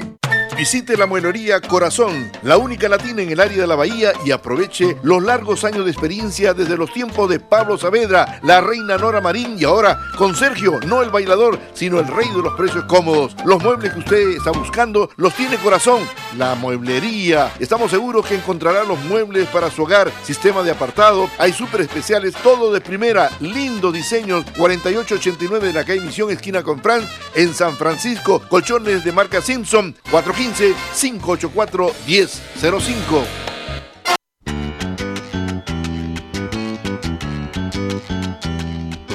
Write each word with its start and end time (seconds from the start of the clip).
Visite 0.56 0.96
la 0.96 1.06
mueblería 1.06 1.60
Corazón, 1.60 2.30
la 2.44 2.58
única 2.58 2.88
latina 2.88 3.22
en 3.22 3.30
el 3.30 3.40
área 3.40 3.62
de 3.62 3.66
la 3.66 3.74
bahía 3.74 4.12
y 4.24 4.30
aproveche 4.30 4.96
los 5.02 5.20
largos 5.20 5.64
años 5.64 5.84
de 5.84 5.90
experiencia 5.90 6.54
desde 6.54 6.76
los 6.76 6.92
tiempos 6.92 7.28
de 7.28 7.40
Pablo 7.40 7.76
Saavedra, 7.76 8.38
la 8.44 8.60
reina 8.60 8.96
Nora 8.96 9.20
Marín 9.20 9.56
y 9.58 9.64
ahora 9.64 9.98
con 10.16 10.36
Sergio, 10.36 10.78
no 10.86 11.02
el 11.02 11.10
bailador, 11.10 11.58
sino 11.74 11.98
el 11.98 12.06
rey 12.06 12.28
de 12.28 12.42
los 12.42 12.54
precios 12.54 12.84
cómodos. 12.84 13.34
Los 13.44 13.62
muebles 13.64 13.92
que 13.92 13.98
usted 13.98 14.28
está 14.36 14.52
buscando 14.52 15.10
los 15.16 15.34
tiene 15.34 15.56
Corazón, 15.56 16.02
la 16.38 16.54
mueblería. 16.54 17.52
Estamos 17.58 17.90
seguros 17.90 18.24
que 18.24 18.36
encontrará 18.36 18.84
los 18.84 19.02
muebles 19.04 19.48
para 19.48 19.70
su 19.70 19.82
hogar, 19.82 20.12
sistema 20.22 20.62
de 20.62 20.70
apartado, 20.70 21.28
hay 21.38 21.52
súper 21.52 21.80
especiales, 21.80 22.32
todo 22.44 22.72
de 22.72 22.80
primera, 22.80 23.28
lindo 23.40 23.90
diseño, 23.90 24.44
4889 24.56 25.66
de 25.66 25.72
la 25.72 25.84
calle 25.84 26.00
Misión, 26.00 26.30
esquina 26.30 26.62
con 26.62 26.80
Fran, 26.80 27.02
en 27.34 27.52
San 27.54 27.76
Francisco, 27.76 28.40
colchones 28.48 29.04
de 29.04 29.10
marca 29.10 29.42
Simpson, 29.42 29.96
415 30.12 30.43
584-1005. 30.44 33.24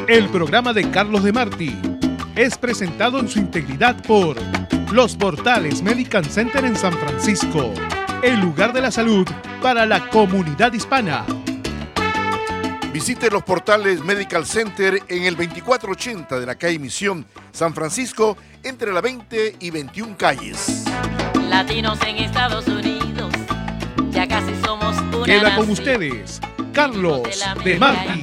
El 0.07 0.29
programa 0.29 0.73
de 0.73 0.89
Carlos 0.89 1.23
de 1.23 1.31
Marti 1.31 1.79
es 2.35 2.57
presentado 2.57 3.19
en 3.19 3.27
su 3.27 3.37
integridad 3.37 4.01
por 4.03 4.37
Los 4.91 5.15
Portales 5.15 5.83
Medical 5.83 6.25
Center 6.25 6.65
en 6.65 6.75
San 6.75 6.93
Francisco, 6.93 7.71
el 8.23 8.39
lugar 8.39 8.73
de 8.73 8.81
la 8.81 8.89
salud 8.89 9.27
para 9.61 9.85
la 9.85 10.09
comunidad 10.09 10.73
hispana. 10.73 11.27
Visite 12.91 13.29
los 13.29 13.43
portales 13.43 14.03
Medical 14.03 14.47
Center 14.47 15.03
en 15.07 15.23
el 15.23 15.35
2480 15.35 16.39
de 16.39 16.45
la 16.45 16.55
calle 16.55 16.79
Misión, 16.79 17.23
San 17.51 17.75
Francisco, 17.75 18.35
entre 18.63 18.91
la 18.91 19.01
20 19.01 19.55
y 19.59 19.69
21 19.71 20.17
calles. 20.17 20.85
Latinos 21.49 21.99
en 22.05 22.17
Estados 22.17 22.67
Unidos, 22.67 23.33
ya 24.11 24.27
casi 24.27 24.53
somos 24.63 24.97
una 25.13 25.25
Queda 25.25 25.55
con 25.55 25.69
ustedes, 25.69 26.41
Carlos 26.73 27.21
de 27.63 27.77
Marti. 27.77 28.21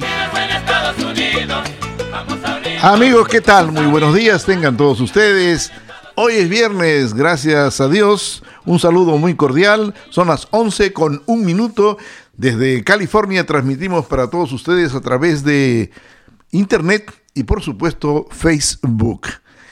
Amigos, 2.81 3.27
¿qué 3.27 3.41
tal? 3.41 3.71
Muy 3.71 3.85
buenos 3.85 4.13
días, 4.15 4.45
tengan 4.45 4.77
todos 4.77 4.99
ustedes. 5.01 5.71
Hoy 6.15 6.33
es 6.33 6.49
viernes, 6.49 7.13
gracias 7.13 7.79
a 7.79 7.89
Dios. 7.89 8.43
Un 8.65 8.79
saludo 8.79 9.17
muy 9.17 9.35
cordial. 9.35 9.93
Son 10.09 10.27
las 10.27 10.47
11 10.51 10.91
con 10.91 11.21
un 11.27 11.45
minuto. 11.45 11.97
Desde 12.33 12.83
California 12.83 13.45
transmitimos 13.45 14.05
para 14.07 14.29
todos 14.29 14.51
ustedes 14.51 14.95
a 14.95 15.01
través 15.01 15.43
de 15.43 15.91
Internet 16.51 17.13
y 17.33 17.43
por 17.43 17.61
supuesto 17.61 18.25
Facebook. 18.31 19.27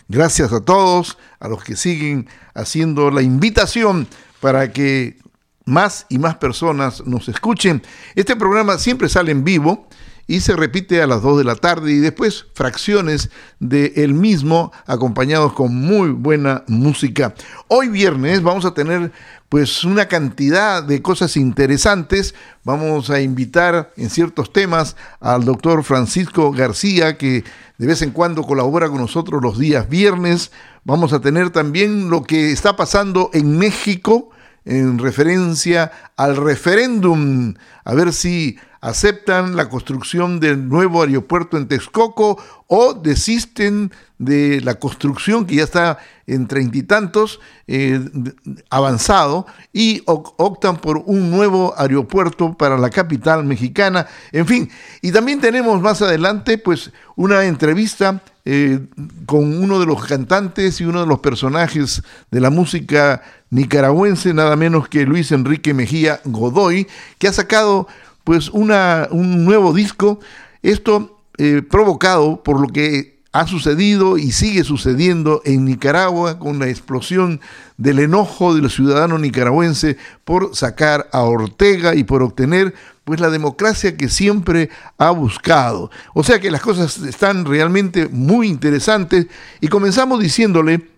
Gracias 0.07 0.53
a 0.53 0.61
todos, 0.61 1.17
a 1.39 1.47
los 1.47 1.63
que 1.63 1.75
siguen 1.75 2.27
haciendo 2.53 3.09
la 3.09 3.23
invitación 3.23 4.07
para 4.39 4.71
que 4.71 5.17
más 5.65 6.05
y 6.09 6.19
más 6.19 6.35
personas 6.35 7.05
nos 7.07 7.27
escuchen. 7.27 7.81
Este 8.13 8.35
programa 8.35 8.77
siempre 8.77 9.09
sale 9.09 9.31
en 9.31 9.43
vivo 9.43 9.87
y 10.27 10.41
se 10.41 10.55
repite 10.55 11.01
a 11.01 11.07
las 11.07 11.21
2 11.21 11.39
de 11.39 11.43
la 11.43 11.55
tarde 11.55 11.91
y 11.91 11.97
después 11.97 12.45
fracciones 12.53 13.29
de 13.59 13.93
el 13.97 14.13
mismo 14.13 14.71
acompañados 14.85 15.53
con 15.53 15.75
muy 15.75 16.09
buena 16.09 16.63
música. 16.67 17.33
Hoy 17.67 17.89
viernes 17.89 18.41
vamos 18.41 18.65
a 18.65 18.73
tener 18.73 19.11
pues 19.49 19.83
una 19.83 20.07
cantidad 20.07 20.83
de 20.83 21.01
cosas 21.01 21.37
interesantes. 21.37 22.35
Vamos 22.63 23.09
a 23.09 23.21
invitar 23.21 23.91
en 23.97 24.09
ciertos 24.09 24.51
temas 24.51 24.95
al 25.19 25.45
doctor 25.45 25.83
Francisco 25.83 26.51
García 26.51 27.17
que 27.17 27.43
de 27.77 27.87
vez 27.87 28.01
en 28.01 28.11
cuando 28.11 28.43
colabora 28.43 28.89
con 28.89 28.97
nosotros 28.97 29.41
los 29.41 29.59
días 29.59 29.89
viernes. 29.89 30.51
Vamos 30.83 31.13
a 31.13 31.21
tener 31.21 31.49
también 31.51 32.09
lo 32.09 32.23
que 32.23 32.51
está 32.51 32.75
pasando 32.75 33.29
en 33.33 33.57
México 33.57 34.29
en 34.65 34.97
referencia 34.97 35.91
al 36.17 36.35
referéndum, 36.35 37.53
a 37.83 37.93
ver 37.93 38.11
si 38.11 38.57
aceptan 38.85 39.55
la 39.55 39.67
construcción 39.67 40.39
del 40.39 40.69
nuevo 40.69 41.01
aeropuerto 41.01 41.57
en 41.57 41.67
Texcoco 41.67 42.37
o 42.67 42.93
desisten 42.93 43.91
de 44.19 44.61
la 44.61 44.75
construcción 44.75 45.45
que 45.45 45.55
ya 45.55 45.63
está 45.63 45.97
en 46.27 46.47
treinta 46.47 46.77
y 46.77 46.83
tantos 46.83 47.39
eh, 47.65 47.99
avanzado 48.69 49.47
y 49.73 50.03
optan 50.05 50.77
por 50.77 50.97
un 51.07 51.31
nuevo 51.31 51.73
aeropuerto 51.77 52.55
para 52.55 52.77
la 52.77 52.91
capital 52.91 53.43
mexicana. 53.43 54.05
En 54.31 54.45
fin, 54.45 54.69
y 55.01 55.11
también 55.11 55.41
tenemos 55.41 55.81
más 55.81 56.03
adelante 56.03 56.59
pues 56.59 56.91
una 57.15 57.43
entrevista 57.45 58.21
eh, 58.45 58.85
con 59.25 59.63
uno 59.63 59.79
de 59.79 59.87
los 59.87 60.05
cantantes 60.05 60.79
y 60.79 60.85
uno 60.85 61.01
de 61.01 61.07
los 61.07 61.19
personajes 61.21 62.03
de 62.29 62.39
la 62.39 62.51
música 62.51 63.23
nicaragüense, 63.49 64.33
nada 64.33 64.55
menos 64.55 64.87
que 64.87 65.05
Luis 65.05 65.31
Enrique 65.31 65.73
Mejía 65.73 66.21
Godoy, 66.25 66.87
que 67.17 67.27
ha 67.27 67.33
sacado 67.33 67.87
pues 68.25 68.49
una, 68.49 69.07
un 69.11 69.45
nuevo 69.45 69.71
disco, 69.71 70.19
esto 70.61 71.21
eh, 71.37 71.61
provocado 71.61 72.43
por 72.43 72.59
lo 72.59 72.67
que 72.67 73.15
ha 73.31 73.47
sucedido 73.47 74.17
y 74.17 74.31
sigue 74.31 74.63
sucediendo 74.63 75.41
en 75.43 75.65
Nicaragua 75.65 76.39
con 76.39 76.57
la 76.57 76.69
explosión 76.69 77.41
del 77.75 77.99
enojo 77.99 78.55
del 78.55 78.69
ciudadano 78.69 79.19
nicaragüense 79.19 79.97
por 80.23 80.55
sacar 80.55 81.09
a 81.11 81.23
Ortega 81.23 81.95
y 81.95 82.05
por 82.05 82.23
obtener 82.23 82.73
pues 83.03 83.19
la 83.19 83.29
democracia 83.29 83.97
que 83.97 84.07
siempre 84.07 84.69
ha 84.97 85.11
buscado. 85.11 85.91
O 86.13 86.23
sea 86.23 86.39
que 86.39 86.49
las 86.49 86.61
cosas 86.61 86.97
están 86.99 87.43
realmente 87.43 88.07
muy 88.07 88.47
interesantes 88.47 89.27
y 89.59 89.67
comenzamos 89.67 90.21
diciéndole 90.21 90.89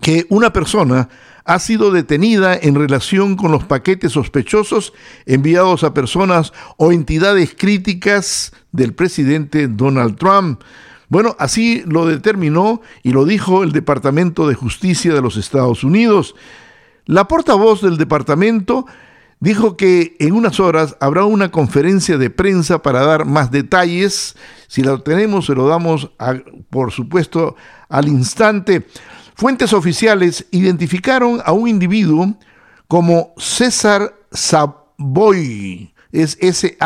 que 0.00 0.24
una 0.28 0.52
persona 0.52 1.08
ha 1.46 1.60
sido 1.60 1.92
detenida 1.92 2.58
en 2.60 2.74
relación 2.74 3.36
con 3.36 3.52
los 3.52 3.64
paquetes 3.64 4.12
sospechosos 4.12 4.92
enviados 5.26 5.84
a 5.84 5.94
personas 5.94 6.52
o 6.76 6.90
entidades 6.90 7.54
críticas 7.56 8.52
del 8.72 8.94
presidente 8.94 9.68
Donald 9.68 10.16
Trump. 10.16 10.62
Bueno, 11.08 11.36
así 11.38 11.84
lo 11.86 12.04
determinó 12.04 12.82
y 13.04 13.12
lo 13.12 13.24
dijo 13.24 13.62
el 13.62 13.70
Departamento 13.70 14.48
de 14.48 14.56
Justicia 14.56 15.14
de 15.14 15.22
los 15.22 15.36
Estados 15.36 15.84
Unidos. 15.84 16.34
La 17.04 17.28
portavoz 17.28 17.80
del 17.80 17.96
departamento 17.96 18.86
dijo 19.38 19.76
que 19.76 20.16
en 20.18 20.32
unas 20.32 20.58
horas 20.58 20.96
habrá 20.98 21.24
una 21.26 21.52
conferencia 21.52 22.18
de 22.18 22.30
prensa 22.30 22.82
para 22.82 23.06
dar 23.06 23.24
más 23.24 23.52
detalles. 23.52 24.34
Si 24.66 24.82
la 24.82 24.98
tenemos, 24.98 25.46
se 25.46 25.54
lo 25.54 25.68
damos, 25.68 26.10
por 26.70 26.90
supuesto, 26.90 27.54
al 27.88 28.08
instante. 28.08 28.84
Fuentes 29.36 29.72
oficiales 29.74 30.46
identificaron 30.50 31.42
a 31.44 31.52
un 31.52 31.68
individuo 31.68 32.34
como 32.88 33.34
César 33.36 34.14
Savoy, 34.32 35.92
es 36.10 36.38
S-A-Y-O-C, 36.40 36.78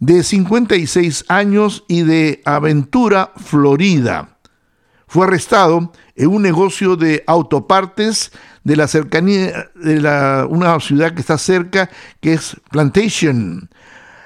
de 0.00 0.22
56 0.22 1.24
años 1.28 1.84
y 1.88 2.02
de 2.02 2.42
Aventura, 2.44 3.32
Florida. 3.36 4.36
Fue 5.06 5.24
arrestado 5.26 5.90
en 6.14 6.28
un 6.28 6.42
negocio 6.42 6.96
de 6.96 7.24
autopartes 7.26 8.32
de 8.64 8.76
la 8.76 8.88
cercanía 8.88 9.70
de 9.74 10.46
una 10.50 10.78
ciudad 10.80 11.14
que 11.14 11.22
está 11.22 11.38
cerca, 11.38 11.88
que 12.20 12.34
es 12.34 12.60
Plantation. 12.70 13.70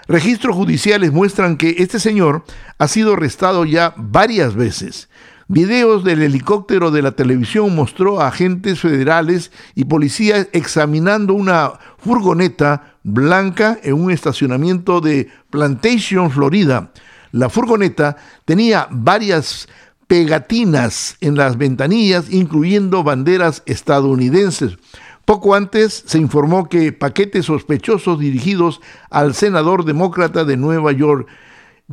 Registros 0.08 0.56
judiciales 0.56 1.12
muestran 1.12 1.56
que 1.56 1.76
este 1.78 2.00
señor 2.00 2.44
ha 2.78 2.88
sido 2.88 3.12
arrestado 3.12 3.64
ya 3.64 3.94
varias 3.96 4.56
veces 4.56 5.08
Videos 5.48 6.02
del 6.02 6.22
helicóptero 6.22 6.90
de 6.90 7.02
la 7.02 7.12
televisión 7.12 7.72
mostró 7.76 8.20
a 8.20 8.26
agentes 8.26 8.80
federales 8.80 9.52
y 9.76 9.84
policías 9.84 10.48
examinando 10.52 11.34
una 11.34 11.74
furgoneta 11.98 12.96
blanca 13.04 13.78
en 13.84 13.94
un 13.94 14.10
estacionamiento 14.10 15.00
de 15.00 15.28
Plantation, 15.50 16.32
Florida. 16.32 16.90
La 17.30 17.48
furgoneta 17.48 18.16
tenía 18.44 18.88
varias 18.90 19.68
pegatinas 20.08 21.16
en 21.20 21.36
las 21.36 21.56
ventanillas, 21.56 22.28
incluyendo 22.28 23.04
banderas 23.04 23.62
estadounidenses. 23.66 24.78
Poco 25.24 25.54
antes 25.54 26.02
se 26.06 26.18
informó 26.18 26.68
que 26.68 26.92
paquetes 26.92 27.46
sospechosos 27.46 28.18
dirigidos 28.18 28.80
al 29.10 29.32
senador 29.32 29.84
demócrata 29.84 30.44
de 30.44 30.56
Nueva 30.56 30.90
York, 30.90 31.28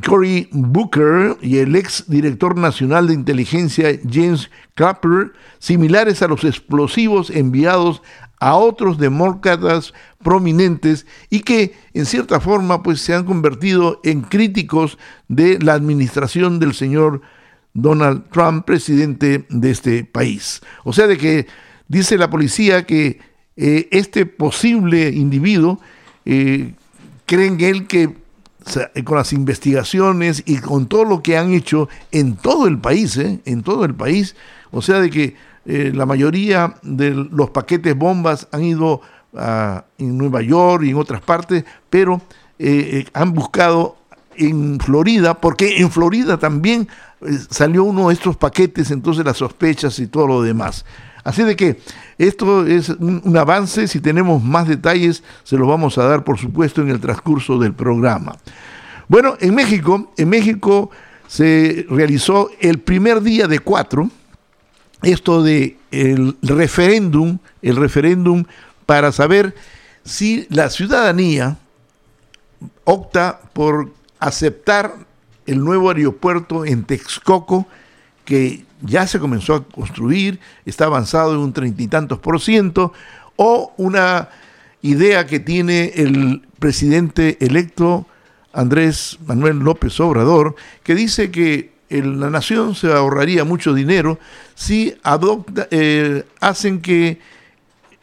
Cory 0.02 0.50
Booker, 0.52 1.38
y 1.42 1.60
el 1.60 1.76
ex 1.76 2.06
director 2.08 2.58
nacional 2.58 3.08
de 3.08 3.14
inteligencia 3.14 4.00
James 4.10 4.50
Clapper, 4.74 5.34
similares 5.60 6.22
a 6.24 6.28
los 6.28 6.44
explosivos 6.44 7.30
enviados 7.30 8.02
a 8.40 8.56
otros 8.56 8.98
demócratas 8.98 9.94
prominentes 10.22 11.06
y 11.30 11.42
que 11.42 11.76
en 11.94 12.06
cierta 12.06 12.40
forma 12.40 12.82
pues 12.82 13.02
se 13.02 13.14
han 13.14 13.24
convertido 13.24 14.02
en 14.04 14.22
críticos 14.22 14.98
de 15.28 15.60
la 15.60 15.74
administración 15.74 16.60
del 16.60 16.74
señor 16.74 17.22
Donald 17.74 18.30
Trump, 18.32 18.66
presidente 18.66 19.46
de 19.50 19.72
este 19.72 20.04
país. 20.04 20.62
O 20.84 20.92
sea 20.92 21.08
de 21.08 21.18
que 21.18 21.48
dice 21.88 22.18
la 22.18 22.30
policía 22.30 22.86
que 22.86 23.20
eh, 23.56 23.88
este 23.92 24.26
posible 24.26 25.10
individuo 25.10 25.80
eh, 26.26 26.74
creen 27.26 27.62
él 27.62 27.88
que 27.88 28.23
con 29.04 29.18
las 29.18 29.34
investigaciones 29.34 30.44
y 30.46 30.58
con 30.58 30.88
todo 30.88 31.06
lo 31.06 31.22
que 31.22 31.38
han 31.38 31.54
hecho 31.54 31.90
en 32.12 32.36
todo 32.36 32.68
el 32.68 32.80
país, 32.80 33.18
eh, 33.18 33.42
en 33.46 33.64
todo 33.64 33.86
el 33.86 33.94
país, 33.94 34.36
o 34.72 34.82
sea 34.82 35.00
de 35.00 35.10
que 35.10 35.54
la 35.66 36.06
mayoría 36.06 36.76
de 36.82 37.12
los 37.12 37.52
paquetes 37.52 37.96
bombas 37.96 38.50
han 38.52 38.66
ido 38.66 39.00
a, 39.34 39.86
en 39.98 40.18
Nueva 40.18 40.42
York 40.42 40.84
y 40.84 40.90
en 40.90 40.98
otras 40.98 41.22
partes, 41.22 41.64
pero 41.90 42.22
han 43.14 43.34
buscado 43.34 43.96
en 44.36 44.80
Florida, 44.82 45.40
porque 45.40 45.78
en 45.78 45.90
Florida 45.90 46.38
también 46.38 46.90
salió 47.50 47.84
uno 47.84 48.10
de 48.10 48.16
estos 48.16 48.36
paquetes, 48.38 48.92
entonces 48.92 49.24
las 49.24 49.38
sospechas 49.38 49.98
y 50.00 50.08
todo 50.08 50.28
lo 50.28 50.42
demás. 50.42 50.86
Así 51.24 51.44
de 51.44 51.56
que 51.56 51.80
esto 52.18 52.66
es 52.66 52.90
un, 52.90 53.36
avance, 53.38 53.88
si 53.88 54.02
tenemos 54.02 54.44
más 54.44 54.68
detalles 54.68 55.24
se 55.44 55.58
los 55.58 55.68
vamos 55.68 55.98
a 55.98 56.04
dar 56.04 56.24
por 56.24 56.38
supuesto 56.38 56.82
en 56.82 56.90
el 56.90 57.00
transcurso 57.00 57.58
del 57.58 57.74
programa. 57.74 58.36
Bueno, 59.08 59.36
en 59.40 59.56
México, 59.56 60.12
en 60.18 60.30
México 60.30 60.90
se 61.28 61.86
realizó 61.90 62.50
el 62.60 62.80
primer 62.80 63.22
día 63.22 63.48
de 63.48 63.60
cuatro, 63.60 64.10
esto 65.02 65.44
de 65.44 65.78
el 65.92 66.36
referéndum, 66.42 67.38
el 67.62 67.76
referéndum 67.76 68.44
para 68.86 69.12
saber 69.12 69.56
si 70.04 70.46
la 70.50 70.70
ciudadanía 70.70 71.58
opta 72.84 73.40
por 73.54 73.92
aceptar 74.20 74.94
el 75.46 75.64
nuevo 75.64 75.90
aeropuerto 75.90 76.66
en 76.66 76.84
Texcoco, 76.84 77.68
que 78.26 78.66
ya 78.82 79.08
se 79.08 79.20
comenzó 79.20 79.56
a 79.56 79.64
construir, 79.64 80.40
está 80.66 80.86
avanzado 80.86 81.34
en 81.34 81.40
un 81.40 81.54
treinta 81.54 81.82
y 81.82 81.88
tantos 81.88 82.20
por 82.20 82.40
ciento, 82.42 82.94
o 83.36 83.74
una 83.78 84.30
idea 84.82 85.26
que 85.26 85.40
tiene 85.40 85.94
el 85.96 86.42
presidente 86.60 87.38
electo 87.40 88.06
Andrés 88.52 89.18
Manuel 89.26 89.60
López 89.60 90.00
Obrador, 90.00 90.56
que 90.84 90.96
dice 90.96 91.32
que 91.32 91.74
la 91.90 92.30
nación 92.30 92.76
se 92.76 92.92
ahorraría 92.92 93.44
mucho 93.44 93.74
dinero 93.74 94.20
si 94.56 94.96
adopta, 95.04 95.68
eh, 95.72 96.24
hacen 96.40 96.82
que 96.82 97.20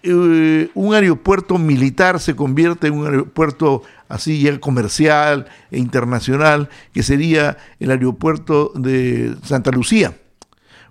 eh, 0.02 0.70
un 0.74 0.94
aeropuerto 0.94 1.58
militar 1.58 2.20
se 2.20 2.34
convierta 2.34 2.86
en 2.86 2.94
un 2.94 3.06
aeropuerto 3.06 3.82
así 4.10 4.42
ya 4.42 4.60
comercial 4.60 5.46
e 5.70 5.78
internacional, 5.78 6.68
que 6.92 7.02
sería 7.02 7.56
el 7.78 7.90
aeropuerto 7.90 8.72
de 8.74 9.34
Santa 9.42 9.70
Lucía. 9.70 10.18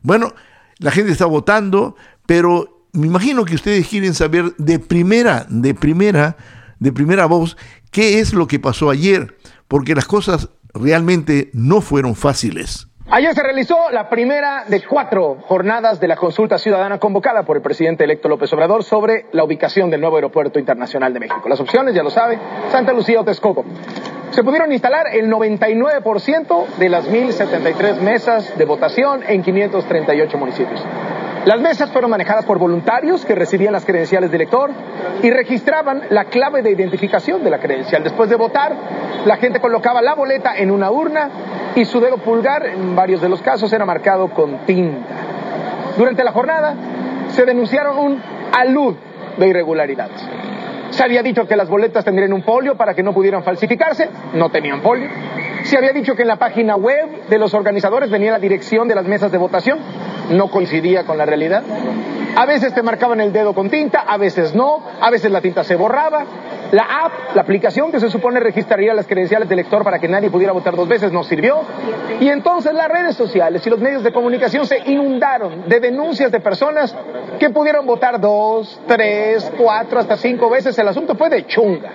Bueno, 0.01 0.33
la 0.79 0.91
gente 0.91 1.11
está 1.11 1.25
votando, 1.25 1.95
pero 2.25 2.87
me 2.93 3.05
imagino 3.05 3.45
que 3.45 3.55
ustedes 3.55 3.87
quieren 3.87 4.15
saber 4.15 4.55
de 4.57 4.79
primera, 4.79 5.45
de 5.49 5.75
primera, 5.75 6.37
de 6.79 6.91
primera 6.91 7.25
voz, 7.25 7.57
qué 7.91 8.19
es 8.19 8.33
lo 8.33 8.47
que 8.47 8.59
pasó 8.59 8.89
ayer, 8.89 9.37
porque 9.67 9.93
las 9.93 10.05
cosas 10.05 10.49
realmente 10.73 11.51
no 11.53 11.81
fueron 11.81 12.15
fáciles. 12.15 12.88
Ayer 13.11 13.33
se 13.33 13.41
realizó 13.41 13.89
la 13.89 14.07
primera 14.07 14.65
de 14.67 14.83
cuatro 14.85 15.37
jornadas 15.47 15.99
de 15.99 16.07
la 16.07 16.15
consulta 16.15 16.59
ciudadana 16.59 16.99
convocada 16.99 17.41
por 17.41 17.57
el 17.57 17.63
presidente 17.63 18.03
electo 18.03 18.29
López 18.29 18.53
Obrador 18.53 18.83
sobre 18.83 19.25
la 19.31 19.43
ubicación 19.43 19.89
del 19.89 20.01
nuevo 20.01 20.17
aeropuerto 20.17 20.59
internacional 20.59 21.11
de 21.11 21.21
México. 21.21 21.49
Las 21.49 21.59
opciones, 21.59 21.95
ya 21.95 22.03
lo 22.03 22.11
sabe, 22.11 22.37
Santa 22.71 22.93
Lucía 22.93 23.19
o 23.19 23.23
Texcoco. 23.23 23.65
Se 24.29 24.43
pudieron 24.43 24.71
instalar 24.71 25.07
el 25.11 25.27
99% 25.27 26.67
de 26.77 26.89
las 26.89 27.09
1.073 27.09 27.99
mesas 27.99 28.55
de 28.55 28.65
votación 28.65 29.23
en 29.27 29.41
538 29.41 30.37
municipios. 30.37 30.79
Las 31.49 31.59
mesas 31.61 31.89
fueron 31.89 32.11
manejadas 32.11 32.45
por 32.45 32.59
voluntarios 32.59 33.25
que 33.25 33.33
recibían 33.33 33.73
las 33.73 33.83
credenciales 33.83 34.29
de 34.29 34.35
elector 34.35 34.69
y 35.23 35.31
registraban 35.31 36.03
la 36.11 36.25
clave 36.25 36.61
de 36.61 36.69
identificación 36.69 37.43
de 37.43 37.49
la 37.49 37.57
credencial. 37.57 38.03
Después 38.03 38.29
de 38.29 38.35
votar, 38.35 38.75
la 39.25 39.35
gente 39.37 39.59
colocaba 39.59 39.99
la 39.99 40.13
boleta 40.13 40.55
en 40.55 40.69
una 40.69 40.91
urna 40.91 41.31
y 41.75 41.85
su 41.85 41.99
dedo 41.99 42.17
pulgar, 42.17 42.67
en 42.67 42.95
varios 42.95 43.19
de 43.19 43.29
los 43.29 43.41
casos, 43.41 43.73
era 43.73 43.83
marcado 43.83 44.29
con 44.29 44.59
tinta. 44.67 45.07
Durante 45.97 46.23
la 46.23 46.33
jornada 46.33 46.75
se 47.29 47.43
denunciaron 47.45 47.97
un 47.97 48.21
alud 48.55 48.93
de 49.39 49.47
irregularidades. 49.47 50.21
Se 50.91 51.03
había 51.03 51.23
dicho 51.23 51.47
que 51.47 51.55
las 51.55 51.67
boletas 51.67 52.05
tendrían 52.05 52.31
un 52.31 52.43
folio 52.43 52.75
para 52.75 52.93
que 52.93 53.01
no 53.01 53.11
pudieran 53.11 53.43
falsificarse, 53.43 54.07
no 54.35 54.51
tenían 54.51 54.81
folio. 54.83 55.09
Se 55.63 55.77
había 55.77 55.93
dicho 55.93 56.15
que 56.15 56.21
en 56.21 56.27
la 56.27 56.37
página 56.37 56.75
web 56.75 57.27
de 57.27 57.37
los 57.37 57.53
organizadores 57.55 58.09
venía 58.09 58.31
la 58.31 58.39
dirección 58.39 58.87
de 58.87 58.95
las 58.95 59.05
mesas 59.05 59.31
de 59.31 59.37
votación, 59.37 59.79
no 60.29 60.49
coincidía 60.49 61.05
con 61.05 61.17
la 61.17 61.25
realidad. 61.25 61.63
A 62.35 62.45
veces 62.45 62.73
te 62.73 62.83
marcaban 62.83 63.19
el 63.21 63.33
dedo 63.33 63.53
con 63.53 63.69
tinta, 63.69 64.01
a 64.07 64.17
veces 64.17 64.55
no, 64.55 64.81
a 65.01 65.09
veces 65.09 65.31
la 65.31 65.41
tinta 65.41 65.63
se 65.63 65.75
borraba. 65.75 66.25
La 66.71 66.83
app, 66.83 67.35
la 67.35 67.41
aplicación 67.41 67.91
que 67.91 67.99
se 67.99 68.11
supone 68.11 68.39
registraría 68.39 68.93
las 68.93 69.07
credenciales 69.07 69.49
del 69.49 69.57
lector 69.57 69.83
para 69.83 69.97
que 69.97 70.07
nadie 70.07 70.29
pudiera 70.29 70.53
votar 70.53 70.75
dos 70.75 70.87
veces, 70.87 71.11
no 71.11 71.23
sirvió. 71.23 71.61
Y 72.19 72.29
entonces 72.29 72.73
las 72.73 72.87
redes 72.87 73.15
sociales 73.15 73.65
y 73.65 73.69
los 73.71 73.79
medios 73.79 74.03
de 74.03 74.13
comunicación 74.13 74.67
se 74.67 74.77
inundaron 74.85 75.67
de 75.67 75.79
denuncias 75.79 76.31
de 76.31 76.39
personas 76.39 76.95
que 77.39 77.49
pudieron 77.49 77.87
votar 77.87 78.21
dos, 78.21 78.79
tres, 78.87 79.51
cuatro, 79.57 79.99
hasta 79.99 80.15
cinco 80.17 80.49
veces. 80.49 80.77
El 80.77 80.87
asunto 80.87 81.15
fue 81.15 81.29
de 81.29 81.47
chunga. 81.47 81.89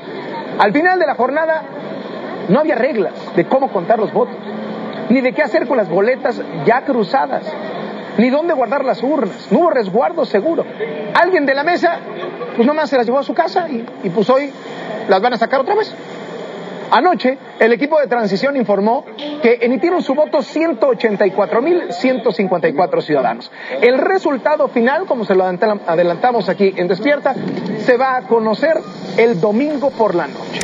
Al 0.58 0.72
final 0.72 0.98
de 0.98 1.06
la 1.06 1.14
jornada 1.14 1.62
no 2.48 2.58
había 2.58 2.74
reglas 2.74 3.14
de 3.36 3.44
cómo 3.46 3.72
contar 3.72 4.00
los 4.00 4.12
votos, 4.12 4.34
ni 5.08 5.20
de 5.20 5.32
qué 5.32 5.42
hacer 5.42 5.68
con 5.68 5.76
las 5.76 5.88
boletas 5.88 6.42
ya 6.66 6.82
cruzadas 6.82 7.44
ni 8.18 8.30
dónde 8.30 8.54
guardar 8.54 8.84
las 8.84 9.02
urnas, 9.02 9.48
no 9.50 9.60
hubo 9.60 9.70
resguardo 9.70 10.24
seguro. 10.24 10.64
Alguien 11.14 11.46
de 11.46 11.54
la 11.54 11.64
mesa, 11.64 11.98
pues 12.56 12.66
nomás 12.66 12.90
se 12.90 12.96
las 12.96 13.06
llevó 13.06 13.18
a 13.18 13.22
su 13.22 13.34
casa 13.34 13.68
y, 13.68 13.84
y 14.02 14.10
pues 14.10 14.28
hoy 14.30 14.50
las 15.08 15.20
van 15.20 15.34
a 15.34 15.38
sacar 15.38 15.60
otra 15.60 15.74
vez. 15.74 15.94
Anoche, 16.90 17.38
el 17.58 17.72
equipo 17.72 17.98
de 17.98 18.06
transición 18.06 18.56
informó 18.56 19.04
que 19.42 19.58
emitieron 19.62 20.00
su 20.02 20.14
voto 20.14 20.38
184.154 20.38 23.02
ciudadanos. 23.02 23.50
El 23.80 23.98
resultado 23.98 24.68
final, 24.68 25.06
como 25.06 25.24
se 25.24 25.34
lo 25.34 25.42
adelantamos 25.44 26.48
aquí 26.48 26.72
en 26.76 26.86
Despierta, 26.86 27.34
se 27.84 27.96
va 27.96 28.14
a 28.16 28.28
conocer 28.28 28.78
el 29.16 29.40
domingo 29.40 29.90
por 29.90 30.14
la 30.14 30.28
noche. 30.28 30.60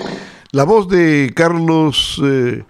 La 0.52 0.62
voz 0.64 0.88
de 0.88 1.32
Carlos, 1.34 2.22
eh, 2.24 2.62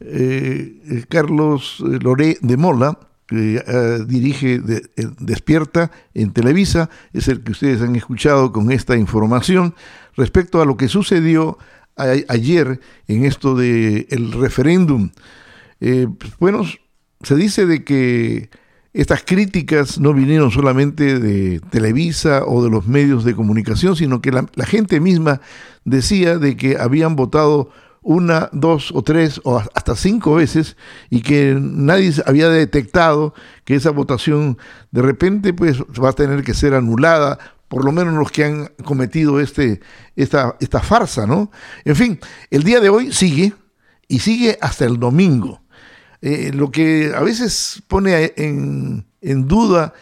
eh, 0.00 1.04
Carlos 1.08 1.80
Loré 1.80 2.36
de 2.40 2.56
Mola 2.56 2.96
eh, 3.30 4.04
dirige 4.06 4.54
eh, 4.54 5.06
Despierta 5.18 5.90
en 6.14 6.32
Televisa, 6.32 6.88
es 7.12 7.28
el 7.28 7.42
que 7.42 7.52
ustedes 7.52 7.82
han 7.82 7.94
escuchado 7.94 8.52
con 8.52 8.72
esta 8.72 8.96
información 8.96 9.74
respecto 10.16 10.62
a 10.62 10.64
lo 10.64 10.76
que 10.76 10.88
sucedió 10.88 11.58
ayer 12.28 12.80
en 13.08 13.24
esto 13.24 13.56
del 13.56 14.06
el 14.08 14.32
referéndum. 14.32 15.10
Eh, 15.80 16.06
pues, 16.18 16.32
bueno, 16.38 16.62
se 17.22 17.34
dice 17.34 17.66
de 17.66 17.84
que 17.84 18.50
estas 18.92 19.22
críticas 19.24 19.98
no 19.98 20.14
vinieron 20.14 20.50
solamente 20.50 21.18
de 21.18 21.60
Televisa 21.70 22.44
o 22.46 22.64
de 22.64 22.70
los 22.70 22.86
medios 22.86 23.24
de 23.24 23.34
comunicación, 23.34 23.96
sino 23.96 24.22
que 24.22 24.32
la, 24.32 24.46
la 24.54 24.64
gente 24.64 25.00
misma 25.00 25.40
decía 25.84 26.38
de 26.38 26.56
que 26.56 26.78
habían 26.78 27.16
votado 27.16 27.70
una, 28.02 28.48
dos 28.52 28.90
o 28.94 29.02
tres 29.02 29.40
o 29.44 29.58
hasta 29.74 29.96
cinco 29.96 30.34
veces 30.34 30.76
y 31.10 31.22
que 31.22 31.56
nadie 31.60 32.12
había 32.26 32.48
detectado 32.48 33.34
que 33.64 33.74
esa 33.74 33.90
votación 33.90 34.58
de 34.90 35.02
repente 35.02 35.52
pues 35.52 35.80
va 35.82 36.10
a 36.10 36.14
tener 36.14 36.42
que 36.42 36.54
ser 36.54 36.74
anulada 36.74 37.38
por 37.68 37.84
lo 37.84 37.92
menos 37.92 38.14
los 38.14 38.30
que 38.30 38.44
han 38.44 38.68
cometido 38.84 39.40
este, 39.40 39.80
esta, 40.16 40.56
esta 40.58 40.80
farsa, 40.80 41.26
¿no? 41.26 41.50
En 41.84 41.96
fin, 41.96 42.18
el 42.50 42.62
día 42.62 42.80
de 42.80 42.88
hoy 42.88 43.12
sigue 43.12 43.52
y 44.08 44.20
sigue 44.20 44.56
hasta 44.60 44.86
el 44.86 44.98
domingo. 44.98 45.60
Eh, 46.22 46.50
lo 46.54 46.70
que 46.70 47.12
a 47.14 47.20
veces 47.20 47.82
pone 47.86 48.32
en, 48.36 49.06
en 49.20 49.46
duda 49.46 49.92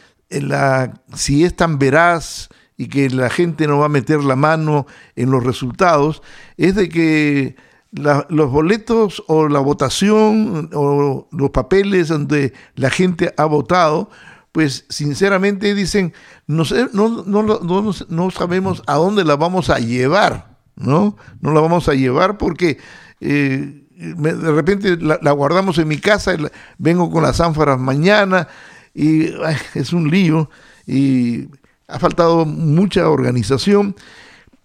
si 1.14 1.44
es 1.44 1.54
tan 1.54 1.78
veraz 1.78 2.48
y 2.76 2.88
que 2.88 3.10
la 3.10 3.30
gente 3.30 3.66
no 3.66 3.78
va 3.78 3.86
a 3.86 3.90
meter 3.90 4.22
la 4.22 4.36
mano 4.36 4.86
en 5.14 5.30
los 5.30 5.44
resultados, 5.44 6.22
es 6.56 6.74
de 6.74 6.88
que 6.88 7.56
los 7.96 8.50
boletos 8.50 9.22
o 9.26 9.48
la 9.48 9.60
votación 9.60 10.70
o 10.74 11.28
los 11.30 11.50
papeles 11.50 12.08
donde 12.08 12.52
la 12.74 12.90
gente 12.90 13.32
ha 13.36 13.44
votado, 13.46 14.10
pues 14.52 14.84
sinceramente 14.88 15.74
dicen, 15.74 16.12
no, 16.46 16.64
no, 16.92 17.24
no, 17.24 17.92
no, 18.08 18.30
sabemos 18.30 18.82
a 18.86 18.94
dónde 18.94 19.24
la 19.24 19.36
vamos 19.36 19.70
a 19.70 19.78
llevar, 19.78 20.56
¿no? 20.76 21.16
No 21.40 21.52
la 21.52 21.60
vamos 21.60 21.88
a 21.88 21.94
llevar 21.94 22.38
porque 22.38 22.78
eh, 23.20 23.86
de 23.96 24.52
repente 24.52 24.96
la, 24.98 25.30
guardamos 25.32 25.78
en 25.78 25.88
mi 25.88 25.98
casa, 25.98 26.36
vengo 26.78 27.10
con 27.10 27.22
las 27.22 27.40
ánforas 27.40 27.78
mañana 27.78 28.48
y 28.94 29.30
es 29.74 29.92
un 29.92 30.10
lío 30.10 30.50
y 30.86 31.48
ha 31.88 31.98
faltado 31.98 32.44
mucha 32.44 33.08
organización. 33.08 33.94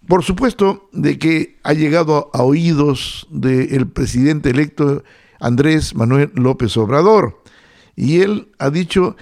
Por 0.08 0.24
supuesto 0.24 0.90
de 0.92 1.20
que 1.20 1.60
ha 1.64 1.74
llegado 1.74 2.30
a 2.34 2.42
oídos 2.44 3.28
del 3.30 3.88
presidente 3.88 4.50
electo 4.50 5.04
Andrés 5.40 5.96
Manuel 5.96 6.32
López 6.36 6.76
Obrador 6.78 7.44
y 7.96 8.22
él 8.22 8.52
ha 8.58 8.70
dicho 8.70 9.16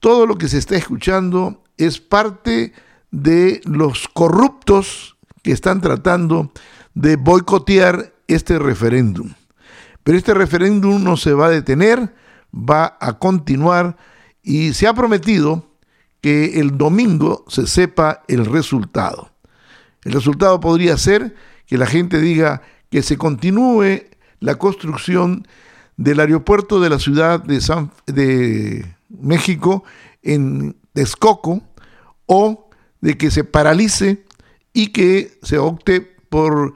todo 0.00 0.26
lo 0.26 0.36
que 0.36 0.48
se 0.48 0.58
está 0.58 0.76
escuchando 0.76 1.62
es 1.76 2.00
parte 2.00 2.72
de 3.10 3.60
los 3.64 4.08
corruptos 4.08 5.16
que 5.42 5.52
están 5.52 5.80
tratando 5.80 6.52
de 6.94 7.16
boicotear 7.16 8.12
este 8.28 8.58
referéndum. 8.58 9.32
Pero 10.04 10.18
este 10.18 10.34
referéndum 10.34 11.02
no 11.02 11.16
se 11.16 11.32
va 11.32 11.46
a 11.46 11.50
detener, 11.50 12.14
va 12.52 12.96
a 13.00 13.18
continuar 13.18 13.96
y 14.42 14.72
se 14.72 14.86
ha 14.86 14.94
prometido 14.94 15.68
que 16.20 16.60
el 16.60 16.78
domingo 16.78 17.44
se 17.48 17.66
sepa 17.66 18.22
el 18.28 18.46
resultado. 18.46 19.31
El 20.04 20.12
resultado 20.12 20.60
podría 20.60 20.96
ser 20.96 21.34
que 21.66 21.78
la 21.78 21.86
gente 21.86 22.20
diga 22.20 22.62
que 22.90 23.02
se 23.02 23.16
continúe 23.16 24.02
la 24.40 24.56
construcción 24.56 25.46
del 25.96 26.20
aeropuerto 26.20 26.80
de 26.80 26.90
la 26.90 26.98
ciudad 26.98 27.42
de, 27.42 27.60
San, 27.60 27.90
de 28.06 28.84
México 29.08 29.84
en 30.22 30.76
Texcoco 30.92 31.62
o 32.26 32.68
de 33.00 33.16
que 33.16 33.30
se 33.30 33.44
paralice 33.44 34.24
y 34.72 34.88
que 34.88 35.38
se 35.42 35.58
opte 35.58 36.00
por 36.00 36.74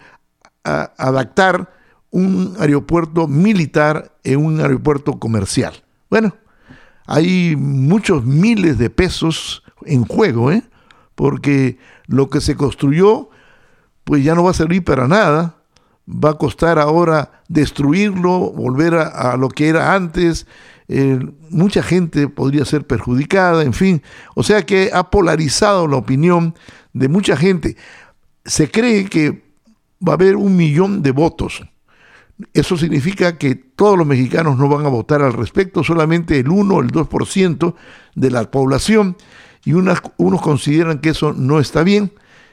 adaptar 0.62 1.73
un 2.11 2.56
aeropuerto 2.59 3.28
militar 3.28 4.16
en 4.25 4.45
un 4.45 4.61
aeropuerto 4.61 5.18
comercial. 5.18 5.85
Bueno, 6.11 6.37
hay 7.06 7.56
muchos 7.56 8.25
miles 8.25 8.78
de 8.78 8.90
pesos 8.90 9.62
en 9.85 10.04
juego, 10.04 10.50
¿eh? 10.50 10.62
Porque 11.16 11.78
lo 12.06 12.30
que 12.30 12.40
se 12.40 12.54
construyó 12.54 13.30
pues 14.04 14.23
ya 14.23 14.37
no 14.37 14.44
va 14.44 14.52
a 14.52 14.54
servir 14.54 14.85
para 14.85 15.08
nada, 15.08 15.56
va 16.08 16.30
a 16.30 16.38
costar 16.38 16.78
ahora 16.78 17.42
destruirlo, 17.49 18.52
volver 18.52 18.94
a, 18.94 19.37
lo 19.37 19.49
que 19.49 19.68
era 19.68 19.94
antes, 19.94 20.46
eh, 20.87 21.18
mucha 21.50 21.82
gente 21.82 22.28
podría 22.28 22.64
ser 22.64 22.87
perjudicada, 22.87 23.64
en 23.64 23.73
fin, 23.73 24.02
o 24.37 24.44
sea 24.44 24.64
que 24.64 24.90
ha 24.92 25.11
polarizado 25.11 25.88
la 25.88 25.96
opinión 25.96 26.54
de 26.92 27.08
mucha 27.08 27.37
gente. 27.37 27.76
Se 28.44 28.70
cree 28.70 29.06
que 29.06 29.42
va 30.06 30.12
a 30.12 30.14
haber 30.14 30.37
un 30.37 30.56
millón 30.56 31.02
de 31.02 31.11
votos. 31.11 31.62
Eso 32.52 32.76
significa 32.76 33.38
que 33.38 33.56
todos 33.56 33.99
los 33.99 34.06
mexicanos 34.06 34.56
no 34.56 34.68
van 34.68 34.87
a 34.87 34.90
votar 34.90 35.23
al 35.23 35.32
respecto, 35.32 35.82
solamente 35.82 36.38
el 36.38 36.49
1 36.49 36.75
o 36.75 36.80
el 36.80 36.92
2% 36.92 37.75
de 38.14 38.30
la 38.30 38.49
población, 38.50 39.16
y 39.66 39.73
unos 39.73 40.00
consideran 40.40 41.00
que 41.00 41.11
eso 41.11 41.32
no 41.32 41.58
está 41.58 41.82
bien 41.82 42.12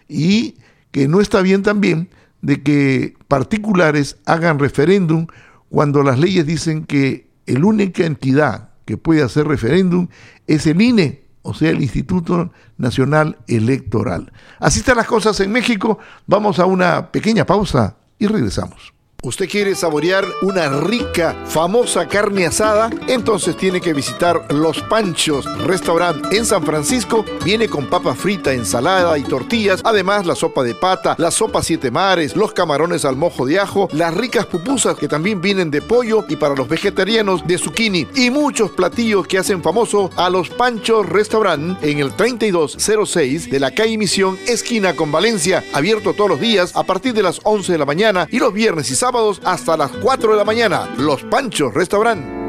y 0.10 0.55
que 0.91 1.08
no 1.08 1.22
está 1.22 1.41
bien 1.41 1.62
también 1.62 2.10
de 2.41 2.63
que 2.63 3.15
particulares 3.27 4.17
hagan 4.25 4.58
referéndum 4.58 5.27
cuando 5.70 6.01
las 6.01 6.17
leyes 6.17 6.46
dicen 6.48 6.86
que 6.86 7.29
la 7.46 7.65
única 7.65 8.03
entidad 8.05 8.72
que 8.86 8.98
puede 8.98 9.22
hacer 9.22 9.48
referéndum 9.48 10.08
es 10.48 10.65
el 10.65 10.82
INE, 10.82 11.24
o 11.43 11.53
sea, 11.53 11.70
el 11.70 11.84
Instituto 11.84 12.51
Nacional 12.77 13.38
Electoral. 13.48 14.34
Así 14.60 14.79
están 14.79 14.98
las 14.98 15.08
cosas 15.08 15.39
en 15.39 15.51
México. 15.51 16.00
Vamos 16.25 16.58
a 16.58 16.65
una 16.65 17.12
pequeña 17.12 17.46
pausa 17.46 17.96
y 18.17 18.25
regresamos. 18.25 18.92
¿Usted 19.25 19.48
quiere 19.48 19.74
saborear 19.74 20.25
una 20.42 20.68
rica, 20.82 21.34
famosa 21.46 22.10
carne 22.10 22.46
asada? 22.46 22.89
Entonces 23.08 23.56
tiene 23.56 23.80
que 23.80 23.94
visitar 23.94 24.53
Los 24.53 24.82
Panchos, 24.82 25.46
restaurante 25.65 26.36
en 26.36 26.46
San 26.46 26.65
Francisco. 26.65 27.24
Viene 27.46 27.70
con 27.70 27.88
papa 27.88 28.15
frita, 28.15 28.51
ensalada 28.51 29.18
y 29.18 29.24
tortillas. 29.24 29.80
Además, 29.86 30.25
la 30.25 30.36
sopa 30.36 30.62
de 30.62 30.75
pata, 30.75 31.15
la 31.18 31.32
sopa 31.32 31.63
siete 31.63 31.89
mares, 31.89 32.36
los 32.36 32.51
camarones 32.51 33.06
al 33.06 33.15
mojo 33.15 33.46
de 33.46 33.62
ajo, 33.62 33.88
las 33.94 34.13
ricas 34.13 34.46
pupusas 34.46 34.98
que 34.98 35.08
también 35.08 35.39
vienen 35.39 35.72
de 35.72 35.82
pollo 35.82 36.25
y 36.27 36.36
para 36.36 36.53
los 36.53 36.68
vegetarianos 36.68 37.48
de 37.48 37.58
zucchini. 37.58 38.06
Y 38.15 38.30
muchos 38.30 38.72
platillos 38.72 39.25
que 39.25 39.38
hacen 39.38 39.63
famoso 39.63 40.10
a 40.18 40.30
Los 40.30 40.50
Panchos 40.50 41.08
Restaurant 41.08 41.82
en 41.82 42.00
el 42.00 42.12
3206 42.12 43.50
de 43.50 43.60
la 43.62 43.72
calle 43.72 43.98
Misión, 43.98 44.38
esquina 44.50 44.98
con 44.98 45.13
Valencia. 45.13 45.63
Abierto 45.72 46.12
todos 46.12 46.32
los 46.32 46.42
días 46.42 46.75
a 46.75 46.84
partir 46.84 47.13
de 47.13 47.24
las 47.24 47.39
11 47.44 47.72
de 47.72 47.77
la 47.77 47.86
mañana 47.86 48.27
y 48.30 48.39
los 48.39 48.51
viernes 48.51 48.92
y 48.92 48.96
sábados 48.96 49.12
hasta 49.43 49.77
las 49.77 49.91
4 49.91 50.32
de 50.32 50.38
la 50.38 50.43
mañana. 50.43 50.89
Los 50.98 51.24
Panchos 51.24 51.74
Restaurant. 51.74 52.42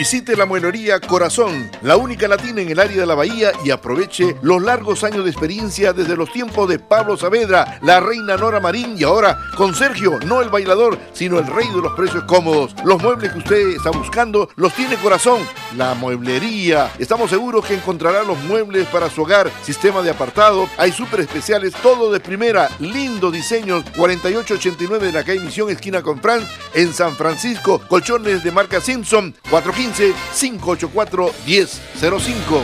Visite 0.00 0.34
la 0.34 0.46
mueblería 0.46 0.98
Corazón, 0.98 1.70
la 1.82 1.98
única 1.98 2.26
latina 2.26 2.62
en 2.62 2.70
el 2.70 2.80
área 2.80 3.00
de 3.00 3.06
la 3.06 3.14
bahía 3.14 3.52
y 3.62 3.70
aproveche 3.70 4.34
los 4.40 4.62
largos 4.62 5.04
años 5.04 5.24
de 5.24 5.30
experiencia 5.30 5.92
desde 5.92 6.16
los 6.16 6.32
tiempos 6.32 6.66
de 6.70 6.78
Pablo 6.78 7.18
Saavedra, 7.18 7.78
la 7.82 8.00
reina 8.00 8.38
Nora 8.38 8.60
Marín 8.60 8.94
y 8.96 9.04
ahora 9.04 9.36
con 9.58 9.74
Sergio, 9.74 10.18
no 10.24 10.40
el 10.40 10.48
bailador, 10.48 10.98
sino 11.12 11.38
el 11.38 11.46
rey 11.46 11.68
de 11.68 11.82
los 11.82 11.92
precios 11.92 12.24
cómodos. 12.24 12.74
Los 12.82 13.02
muebles 13.02 13.30
que 13.30 13.40
usted 13.40 13.76
está 13.76 13.90
buscando 13.90 14.48
los 14.56 14.72
tiene 14.72 14.96
Corazón, 14.96 15.42
la 15.76 15.92
mueblería. 15.92 16.90
Estamos 16.98 17.28
seguros 17.28 17.66
que 17.66 17.74
encontrará 17.74 18.22
los 18.22 18.38
muebles 18.44 18.86
para 18.86 19.10
su 19.10 19.20
hogar, 19.20 19.50
sistema 19.62 20.00
de 20.00 20.12
apartado, 20.12 20.66
hay 20.78 20.92
súper 20.92 21.20
especiales, 21.20 21.74
todo 21.82 22.10
de 22.10 22.20
primera, 22.20 22.70
lindo 22.78 23.30
diseño, 23.30 23.84
4889 23.98 25.08
de 25.08 25.12
la 25.12 25.24
calle 25.24 25.40
Misión, 25.40 25.68
esquina 25.68 26.00
con 26.00 26.22
Franz, 26.22 26.48
en 26.72 26.94
San 26.94 27.14
Francisco, 27.16 27.82
colchones 27.86 28.42
de 28.42 28.50
marca 28.50 28.80
Simpson, 28.80 29.34
415 29.50 29.89
584-1005. 29.92 32.62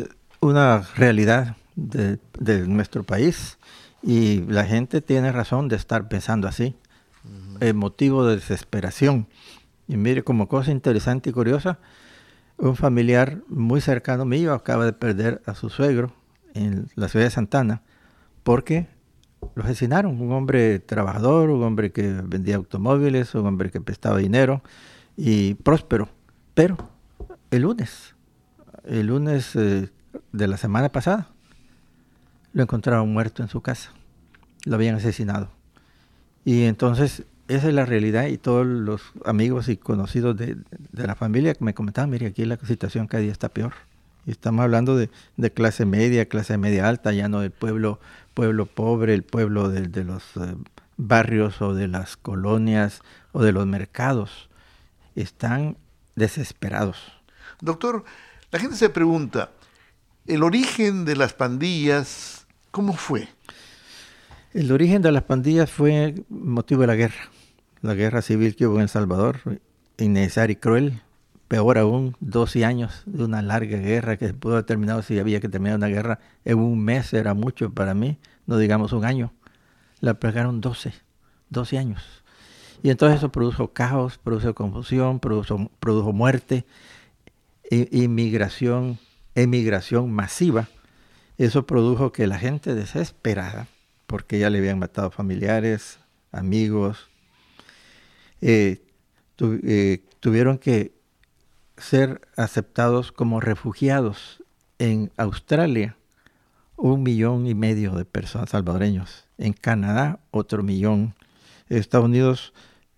una 0.40 0.80
realidad 0.96 1.56
de, 1.74 2.18
nuestro 2.66 3.02
país 3.02 3.58
y 4.02 4.40
la 4.48 4.64
gente 4.64 5.02
tiene 5.02 5.32
razón 5.32 5.68
de 5.68 5.76
estar 5.76 6.08
pensando 6.08 6.48
así. 6.48 6.74
El 7.60 7.74
motivo 7.74 8.24
de 8.26 8.36
desesperación. 8.36 9.26
Y 9.88 9.96
mire, 9.96 10.22
como 10.22 10.48
cosa 10.48 10.70
interesante 10.70 11.30
y 11.30 11.32
curiosa, 11.32 11.78
un 12.56 12.76
familiar 12.76 13.38
muy 13.48 13.80
cercano 13.80 14.24
mío 14.24 14.54
acaba 14.54 14.84
de 14.84 14.92
perder 14.92 15.42
a 15.44 15.54
su 15.54 15.68
suegro 15.68 16.12
en 16.54 16.88
la 16.94 17.08
ciudad 17.08 17.26
de 17.26 17.30
Santana 17.30 17.82
porque 18.46 18.86
lo 19.54 19.62
asesinaron. 19.62 20.20
Un 20.20 20.32
hombre 20.32 20.78
trabajador, 20.78 21.50
un 21.50 21.62
hombre 21.62 21.92
que 21.92 22.20
vendía 22.24 22.56
automóviles, 22.56 23.34
un 23.34 23.46
hombre 23.46 23.70
que 23.70 23.80
prestaba 23.80 24.18
dinero 24.18 24.62
y 25.16 25.54
próspero. 25.54 26.08
Pero 26.54 26.76
el 27.50 27.62
lunes, 27.62 28.14
el 28.84 29.06
lunes 29.06 29.54
eh, 29.56 29.90
de 30.32 30.48
la 30.48 30.56
semana 30.56 30.90
pasada, 30.90 31.28
lo 32.52 32.62
encontraron 32.62 33.12
muerto 33.12 33.42
en 33.42 33.48
su 33.48 33.60
casa. 33.60 33.92
Lo 34.64 34.76
habían 34.76 34.96
asesinado. 34.96 35.50
Y 36.44 36.64
entonces 36.64 37.24
esa 37.48 37.68
es 37.68 37.74
la 37.74 37.86
realidad 37.86 38.26
y 38.26 38.38
todos 38.38 38.66
los 38.66 39.02
amigos 39.24 39.68
y 39.68 39.76
conocidos 39.76 40.36
de, 40.36 40.56
de 40.92 41.06
la 41.06 41.14
familia 41.14 41.54
me 41.60 41.74
comentaban, 41.74 42.10
mire, 42.10 42.26
aquí 42.26 42.44
la 42.44 42.56
situación 42.56 43.06
cada 43.06 43.22
día 43.22 43.32
está 43.32 43.48
peor. 43.48 43.72
Y 44.26 44.32
estamos 44.32 44.64
hablando 44.64 44.96
de, 44.96 45.08
de, 45.36 45.52
clase 45.52 45.86
media, 45.86 46.26
clase 46.26 46.58
media 46.58 46.88
alta, 46.88 47.12
ya 47.12 47.28
no 47.28 47.40
del 47.40 47.52
pueblo, 47.52 48.00
pueblo 48.36 48.66
pobre, 48.66 49.14
el 49.14 49.24
pueblo 49.24 49.68
de, 49.68 49.88
de 49.88 50.04
los 50.04 50.22
eh, 50.36 50.54
barrios 50.96 51.62
o 51.62 51.74
de 51.74 51.88
las 51.88 52.16
colonias 52.16 53.00
o 53.32 53.42
de 53.42 53.52
los 53.52 53.66
mercados. 53.66 54.48
Están 55.14 55.78
desesperados. 56.14 56.98
Doctor, 57.60 58.04
la 58.52 58.58
gente 58.58 58.76
se 58.76 58.90
pregunta, 58.90 59.50
¿el 60.26 60.42
origen 60.42 61.06
de 61.06 61.16
las 61.16 61.32
pandillas 61.32 62.46
cómo 62.70 62.92
fue? 62.92 63.28
El 64.52 64.70
origen 64.70 65.00
de 65.00 65.12
las 65.12 65.22
pandillas 65.22 65.70
fue 65.70 66.14
motivo 66.28 66.82
de 66.82 66.86
la 66.88 66.94
guerra 66.94 67.30
la 67.86 67.94
guerra 67.94 68.22
civil 68.22 68.56
que 68.56 68.66
hubo 68.66 68.76
en 68.76 68.82
El 68.82 68.88
Salvador, 68.88 69.40
innecesaria 69.98 70.52
y 70.52 70.56
cruel, 70.56 71.02
peor 71.48 71.78
aún, 71.78 72.16
12 72.20 72.64
años 72.64 73.02
de 73.06 73.24
una 73.24 73.42
larga 73.42 73.78
guerra 73.78 74.16
que 74.16 74.26
se 74.26 74.34
pudo 74.34 74.54
haber 74.54 74.64
terminado 74.64 75.02
si 75.02 75.18
había 75.18 75.40
que 75.40 75.48
terminar 75.48 75.76
una 75.76 75.88
guerra 75.88 76.18
en 76.44 76.58
un 76.58 76.82
mes, 76.82 77.12
era 77.12 77.34
mucho 77.34 77.72
para 77.72 77.94
mí, 77.94 78.18
no 78.46 78.58
digamos 78.58 78.92
un 78.92 79.04
año. 79.04 79.32
La 80.00 80.14
pegaron 80.14 80.60
12, 80.60 80.92
12 81.50 81.78
años. 81.78 82.02
Y 82.82 82.90
entonces 82.90 83.18
eso 83.18 83.30
produjo 83.30 83.72
caos, 83.72 84.18
produjo 84.18 84.54
confusión, 84.54 85.20
produjo, 85.20 85.70
produjo 85.80 86.12
muerte, 86.12 86.64
inmigración, 87.70 88.98
emigración 89.34 90.10
masiva. 90.12 90.68
Eso 91.38 91.66
produjo 91.66 92.12
que 92.12 92.26
la 92.26 92.38
gente 92.38 92.74
desesperada, 92.74 93.68
porque 94.06 94.38
ya 94.38 94.50
le 94.50 94.58
habían 94.58 94.78
matado 94.78 95.10
familiares, 95.10 95.98
amigos, 96.32 97.08
eh, 98.40 98.82
eh, 99.38 100.04
tuvieron 100.20 100.58
que 100.58 100.95
ser 101.76 102.20
aceptados 102.36 103.12
como 103.12 103.40
refugiados 103.40 104.42
en 104.78 105.10
Australia, 105.16 105.96
un 106.76 107.02
millón 107.02 107.46
y 107.46 107.54
medio 107.54 107.92
de 107.92 108.04
personas 108.04 108.50
salvadoreños. 108.50 109.24
En 109.38 109.52
Canadá, 109.52 110.20
otro 110.30 110.62
millón. 110.62 111.14
Estados 111.68 112.06
Unidos, 112.06 112.52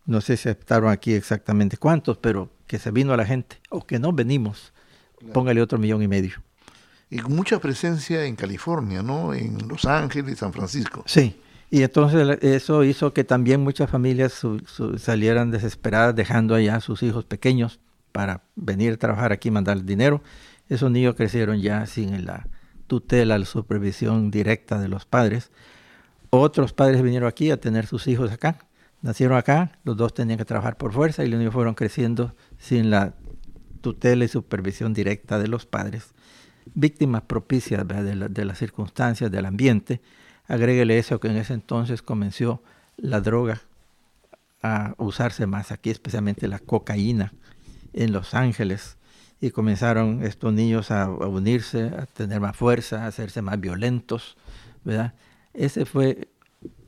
no 0.07 0.21
sé 0.21 0.37
si 0.37 0.49
aceptaron 0.49 0.91
aquí 0.91 1.13
exactamente 1.13 1.77
cuántos, 1.77 2.19
pero 2.19 2.51
que 2.67 2.79
se 2.79 2.91
vino 2.91 3.13
a 3.13 3.17
la 3.17 3.25
gente, 3.25 3.61
o 3.71 3.87
que 3.87 3.99
no 3.99 4.13
venimos, 4.13 4.73
póngale 5.33 5.63
otro 5.63 5.79
millón 5.79 6.03
y 6.03 6.09
medio. 6.09 6.43
Y 7.11 7.19
con 7.19 7.35
mucha 7.35 7.59
presencia 7.59 8.25
en 8.27 8.37
California, 8.37 9.03
¿no? 9.03 9.33
En 9.33 9.67
Los 9.67 9.87
Ángeles, 9.87 10.39
San 10.39 10.53
Francisco. 10.53 11.03
Sí, 11.07 11.41
y 11.71 11.83
entonces 11.83 12.39
eso 12.43 12.85
hizo 12.85 13.15
que 13.15 13.25
también 13.25 13.63
muchas 13.63 13.91
familias 13.91 14.43
salieran 14.99 15.51
desesperadas 15.51 16.15
dejando 16.15 16.55
allá 16.55 16.77
a 16.77 16.81
sus 16.81 17.03
hijos 17.03 17.25
pequeños 17.25 17.81
para 18.13 18.43
venir 18.57 18.95
a 18.95 18.97
trabajar 18.97 19.33
aquí 19.33 19.51
mandar 19.51 19.85
dinero. 19.85 20.23
Esos 20.69 20.91
niños 20.91 21.15
crecieron 21.15 21.61
ya 21.61 21.87
sin 21.87 22.25
la 22.25 22.49
tutela, 22.87 23.39
la 23.39 23.45
supervisión 23.45 24.31
directa 24.31 24.79
de 24.79 24.89
los 24.89 25.05
padres. 25.05 25.51
Otros 26.31 26.73
padres 26.73 27.03
vinieron 27.03 27.29
aquí 27.29 27.51
a 27.51 27.59
tener 27.59 27.87
sus 27.87 28.07
hijos 28.07 28.31
acá. 28.31 28.59
Nacieron 29.01 29.37
acá, 29.37 29.79
los 29.85 29.97
dos 29.97 30.13
tenían 30.13 30.39
que 30.39 30.45
trabajar 30.45 30.77
por 30.77 30.93
fuerza 30.93 31.25
y 31.25 31.29
los 31.29 31.39
niños 31.39 31.55
fueron 31.55 31.75
creciendo 31.75 32.35
sin 32.59 32.91
la 32.91 33.15
tutela 33.81 34.25
y 34.25 34.29
supervisión 34.29 34.93
directa 34.93 35.39
de 35.39 35.49
los 35.49 35.67
padres. 35.67 36.15
Víctimas 36.75 37.23
propicias 37.23 37.87
de, 37.87 38.29
de 38.29 38.45
las 38.45 38.59
circunstancias, 38.59 39.31
del 39.31 39.47
ambiente 39.47 40.01
Agréguele 40.49 40.99
eso 40.99 41.21
que 41.21 41.29
en 41.29 41.37
ese 41.37 41.53
entonces 41.53 42.01
comenzó 42.01 42.63
la 42.97 43.21
droga 43.21 43.61
a 44.63 44.95
usarse 44.97 45.47
más 45.47 45.71
aquí, 45.71 45.91
especialmente 45.91 46.49
la 46.49 46.59
cocaína 46.59 47.35
en 47.93 48.13
Los 48.13 48.35
Ángeles. 48.35 48.97
Y 49.41 49.51
comenzaron 49.51 50.25
estos 50.25 50.53
niños 50.53 50.91
a, 50.91 51.09
unirse, 51.09 51.85
a 51.97 52.07
tener 52.07 52.41
más 52.41 52.57
fuerza, 52.57 53.05
a 53.05 53.07
hacerse 53.07 53.41
más 53.41 53.61
violentos, 53.61 54.37
¿verdad? 54.85 55.15
Ese 55.55 55.85
fue, 55.85 56.29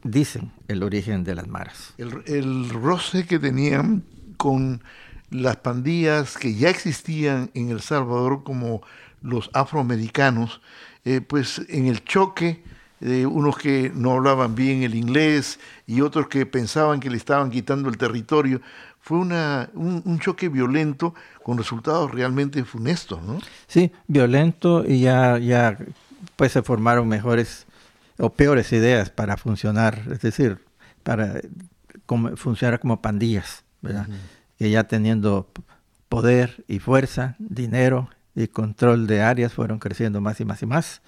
dicen, 0.03 0.53
el 0.67 0.83
origen 0.83 1.23
de 1.23 1.35
las 1.37 1.47
maras. 1.47 1.95
El, 1.97 2.23
el 2.27 2.71
roce 2.71 3.27
que 3.27 3.39
tenían 3.39 4.03
con 4.37 4.83
las 5.31 5.57
pandillas 5.57 6.37
que 6.37 6.55
ya 6.55 6.71
existían 6.71 7.51
en 7.55 7.71
El 7.71 7.81
Salvador 7.81 8.43
como 8.43 8.83
los 9.23 9.51
afroamericanos, 9.53 10.61
eh, 11.05 11.21
pues 11.21 11.63
en 11.69 11.87
el 11.87 12.05
choque 12.05 12.63
unos 13.01 13.57
que 13.57 13.91
no 13.95 14.13
hablaban 14.13 14.55
bien 14.55 14.83
el 14.83 14.95
inglés 14.95 15.59
y 15.87 16.03
otros 16.03 16.29
que 16.29 16.45
pensaban 16.45 17.01
que 17.01 17.09
le 17.09 17.17
estaban 17.17 17.51
quitando 17.51 17.89
el 17.89 17.97
territorio. 17.97 18.61
Fue 19.01 19.19
una, 19.19 19.71
un, 19.75 20.19
choque 20.21 20.49
violento 20.49 21.15
con 21.43 21.59
resultados 21.59 22.11
realmente 22.13 22.63
funestos, 22.65 23.23
¿no? 23.23 23.39
Sí, 23.67 23.93
violento 24.07 24.85
y 24.87 25.01
ya, 25.01 25.39
ya 25.39 25.77
pues 26.37 26.53
se 26.53 26.63
formaron 26.63 27.09
mejores 27.09 27.67
o 28.19 28.31
peores 28.31 28.73
ideas 28.73 29.11
para 29.11 29.37
funcionar, 29.37 30.03
es 30.11 30.21
decir, 30.21 30.59
para 31.03 31.41
como, 32.07 32.37
funcionar 32.37 32.79
como 32.79 33.01
pandillas, 33.01 33.65
¿verdad? 33.81 34.07
Que 34.59 34.71
ya 34.71 34.85
teniendo 34.85 35.51
poder 36.09 36.65
y 36.69 36.79
fuerza, 36.79 37.37
dinero 37.39 38.11
y 38.35 38.49
control 38.49 39.07
de 39.07 39.23
áreas 39.23 39.55
fueron 39.55 39.79
creciendo 39.79 40.21
más 40.21 40.41
y 40.41 40.45
más 40.45 40.63
y 40.63 40.67
más. 40.67 41.03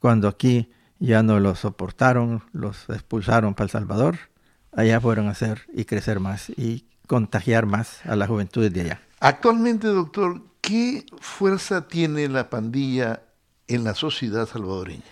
Cuando 0.00 0.26
aquí 0.26 0.72
ya 0.98 1.22
no 1.22 1.38
los 1.38 1.60
soportaron, 1.60 2.42
los 2.52 2.88
expulsaron 2.88 3.54
para 3.54 3.66
El 3.66 3.70
Salvador, 3.70 4.16
allá 4.72 5.00
fueron 5.00 5.28
a 5.28 5.32
hacer 5.32 5.62
y 5.72 5.84
crecer 5.84 6.18
más 6.18 6.50
y 6.50 6.86
contagiar 7.12 7.66
más 7.66 8.00
a 8.06 8.16
las 8.16 8.26
juventudes 8.26 8.72
de 8.72 8.80
allá. 8.80 9.02
Actualmente, 9.20 9.86
doctor, 9.88 10.40
¿qué 10.62 11.04
fuerza 11.20 11.86
tiene 11.86 12.26
la 12.26 12.48
pandilla 12.48 13.20
en 13.68 13.84
la 13.84 13.94
sociedad 13.94 14.48
salvadoreña? 14.48 15.02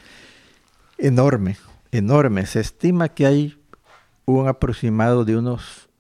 Enorme, 0.96 1.58
enorme. 1.92 2.46
Se 2.46 2.60
estima 2.60 3.10
que 3.10 3.26
hay 3.26 3.62
un 4.24 4.48
aproximado 4.48 5.26
de 5.26 5.36
unos 5.36 5.90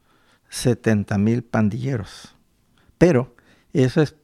70 0.48 1.18
mil 1.18 1.44
pandilleros. 1.44 2.34
Pero 2.96 3.36
eso 3.74 4.00
es 4.00 4.14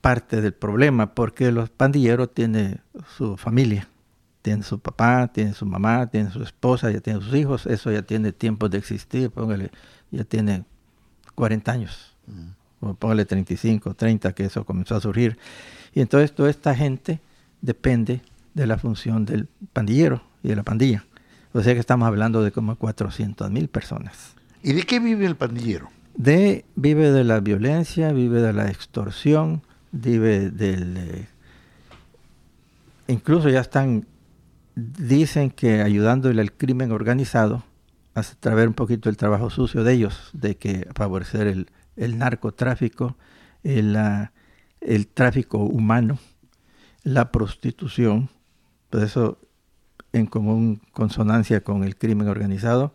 parte 0.00 0.40
del 0.40 0.54
problema, 0.54 1.16
porque 1.16 1.50
los 1.50 1.68
pandilleros 1.68 2.32
tienen 2.32 2.80
su 3.16 3.36
familia 3.36 3.88
tiene 4.40 4.62
su 4.62 4.78
papá, 4.78 5.28
tiene 5.32 5.54
su 5.54 5.64
mamá, 5.64 6.06
tiene 6.10 6.30
su 6.30 6.42
esposa, 6.42 6.90
ya 6.90 7.00
tiene 7.00 7.18
sus 7.22 7.34
hijos, 7.34 7.64
eso 7.64 7.90
ya 7.90 8.02
tiene 8.02 8.30
tiempo 8.30 8.68
de 8.68 8.76
existir, 8.76 9.30
póngale, 9.30 9.70
ya 10.10 10.22
tiene 10.24 10.66
40 11.34 11.72
años, 11.72 12.14
mm. 12.26 12.86
o 12.86 12.94
póngale 12.94 13.24
35, 13.24 13.94
30, 13.94 14.32
que 14.32 14.44
eso 14.44 14.64
comenzó 14.64 14.96
a 14.96 15.00
surgir. 15.00 15.38
Y 15.92 16.00
entonces 16.00 16.34
toda 16.34 16.50
esta 16.50 16.74
gente 16.74 17.20
depende 17.60 18.20
de 18.54 18.66
la 18.66 18.78
función 18.78 19.24
del 19.24 19.48
pandillero 19.72 20.22
y 20.42 20.48
de 20.48 20.56
la 20.56 20.62
pandilla. 20.62 21.04
O 21.52 21.62
sea 21.62 21.74
que 21.74 21.80
estamos 21.80 22.06
hablando 22.06 22.42
de 22.42 22.52
como 22.52 22.76
400 22.76 23.50
mil 23.50 23.68
personas. 23.68 24.34
¿Y 24.62 24.72
de 24.72 24.82
qué 24.82 24.98
vive 24.98 25.26
el 25.26 25.36
pandillero? 25.36 25.90
De, 26.16 26.64
vive 26.74 27.10
de 27.10 27.24
la 27.24 27.40
violencia, 27.40 28.12
vive 28.12 28.40
de 28.40 28.52
la 28.52 28.68
extorsión, 28.70 29.62
vive 29.92 30.50
del... 30.50 30.96
Eh, 30.96 31.26
incluso 33.08 33.48
ya 33.50 33.60
están 33.60 34.06
dicen 34.74 35.50
que 35.50 35.82
ayudándole 35.82 36.40
al 36.40 36.52
crimen 36.52 36.92
organizado, 36.92 37.62
través 38.22 38.66
un 38.66 38.74
poquito 38.74 39.08
el 39.08 39.16
trabajo 39.16 39.50
sucio 39.50 39.84
de 39.84 39.92
ellos, 39.92 40.30
de 40.32 40.56
que 40.56 40.88
favorecer 40.94 41.46
el, 41.46 41.70
el 41.96 42.18
narcotráfico, 42.18 43.16
el, 43.62 43.96
el, 44.80 45.06
tráfico 45.08 45.58
humano, 45.58 46.18
la 47.02 47.32
prostitución, 47.32 48.30
pues 48.90 49.04
eso 49.04 49.38
en 50.12 50.26
común 50.26 50.80
consonancia 50.92 51.62
con 51.62 51.82
el 51.82 51.96
crimen 51.96 52.28
organizado 52.28 52.94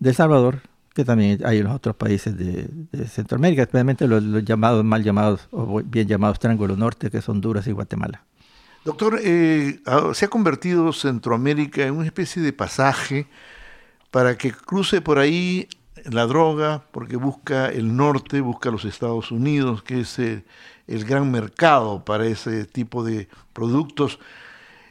de 0.00 0.10
El 0.10 0.16
Salvador, 0.16 0.62
que 0.94 1.04
también 1.04 1.44
hay 1.44 1.58
en 1.58 1.64
los 1.64 1.74
otros 1.74 1.94
países 1.94 2.36
de, 2.36 3.06
Centroamérica, 3.06 3.62
especialmente 3.62 4.08
los, 4.08 4.22
los, 4.22 4.44
llamados, 4.44 4.84
mal 4.84 5.04
llamados, 5.04 5.48
o 5.52 5.82
bien 5.84 6.08
llamados 6.08 6.38
Triángulo 6.38 6.76
Norte, 6.76 7.10
que 7.10 7.20
son 7.20 7.36
Honduras 7.36 7.66
y 7.66 7.72
Guatemala. 7.72 8.24
Doctor, 8.84 9.20
eh, 9.22 9.80
ah, 9.86 10.12
se 10.14 10.24
ha 10.24 10.28
convertido 10.28 10.92
Centroamérica 10.92 11.82
en 11.82 11.94
una 11.94 12.06
especie 12.06 12.40
de 12.40 12.52
pasaje 12.52 13.26
para 14.16 14.38
que 14.38 14.50
cruce 14.50 15.02
por 15.02 15.18
ahí 15.18 15.68
la 16.04 16.24
droga, 16.24 16.82
porque 16.90 17.16
busca 17.16 17.68
el 17.68 17.94
norte, 17.94 18.40
busca 18.40 18.70
los 18.70 18.86
Estados 18.86 19.30
Unidos, 19.30 19.82
que 19.82 20.00
es 20.00 20.18
eh, 20.18 20.42
el 20.86 21.04
gran 21.04 21.30
mercado 21.30 22.02
para 22.02 22.24
ese 22.24 22.64
tipo 22.64 23.04
de 23.04 23.28
productos. 23.52 24.18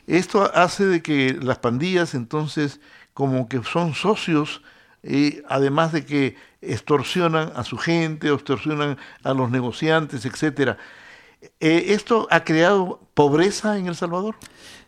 Esto 0.05 0.51
hace 0.53 0.85
de 0.85 1.01
que 1.01 1.39
las 1.41 1.57
pandillas 1.57 2.13
entonces 2.13 2.79
como 3.15 3.49
que 3.49 3.63
son 3.63 3.95
socios, 3.95 4.61
eh, 5.01 5.41
además 5.49 5.91
de 5.91 6.05
que 6.05 6.35
extorsionan 6.61 7.51
a 7.55 7.63
su 7.63 7.79
gente, 7.79 8.31
extorsionan 8.31 8.95
a 9.23 9.33
los 9.33 9.49
negociantes, 9.49 10.23
etcétera. 10.25 10.77
Eh, 11.59 11.85
¿Esto 11.87 12.27
ha 12.29 12.43
creado 12.43 12.99
pobreza 13.15 13.79
en 13.79 13.87
El 13.87 13.95
Salvador? 13.95 14.35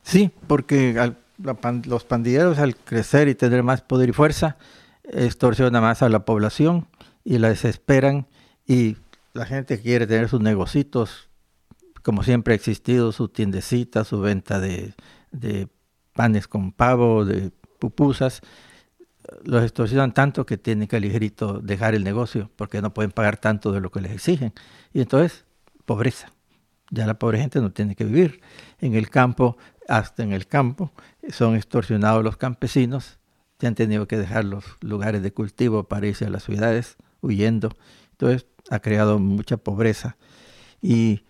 Sí, 0.04 0.30
porque 0.46 1.16
los 1.38 2.04
pandilleros 2.06 2.60
al 2.60 2.76
crecer 2.76 3.28
y 3.28 3.36
tener 3.36 3.64
más 3.64 3.82
poder 3.82 4.10
y 4.10 4.14
fuerza, 4.14 4.58
extorsiona 5.04 5.82
más 5.82 6.02
a 6.02 6.10
la 6.10 6.26
población 6.26 6.88
y 7.24 7.38
la 7.38 7.50
desesperan 7.50 8.28
y 8.66 8.98
la 9.34 9.46
gente 9.46 9.80
quiere 9.82 10.08
tener 10.08 10.30
sus 10.30 10.42
negocios, 10.42 11.30
como 12.04 12.24
siempre 12.24 12.54
ha 12.54 12.56
existido, 12.56 13.12
su 13.12 13.30
tiendecita, 13.30 14.04
su 14.04 14.20
venta 14.20 14.60
de, 14.60 14.94
de 15.32 15.68
panes 16.14 16.48
con 16.48 16.72
pavo, 16.72 17.24
de 17.24 17.52
pupusas, 17.80 18.42
los 19.44 19.64
extorsionan 19.64 20.14
tanto 20.14 20.46
que 20.46 20.58
tienen 20.58 20.88
que 20.88 21.00
ligerito 21.00 21.60
dejar 21.60 21.96
el 21.96 22.04
negocio 22.04 22.50
porque 22.56 22.82
no 22.82 22.94
pueden 22.94 23.12
pagar 23.12 23.38
tanto 23.38 23.72
de 23.72 23.82
lo 23.82 23.92
que 23.92 24.02
les 24.02 24.12
exigen. 24.12 24.54
Y 24.94 25.02
entonces, 25.02 25.46
pobreza. 25.86 26.32
Ya 26.90 27.06
la 27.06 27.20
pobre 27.20 27.40
gente 27.40 27.60
no 27.60 27.72
tiene 27.72 27.96
que 27.96 28.06
vivir. 28.06 28.42
En 28.80 28.96
el 28.96 29.10
campo, 29.10 29.58
hasta 29.88 30.24
en 30.24 30.32
el 30.32 30.48
campo, 30.48 30.92
son 31.30 31.56
extorsionados 31.56 32.24
los 32.24 32.38
campesinos, 32.38 33.20
ya 33.60 33.68
han 33.68 33.76
tenido 33.76 34.08
que 34.08 34.18
dejar 34.18 34.46
los 34.46 34.64
lugares 34.82 35.24
de 35.24 35.34
cultivo 35.34 35.84
para 35.84 36.08
irse 36.08 36.26
a 36.26 36.30
las 36.30 36.44
ciudades, 36.44 36.98
huyendo. 37.22 37.76
Entonces, 38.12 38.46
ha 38.70 38.80
creado 38.80 39.20
mucha 39.20 39.58
pobreza. 39.58 40.18
Y 40.82 41.24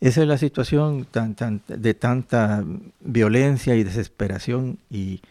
esa 0.00 0.22
es 0.22 0.28
la 0.28 0.38
situación 0.38 1.06
tan, 1.10 1.34
tan, 1.34 1.62
de 1.66 1.94
tanta 1.94 2.64
violencia 3.00 3.74
y 3.74 3.84
desesperación 3.84 4.78
y, 4.90 5.22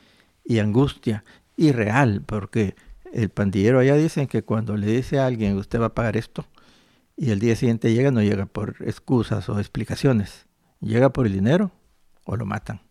y 0.44 0.60
angustia 0.60 1.24
irreal, 1.56 2.24
porque 2.26 2.76
el 3.14 3.30
pandillero 3.30 3.80
allá 3.80 3.96
dicen 3.96 4.28
que 4.28 4.44
cuando 4.44 4.76
le 4.76 4.88
dice 4.88 5.20
a 5.20 5.28
alguien 5.28 5.58
usted 5.58 5.80
va 5.80 5.88
a 5.88 5.94
pagar 5.94 6.18
esto, 6.18 6.46
y 7.16 7.30
el 7.30 7.40
día 7.40 7.56
siguiente 7.56 7.94
llega, 7.94 8.12
no 8.12 8.24
llega 8.24 8.48
por 8.48 8.76
excusas 8.82 9.48
o 9.50 9.60
explicaciones, 9.60 10.48
llega 10.82 11.14
por 11.14 11.28
el 11.28 11.34
dinero 11.34 11.72
o 12.26 12.36
lo 12.36 12.46
matan. 12.46 12.82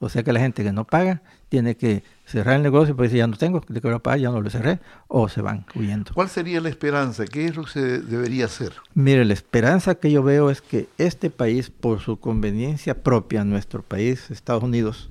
O 0.00 0.08
sea 0.08 0.22
que 0.22 0.32
la 0.32 0.40
gente 0.40 0.62
que 0.62 0.72
no 0.72 0.84
paga 0.84 1.22
tiene 1.48 1.76
que 1.76 2.04
cerrar 2.24 2.56
el 2.56 2.62
negocio 2.62 2.94
porque 2.94 3.08
dice 3.08 3.18
ya 3.18 3.26
no 3.26 3.36
tengo, 3.36 3.62
de 3.66 3.80
que 3.80 3.98
pagar, 3.98 4.20
ya 4.20 4.30
no 4.30 4.40
lo 4.40 4.48
cerré, 4.48 4.78
o 5.08 5.28
se 5.28 5.42
van 5.42 5.66
huyendo. 5.74 6.12
¿Cuál 6.14 6.28
sería 6.28 6.60
la 6.60 6.68
esperanza? 6.68 7.24
¿Qué 7.24 7.46
es 7.46 7.56
lo 7.56 7.64
que 7.64 7.70
se 7.70 7.98
debería 8.00 8.44
hacer? 8.44 8.74
Mire, 8.94 9.24
la 9.24 9.34
esperanza 9.34 9.96
que 9.96 10.12
yo 10.12 10.22
veo 10.22 10.50
es 10.50 10.60
que 10.60 10.88
este 10.98 11.30
país, 11.30 11.70
por 11.70 12.00
su 12.00 12.20
conveniencia 12.20 13.02
propia, 13.02 13.42
nuestro 13.44 13.82
país, 13.82 14.30
Estados 14.30 14.62
Unidos, 14.62 15.10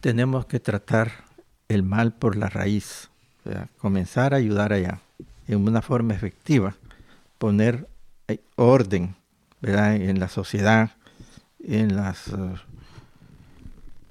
tenemos 0.00 0.46
que 0.46 0.60
tratar 0.60 1.12
el 1.68 1.82
mal 1.82 2.12
por 2.12 2.36
la 2.36 2.48
raíz, 2.48 3.08
o 3.44 3.50
sea, 3.50 3.68
comenzar 3.78 4.34
a 4.34 4.36
ayudar 4.36 4.72
allá 4.72 5.00
en 5.48 5.66
una 5.66 5.80
forma 5.80 6.14
efectiva, 6.14 6.74
poner 7.38 7.88
eh, 8.28 8.40
orden 8.56 9.14
¿verdad? 9.60 9.96
en 9.96 10.20
la 10.20 10.28
sociedad, 10.28 10.92
en, 11.60 11.96
las, 11.96 12.28
uh, 12.28 12.54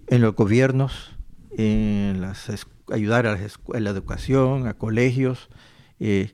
en 0.07 0.21
los 0.21 0.35
gobiernos, 0.35 1.11
en 1.57 2.21
las 2.21 2.49
ayudar 2.91 3.27
a, 3.27 3.37
las 3.37 3.59
a, 3.73 3.79
la 3.79 3.89
educación, 3.89 4.67
a 4.67 4.73
colegios, 4.75 5.49
eh, 5.99 6.31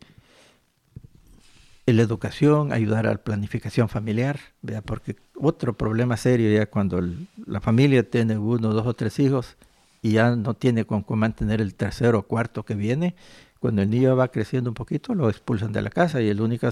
en 1.86 1.98
la 1.98 2.04
educación, 2.04 2.72
ayudar 2.72 3.08
a 3.08 3.12
la 3.12 3.18
planificación 3.18 3.90
familiar, 3.90 4.40
¿verdad? 4.62 4.84
porque 4.86 5.16
otro 5.36 5.74
problema 5.74 6.18
serio 6.18 6.52
ya 6.54 6.66
cuando 6.66 7.02
la 7.46 7.60
familia 7.60 8.08
tiene 8.08 8.38
uno, 8.38 8.74
dos 8.74 8.86
o 8.86 8.94
tres 8.94 9.20
hijos, 9.20 9.58
y 10.02 10.14
ya 10.14 10.36
no 10.36 10.54
tiene 10.54 10.86
con 10.86 11.04
cómo 11.04 11.22
mantener 11.22 11.62
el 11.62 11.76
tercero 11.76 12.20
o 12.20 12.24
cuarto 12.24 12.64
que 12.64 12.76
viene, 12.76 13.16
cuando 13.60 13.84
el 13.84 13.90
niño 13.90 14.16
va 14.16 14.30
creciendo 14.30 14.72
un 14.72 14.74
poquito 14.74 15.14
lo 15.14 15.30
expulsan 15.30 15.72
de 15.72 15.84
la 15.84 15.92
casa 15.92 16.20
y 16.22 16.30
el 16.30 16.42
único 16.42 16.68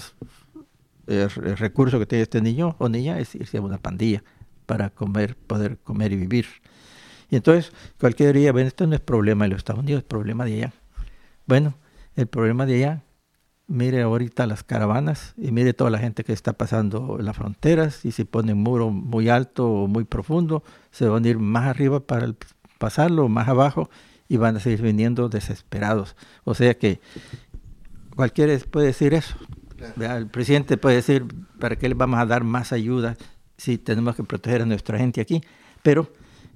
eh, 1.06 1.28
recurso 1.28 2.00
que 2.00 2.08
tiene 2.08 2.24
este 2.24 2.42
niño 2.42 2.76
o 2.80 2.90
niña 2.90 3.20
es 3.20 3.36
irse 3.36 3.58
a 3.58 3.62
una 3.62 3.78
pandilla 3.78 4.24
para 4.66 4.90
comer, 4.90 5.36
poder 5.36 5.78
comer 5.78 6.14
y 6.14 6.16
vivir. 6.16 6.48
Y 7.30 7.36
entonces 7.36 7.72
cualquier 8.00 8.36
día, 8.36 8.52
bueno, 8.52 8.68
esto 8.68 8.88
no 8.88 8.96
es 8.96 9.02
problema 9.02 9.46
de 9.46 9.50
los 9.50 9.58
Estados 9.60 9.82
Unidos, 9.82 10.02
es 10.02 10.08
problema 10.08 10.46
de 10.46 10.54
allá. 10.54 10.74
Bueno, 11.46 11.76
el 12.16 12.28
problema 12.28 12.66
de 12.66 12.76
allá, 12.76 13.04
mire 13.68 14.02
ahorita 14.02 14.48
las 14.48 14.64
caravanas 14.64 15.34
y 15.38 15.52
mire 15.52 15.74
toda 15.74 15.92
la 15.92 16.00
gente 16.00 16.24
que 16.24 16.34
está 16.34 16.54
pasando 16.54 17.18
las 17.20 17.38
fronteras 17.38 18.04
y 18.04 18.12
si 18.12 18.24
ponen 18.24 18.58
muro 18.58 18.90
muy 18.90 19.30
alto 19.30 19.68
o 19.70 19.88
muy 19.88 20.06
profundo, 20.06 20.64
se 20.92 21.08
van 21.08 21.24
a 21.24 21.28
ir 21.28 21.38
más 21.38 21.68
arriba 21.68 22.00
para 22.00 22.34
pasarlo 22.80 23.30
más 23.30 23.48
abajo 23.48 23.90
y 24.28 24.38
van 24.38 24.58
a 24.58 24.60
seguir 24.60 24.82
viniendo 24.82 25.30
desesperados. 25.30 26.16
O 26.44 26.56
sea 26.56 26.74
que 26.76 27.00
cualquiera 28.16 28.58
puede 28.72 28.88
decir 28.88 29.14
eso. 29.14 29.36
El 30.00 30.28
presidente 30.28 30.78
puede 30.78 30.98
decir, 30.98 31.26
¿para 31.60 31.76
qué 31.76 31.88
le 31.88 31.96
vamos 31.96 32.20
a 32.20 32.26
dar 32.26 32.44
más 32.44 32.74
ayuda 32.74 33.16
si 33.58 33.78
tenemos 33.78 34.16
que 34.16 34.24
proteger 34.24 34.64
a 34.64 34.66
nuestra 34.66 34.98
gente 34.98 35.22
aquí? 35.22 35.42
Pero 35.84 36.12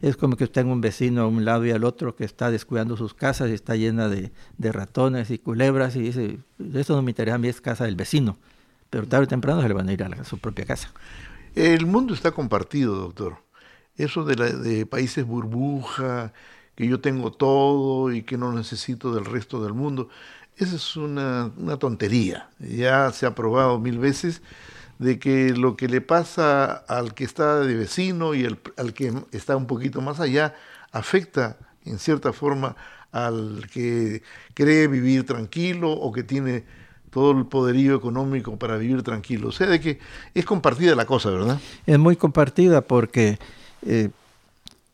es 0.09 0.17
como 0.17 0.35
que 0.35 0.43
usted 0.43 0.61
tenga 0.61 0.73
un 0.73 0.81
vecino 0.81 1.21
a 1.23 1.27
un 1.27 1.45
lado 1.45 1.65
y 1.65 1.71
al 1.71 1.83
otro 1.83 2.15
que 2.15 2.25
está 2.25 2.51
descuidando 2.51 2.97
sus 2.97 3.13
casas 3.13 3.49
y 3.49 3.53
está 3.53 3.75
llena 3.75 4.09
de, 4.09 4.31
de 4.57 4.71
ratones 4.71 5.31
y 5.31 5.39
culebras 5.39 5.95
y 5.95 6.01
dice, 6.01 6.39
eso 6.73 6.95
no 6.95 7.01
me 7.01 7.11
interesa 7.11 7.35
a 7.35 7.39
mí, 7.39 7.47
es 7.47 7.61
casa 7.61 7.85
del 7.85 7.95
vecino. 7.95 8.37
Pero 8.89 9.07
tarde 9.07 9.25
o 9.25 9.27
temprano 9.27 9.61
se 9.61 9.67
le 9.67 9.73
van 9.73 9.89
a 9.89 9.93
ir 9.93 10.03
a, 10.03 10.09
la, 10.09 10.17
a 10.17 10.23
su 10.23 10.37
propia 10.37 10.65
casa. 10.65 10.91
El 11.55 11.85
mundo 11.85 12.13
está 12.13 12.31
compartido, 12.31 12.95
doctor 12.95 13.37
eso 13.97 14.23
de, 14.23 14.35
la, 14.35 14.49
de 14.49 14.85
países 14.85 15.25
burbuja, 15.25 16.33
que 16.75 16.87
yo 16.87 16.99
tengo 16.99 17.31
todo 17.31 18.11
y 18.11 18.23
que 18.23 18.37
no 18.37 18.51
necesito 18.51 19.13
del 19.13 19.25
resto 19.25 19.63
del 19.63 19.73
mundo, 19.73 20.09
esa 20.57 20.75
es 20.75 20.95
una, 20.95 21.51
una 21.57 21.77
tontería. 21.77 22.49
Ya 22.59 23.11
se 23.11 23.25
ha 23.25 23.35
probado 23.35 23.79
mil 23.79 23.99
veces 23.99 24.41
de 25.03 25.19
que 25.19 25.49
lo 25.49 25.75
que 25.75 25.89
le 25.89 25.99
pasa 25.99 26.71
al 26.71 27.13
que 27.13 27.25
está 27.25 27.59
de 27.59 27.75
vecino 27.75 28.33
y 28.33 28.45
el, 28.45 28.57
al 28.77 28.93
que 28.93 29.13
está 29.33 29.57
un 29.57 29.67
poquito 29.67 29.99
más 29.99 30.21
allá 30.21 30.55
afecta 30.93 31.57
en 31.85 31.99
cierta 31.99 32.31
forma 32.31 32.77
al 33.11 33.67
que 33.71 34.23
cree 34.53 34.87
vivir 34.87 35.25
tranquilo 35.25 35.91
o 35.91 36.11
que 36.13 36.23
tiene 36.23 36.63
todo 37.11 37.37
el 37.37 37.45
poderío 37.45 37.95
económico 37.95 38.57
para 38.57 38.77
vivir 38.77 39.03
tranquilo. 39.03 39.49
O 39.49 39.51
sea, 39.51 39.67
de 39.67 39.81
que 39.81 39.99
es 40.33 40.45
compartida 40.45 40.95
la 40.95 41.05
cosa, 41.05 41.29
¿verdad? 41.29 41.59
Es 41.85 41.99
muy 41.99 42.15
compartida 42.15 42.81
porque 42.81 43.37
eh, 43.85 44.09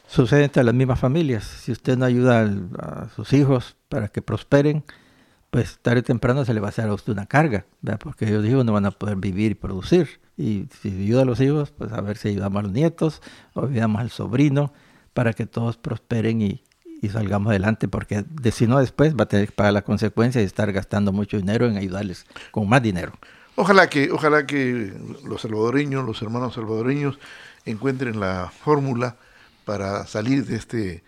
sucede 0.08 0.46
entre 0.46 0.64
las 0.64 0.74
mismas 0.74 1.00
familias. 1.00 1.46
Si 1.46 1.72
usted 1.72 1.98
no 1.98 2.06
ayuda 2.06 2.52
a 2.80 3.10
sus 3.16 3.32
hijos 3.32 3.76
para 3.88 4.08
que 4.08 4.22
prosperen, 4.24 4.84
pues 5.50 5.80
tarde 5.82 6.02
o 6.02 6.04
temprano 6.04 6.46
se 6.46 6.54
le 6.54 6.60
va 6.60 6.68
a 6.68 6.70
hacer 6.70 6.88
a 6.88 6.94
usted 6.94 7.14
una 7.14 7.26
carga, 7.26 7.66
¿verdad? 7.82 8.00
porque 8.02 8.26
ellos 8.26 8.46
hijos 8.46 8.66
no 8.66 8.74
van 8.74 8.86
a 8.86 8.92
poder 8.92 9.18
vivir 9.18 9.52
y 9.52 9.56
producir. 9.56 10.20
Y 10.38 10.68
si 10.82 10.90
ayuda 10.90 11.24
a 11.24 11.26
los 11.26 11.42
hijos, 11.42 11.72
pues 11.72 11.92
a 11.92 12.02
ver 12.02 12.18
si 12.18 12.30
ayudamos 12.30 12.60
a 12.60 12.64
los 12.64 12.72
nietos 12.72 13.22
o 13.54 13.66
ayudamos 13.66 14.02
al 14.02 14.12
sobrino 14.12 14.74
para 15.14 15.34
que 15.34 15.46
todos 15.46 15.78
prosperen 15.78 16.42
y, 16.42 16.64
y 17.02 17.10
salgamos 17.10 17.50
adelante, 17.50 17.88
porque 17.88 18.24
de, 18.30 18.52
si 18.52 18.68
no 18.68 18.80
después 18.80 19.16
va 19.16 19.24
a 19.24 19.28
tener 19.28 19.48
que 19.48 19.52
pagar 19.54 19.74
la 19.74 19.82
consecuencia 19.82 20.40
de 20.40 20.48
estar 20.48 20.72
gastando 20.72 21.12
mucho 21.12 21.38
dinero 21.38 21.66
en 21.66 21.78
ayudarles 21.78 22.26
con 22.52 22.68
más 22.70 22.82
dinero. 22.82 23.14
Ojalá 23.56 23.90
que, 23.90 24.12
ojalá 24.12 24.46
que 24.46 24.94
los 25.26 25.42
salvadoreños, 25.42 26.06
los 26.06 26.22
hermanos 26.22 26.54
salvadoreños, 26.54 27.20
encuentren 27.66 28.20
la 28.20 28.52
fórmula 28.64 29.18
para 29.66 30.06
salir 30.08 30.46
de 30.46 30.56
este, 30.56 31.04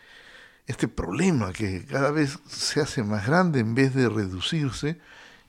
este 0.68 0.88
problema 0.88 1.52
que 1.52 1.86
cada 1.86 2.12
vez 2.12 2.40
se 2.48 2.82
hace 2.82 3.04
más 3.04 3.28
grande 3.28 3.60
en 3.60 3.76
vez 3.76 3.94
de 3.94 4.10
reducirse 4.10 5.00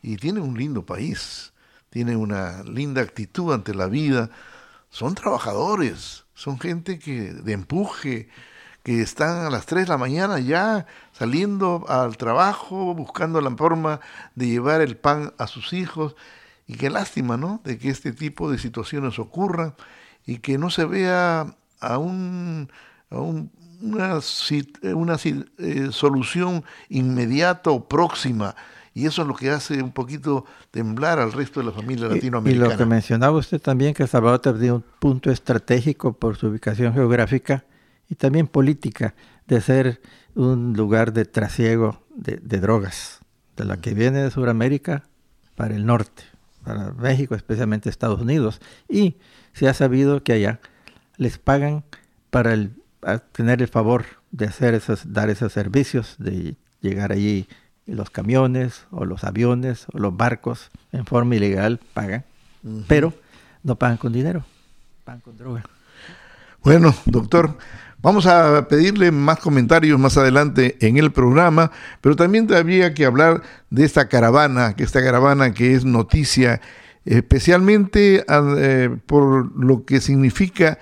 y 0.02 0.16
tiene 0.16 0.40
un 0.40 0.56
lindo 0.56 0.84
país, 0.84 1.52
tiene 1.90 2.16
una 2.16 2.62
linda 2.62 3.02
actitud 3.02 3.52
ante 3.52 3.74
la 3.74 3.86
vida, 3.86 4.30
son 4.90 5.14
trabajadores, 5.14 6.24
son 6.34 6.58
gente 6.58 6.98
que 6.98 7.32
de 7.32 7.52
empuje, 7.52 8.28
que 8.82 9.00
están 9.00 9.46
a 9.46 9.50
las 9.50 9.66
3 9.66 9.84
de 9.84 9.88
la 9.88 9.98
mañana 9.98 10.40
ya 10.40 10.86
saliendo 11.12 11.84
al 11.88 12.16
trabajo, 12.16 12.94
buscando 12.94 13.40
la 13.40 13.50
forma 13.52 14.00
de 14.34 14.48
llevar 14.48 14.80
el 14.80 14.96
pan 14.96 15.32
a 15.38 15.46
sus 15.46 15.72
hijos. 15.72 16.16
Y 16.66 16.74
qué 16.74 16.90
lástima, 16.90 17.36
¿no? 17.36 17.60
De 17.64 17.78
que 17.78 17.90
este 17.90 18.12
tipo 18.12 18.50
de 18.50 18.58
situaciones 18.58 19.18
ocurran 19.18 19.74
y 20.26 20.38
que 20.38 20.58
no 20.58 20.70
se 20.70 20.84
vea 20.84 21.54
a, 21.80 21.98
un, 21.98 22.70
a 23.10 23.18
un, 23.18 23.50
una, 23.82 24.20
una 24.94 25.16
eh, 25.58 25.88
solución 25.90 26.64
inmediata 26.88 27.70
o 27.70 27.88
próxima. 27.88 28.54
Y 28.94 29.06
eso 29.06 29.22
es 29.22 29.28
lo 29.28 29.34
que 29.34 29.50
hace 29.50 29.82
un 29.82 29.92
poquito 29.92 30.44
temblar 30.70 31.18
al 31.18 31.32
resto 31.32 31.60
de 31.60 31.66
la 31.66 31.72
familia 31.72 32.08
latinoamericana. 32.08 32.66
Y, 32.66 32.70
lo 32.70 32.76
que 32.76 32.84
mencionaba 32.86 33.38
usted 33.38 33.60
también, 33.60 33.94
que 33.94 34.02
El 34.02 34.08
Salvador 34.08 34.40
tiene 34.40 34.72
un 34.72 34.84
punto 34.98 35.30
estratégico 35.30 36.12
por 36.12 36.36
su 36.36 36.48
ubicación 36.48 36.92
geográfica 36.92 37.64
y 38.08 38.16
también 38.16 38.46
política, 38.46 39.14
de 39.46 39.60
ser 39.60 40.00
un 40.34 40.74
lugar 40.74 41.12
de 41.12 41.24
trasiego 41.24 42.02
de, 42.14 42.36
de 42.36 42.60
drogas, 42.60 43.20
de 43.56 43.64
la 43.64 43.78
que 43.78 43.94
viene 43.94 44.22
de 44.22 44.30
Sudamérica 44.30 45.04
para 45.56 45.74
el 45.74 45.86
norte, 45.86 46.24
para 46.62 46.92
México, 46.92 47.34
especialmente 47.34 47.88
Estados 47.88 48.20
Unidos. 48.20 48.60
Y 48.88 49.16
se 49.54 49.68
ha 49.68 49.74
sabido 49.74 50.22
que 50.22 50.34
allá 50.34 50.60
les 51.16 51.38
pagan 51.38 51.84
para 52.30 52.52
el, 52.52 52.72
tener 53.32 53.62
el 53.62 53.68
favor 53.68 54.04
de 54.30 54.46
hacer 54.46 54.74
esos, 54.74 55.12
dar 55.12 55.30
esos 55.30 55.52
servicios, 55.52 56.16
de 56.18 56.56
llegar 56.80 57.12
allí 57.12 57.46
los 57.86 58.10
camiones 58.10 58.86
o 58.90 59.04
los 59.04 59.24
aviones 59.24 59.86
o 59.92 59.98
los 59.98 60.16
barcos 60.16 60.70
en 60.92 61.04
forma 61.04 61.36
ilegal 61.36 61.80
pagan, 61.94 62.24
uh 62.62 62.68
-huh. 62.68 62.84
pero 62.88 63.12
no 63.62 63.76
pagan 63.76 63.96
con 63.96 64.12
dinero, 64.12 64.44
pagan 65.04 65.20
con 65.20 65.36
droga. 65.36 65.64
Bueno, 66.62 66.94
doctor, 67.06 67.56
Vamos 68.02 68.26
a 68.26 68.66
pedirle 68.66 69.12
más 69.12 69.38
comentarios 69.38 69.96
más 69.96 70.18
adelante 70.18 70.76
en 70.80 70.96
el 70.96 71.12
programa, 71.12 71.70
pero 72.00 72.16
también 72.16 72.52
habría 72.52 72.94
que 72.94 73.04
hablar 73.04 73.42
de 73.70 73.84
esta 73.84 74.08
caravana, 74.08 74.74
que 74.74 74.82
esta 74.82 75.04
caravana 75.04 75.54
que 75.54 75.74
es 75.74 75.84
noticia, 75.84 76.60
especialmente 77.04 78.24
eh, 78.28 78.96
por 79.06 79.56
lo 79.56 79.84
que 79.84 80.00
significa 80.00 80.80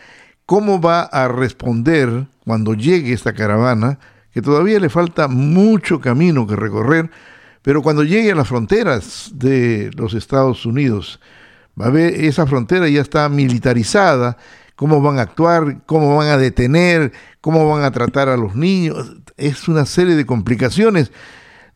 cómo 0.51 0.81
va 0.81 1.03
a 1.03 1.29
responder 1.29 2.27
cuando 2.45 2.75
llegue 2.75 3.13
esta 3.13 3.33
caravana, 3.35 4.01
que 4.33 4.43
todavía 4.43 4.81
le 4.81 4.89
falta 4.89 5.29
mucho 5.29 6.01
camino 6.01 6.45
que 6.45 6.57
recorrer, 6.57 7.09
pero 7.63 7.83
cuando 7.83 8.03
llegue 8.03 8.33
a 8.33 8.35
las 8.35 8.49
fronteras 8.49 9.31
de 9.33 9.93
los 9.95 10.13
Estados 10.13 10.67
Unidos, 10.67 11.21
va 11.81 11.87
a 11.87 11.91
ver, 11.91 12.15
esa 12.15 12.49
frontera 12.49 12.89
ya 12.89 13.01
está 13.01 13.29
militarizada, 13.29 14.39
cómo 14.75 15.01
van 15.01 15.21
a 15.21 15.23
actuar, 15.23 15.83
cómo 15.87 16.17
van 16.17 16.31
a 16.31 16.37
detener, 16.37 17.13
cómo 17.41 17.71
van 17.71 17.85
a 17.85 17.93
tratar 17.93 18.29
a 18.29 18.37
los 18.37 18.57
niños. 18.57 19.19
Es 19.37 19.69
una 19.69 19.87
serie 19.87 20.17
de 20.17 20.27
complicaciones. 20.27 21.13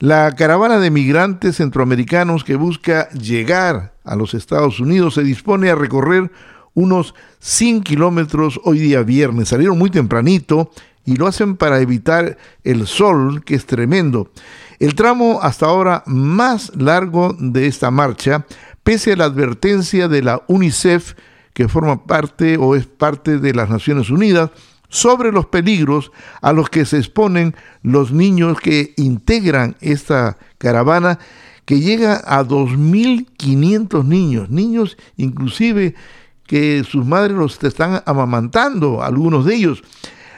La 0.00 0.34
caravana 0.34 0.80
de 0.80 0.90
migrantes 0.90 1.58
centroamericanos 1.58 2.42
que 2.42 2.56
busca 2.56 3.08
llegar 3.10 3.94
a 4.02 4.16
los 4.16 4.34
Estados 4.34 4.80
Unidos 4.80 5.14
se 5.14 5.22
dispone 5.22 5.70
a 5.70 5.76
recorrer 5.76 6.32
unos 6.74 7.14
100 7.40 7.82
kilómetros 7.82 8.60
hoy 8.64 8.78
día 8.80 9.02
viernes. 9.02 9.48
Salieron 9.48 9.78
muy 9.78 9.90
tempranito 9.90 10.70
y 11.04 11.16
lo 11.16 11.26
hacen 11.26 11.56
para 11.56 11.80
evitar 11.80 12.36
el 12.62 12.86
sol, 12.86 13.44
que 13.44 13.54
es 13.54 13.66
tremendo. 13.66 14.30
El 14.78 14.94
tramo 14.94 15.40
hasta 15.42 15.66
ahora 15.66 16.02
más 16.06 16.72
largo 16.76 17.36
de 17.38 17.66
esta 17.66 17.90
marcha, 17.90 18.46
pese 18.82 19.12
a 19.12 19.16
la 19.16 19.24
advertencia 19.24 20.08
de 20.08 20.22
la 20.22 20.42
UNICEF, 20.48 21.14
que 21.52 21.68
forma 21.68 22.04
parte 22.04 22.56
o 22.56 22.74
es 22.74 22.86
parte 22.86 23.38
de 23.38 23.54
las 23.54 23.70
Naciones 23.70 24.10
Unidas, 24.10 24.50
sobre 24.88 25.32
los 25.32 25.46
peligros 25.46 26.12
a 26.40 26.52
los 26.52 26.70
que 26.70 26.84
se 26.84 26.98
exponen 26.98 27.54
los 27.82 28.12
niños 28.12 28.60
que 28.60 28.94
integran 28.96 29.76
esta 29.80 30.38
caravana 30.58 31.18
que 31.64 31.80
llega 31.80 32.22
a 32.26 32.44
2.500 32.44 34.04
niños, 34.04 34.50
niños 34.50 34.96
inclusive 35.16 35.94
que 36.46 36.84
sus 36.84 37.04
madres 37.04 37.36
los 37.36 37.62
están 37.62 38.02
amamantando, 38.06 39.02
algunos 39.02 39.44
de 39.44 39.54
ellos. 39.54 39.82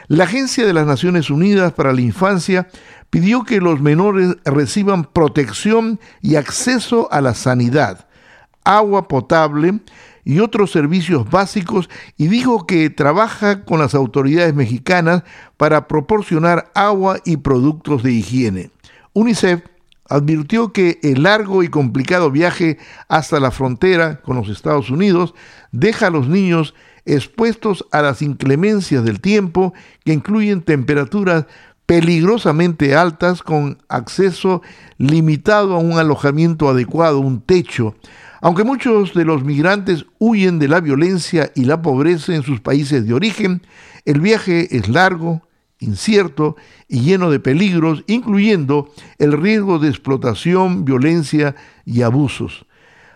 La 0.08 0.24
Agencia 0.24 0.64
de 0.64 0.72
las 0.72 0.86
Naciones 0.86 1.30
Unidas 1.30 1.72
para 1.72 1.92
la 1.92 2.00
Infancia 2.00 2.68
pidió 3.10 3.44
que 3.44 3.60
los 3.60 3.80
menores 3.80 4.36
reciban 4.44 5.04
protección 5.04 5.98
y 6.22 6.36
acceso 6.36 7.08
a 7.10 7.20
la 7.20 7.34
sanidad, 7.34 8.06
agua 8.64 9.08
potable, 9.08 9.80
y 10.26 10.40
otros 10.40 10.72
servicios 10.72 11.30
básicos 11.30 11.88
y 12.16 12.26
dijo 12.26 12.66
que 12.66 12.90
trabaja 12.90 13.64
con 13.64 13.78
las 13.78 13.94
autoridades 13.94 14.52
mexicanas 14.54 15.22
para 15.56 15.86
proporcionar 15.86 16.72
agua 16.74 17.20
y 17.24 17.36
productos 17.36 18.02
de 18.02 18.12
higiene. 18.12 18.70
UNICEF 19.12 19.62
advirtió 20.08 20.72
que 20.72 20.98
el 21.02 21.22
largo 21.24 21.62
y 21.62 21.68
complicado 21.68 22.30
viaje 22.30 22.78
hasta 23.08 23.40
la 23.40 23.50
frontera 23.50 24.20
con 24.20 24.36
los 24.36 24.48
Estados 24.48 24.90
Unidos 24.90 25.34
deja 25.72 26.08
a 26.08 26.10
los 26.10 26.28
niños 26.28 26.74
expuestos 27.04 27.86
a 27.92 28.02
las 28.02 28.22
inclemencias 28.22 29.04
del 29.04 29.20
tiempo 29.20 29.74
que 30.04 30.12
incluyen 30.12 30.62
temperaturas 30.62 31.46
peligrosamente 31.86 32.96
altas 32.96 33.42
con 33.42 33.78
acceso 33.88 34.60
limitado 34.98 35.74
a 35.74 35.78
un 35.78 35.98
alojamiento 35.98 36.68
adecuado, 36.68 37.20
un 37.20 37.40
techo, 37.40 37.94
aunque 38.40 38.64
muchos 38.64 39.14
de 39.14 39.24
los 39.24 39.44
migrantes 39.44 40.04
huyen 40.18 40.58
de 40.58 40.68
la 40.68 40.80
violencia 40.80 41.50
y 41.54 41.64
la 41.64 41.80
pobreza 41.82 42.34
en 42.34 42.42
sus 42.42 42.60
países 42.60 43.06
de 43.06 43.14
origen, 43.14 43.62
el 44.04 44.20
viaje 44.20 44.76
es 44.76 44.88
largo, 44.88 45.42
incierto 45.78 46.56
y 46.88 47.00
lleno 47.00 47.30
de 47.30 47.40
peligros, 47.40 48.04
incluyendo 48.06 48.90
el 49.18 49.32
riesgo 49.32 49.78
de 49.78 49.88
explotación, 49.88 50.84
violencia 50.84 51.54
y 51.84 52.02
abusos. 52.02 52.66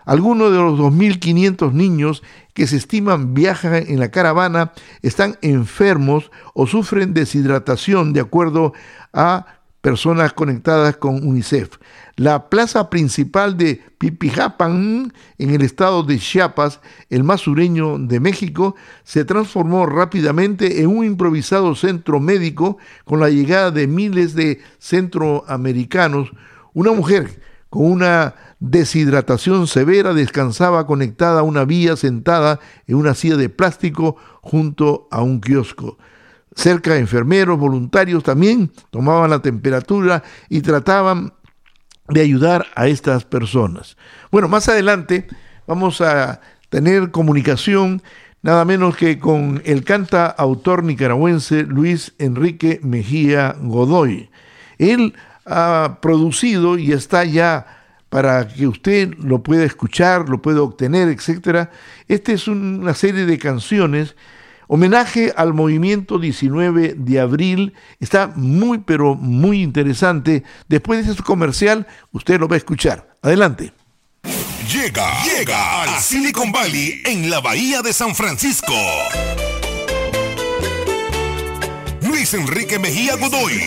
Algunos 0.05 0.51
de 0.51 0.57
los 0.57 0.79
2.500 0.79 1.73
niños 1.73 2.23
que 2.53 2.67
se 2.67 2.77
estiman 2.77 3.33
viajan 3.33 3.75
en 3.75 3.99
la 3.99 4.11
caravana 4.11 4.73
están 5.01 5.37
enfermos 5.41 6.31
o 6.53 6.67
sufren 6.67 7.13
deshidratación, 7.13 8.13
de 8.13 8.21
acuerdo 8.21 8.73
a 9.13 9.60
personas 9.81 10.33
conectadas 10.33 10.95
con 10.97 11.27
UNICEF. 11.27 11.77
La 12.15 12.49
plaza 12.49 12.89
principal 12.89 13.57
de 13.57 13.81
Pipijapan, 13.97 15.11
en 15.37 15.49
el 15.49 15.61
estado 15.63 16.03
de 16.03 16.19
Chiapas, 16.19 16.79
el 17.09 17.23
más 17.23 17.41
sureño 17.41 17.97
de 17.97 18.19
México, 18.19 18.75
se 19.03 19.25
transformó 19.25 19.85
rápidamente 19.87 20.81
en 20.81 20.95
un 20.95 21.03
improvisado 21.03 21.73
centro 21.75 22.19
médico 22.19 22.77
con 23.05 23.19
la 23.19 23.29
llegada 23.29 23.71
de 23.71 23.87
miles 23.87 24.35
de 24.35 24.61
centroamericanos. 24.79 26.31
Una 26.73 26.91
mujer 26.91 27.41
con 27.69 27.91
una 27.91 28.35
deshidratación 28.59 29.65
severa 29.65 30.13
descansaba 30.13 30.85
conectada 30.85 31.39
a 31.39 31.43
una 31.43 31.65
vía 31.65 31.95
sentada 31.95 32.59
en 32.85 32.97
una 32.97 33.15
silla 33.15 33.37
de 33.37 33.49
plástico 33.49 34.17
junto 34.41 35.07
a 35.09 35.23
un 35.23 35.41
kiosco. 35.41 35.97
Cerca 36.55 36.93
de 36.93 36.99
enfermeros, 36.99 37.57
voluntarios 37.57 38.23
también 38.23 38.71
tomaban 38.89 39.29
la 39.29 39.41
temperatura 39.41 40.23
y 40.49 40.61
trataban 40.61 41.33
de 42.09 42.21
ayudar 42.21 42.67
a 42.75 42.87
estas 42.87 43.23
personas. 43.23 43.97
Bueno, 44.31 44.47
más 44.47 44.67
adelante 44.67 45.27
vamos 45.65 46.01
a 46.01 46.41
tener 46.69 47.11
comunicación 47.11 48.01
nada 48.41 48.65
menos 48.65 48.97
que 48.97 49.19
con 49.19 49.61
el 49.65 49.83
canta 49.83 50.25
autor 50.25 50.83
nicaragüense 50.83 51.63
Luis 51.63 52.13
Enrique 52.17 52.79
Mejía 52.83 53.55
Godoy. 53.61 54.29
Él 54.77 55.13
ha 55.45 55.99
producido 56.01 56.77
y 56.77 56.91
está 56.91 57.23
ya 57.23 57.65
para 58.09 58.47
que 58.47 58.67
usted 58.67 59.13
lo 59.19 59.41
pueda 59.41 59.63
escuchar, 59.63 60.27
lo 60.27 60.41
pueda 60.41 60.61
obtener, 60.61 61.07
etc. 61.07 61.69
Esta 62.07 62.33
es 62.33 62.47
una 62.47 62.93
serie 62.93 63.25
de 63.25 63.37
canciones 63.37 64.15
Homenaje 64.73 65.33
al 65.35 65.53
movimiento 65.53 66.17
19 66.17 66.95
de 66.97 67.19
abril. 67.19 67.73
Está 67.99 68.31
muy, 68.37 68.77
pero 68.77 69.15
muy 69.15 69.61
interesante. 69.61 70.45
Después 70.69 71.05
de 71.05 71.11
este 71.11 71.23
comercial, 71.23 71.85
usted 72.13 72.39
lo 72.39 72.47
va 72.47 72.55
a 72.55 72.59
escuchar. 72.59 73.17
Adelante. 73.21 73.73
Llega, 74.71 75.25
llega 75.25 75.83
al 75.83 76.01
Silicon 76.01 76.53
Valley 76.53 77.01
en 77.03 77.29
la 77.29 77.41
Bahía 77.41 77.81
de 77.81 77.91
San 77.91 78.15
Francisco. 78.15 78.73
Luis 82.03 82.33
Enrique 82.33 82.79
Mejía 82.79 83.17
Godoy. 83.17 83.59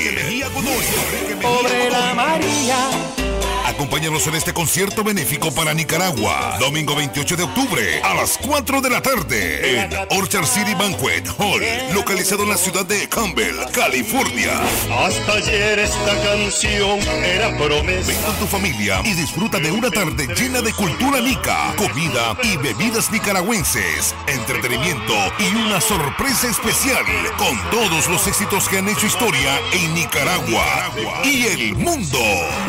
Pobre 1.42 1.90
la 1.90 2.14
María 2.14 3.23
Acompáñanos 3.64 4.26
en 4.26 4.34
este 4.34 4.52
concierto 4.52 5.02
benéfico 5.02 5.50
para 5.50 5.72
Nicaragua. 5.72 6.58
Domingo 6.60 6.94
28 6.94 7.36
de 7.36 7.42
octubre 7.44 8.02
a 8.02 8.14
las 8.14 8.36
4 8.36 8.82
de 8.82 8.90
la 8.90 9.00
tarde 9.00 9.84
en 9.84 9.90
Orchard 10.10 10.44
City 10.44 10.74
Banquet 10.74 11.26
Hall, 11.38 11.62
localizado 11.94 12.42
en 12.42 12.50
la 12.50 12.58
ciudad 12.58 12.84
de 12.84 13.08
Campbell, 13.08 13.56
California. 13.72 14.60
Hasta 14.98 15.32
ayer 15.32 15.78
esta 15.78 16.14
canción 16.22 17.00
era 17.24 17.56
promesa. 17.56 18.08
Ven 18.08 18.22
con 18.22 18.34
tu 18.36 18.46
familia 18.46 19.00
y 19.02 19.14
disfruta 19.14 19.58
de 19.58 19.72
una 19.72 19.90
tarde 19.90 20.26
llena 20.34 20.60
de 20.60 20.72
cultura 20.74 21.22
nica, 21.22 21.74
comida 21.78 22.36
y 22.42 22.58
bebidas 22.58 23.10
nicaragüenses, 23.10 24.14
entretenimiento 24.26 25.14
y 25.38 25.56
una 25.56 25.80
sorpresa 25.80 26.48
especial 26.48 27.04
con 27.38 27.58
todos 27.70 28.08
los 28.10 28.26
éxitos 28.26 28.68
que 28.68 28.78
han 28.78 28.88
hecho 28.90 29.06
historia 29.06 29.58
en 29.72 29.94
Nicaragua 29.94 30.92
y 31.24 31.46
el 31.46 31.76
mundo. 31.76 32.18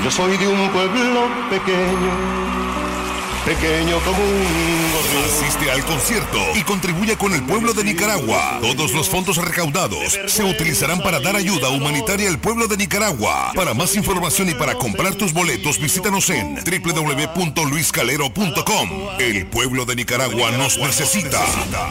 Yo 0.01 0.09
soy 0.09 0.37
de 0.37 0.47
un 0.47 0.69
pueblo 0.69 0.84
pequeño, 1.49 2.11
pequeño 3.45 3.99
como 3.99 4.23
un 4.23 4.85
Asiste 5.25 5.69
al 5.71 5.83
concierto 5.85 6.37
y 6.55 6.61
contribuye 6.63 7.15
con 7.17 7.33
el 7.33 7.41
pueblo 7.43 7.73
de 7.73 7.83
Nicaragua. 7.83 8.59
Todos 8.61 8.93
los 8.93 9.09
fondos 9.09 9.37
recaudados 9.37 10.19
se 10.27 10.43
utilizarán 10.43 11.01
para 11.01 11.19
dar 11.19 11.35
ayuda 11.35 11.69
humanitaria 11.69 12.29
al 12.29 12.37
pueblo 12.39 12.67
de 12.67 12.77
Nicaragua. 12.77 13.51
Para 13.55 13.73
más 13.73 13.95
información 13.95 14.49
y 14.49 14.53
para 14.53 14.75
comprar 14.75 15.15
tus 15.15 15.33
boletos, 15.33 15.79
visítanos 15.79 16.29
en 16.29 16.53
www.luiscalero.com. 16.55 18.89
El 19.19 19.47
pueblo 19.47 19.85
de 19.85 19.95
Nicaragua 19.95 20.51
nos 20.51 20.77
necesita. 20.77 21.43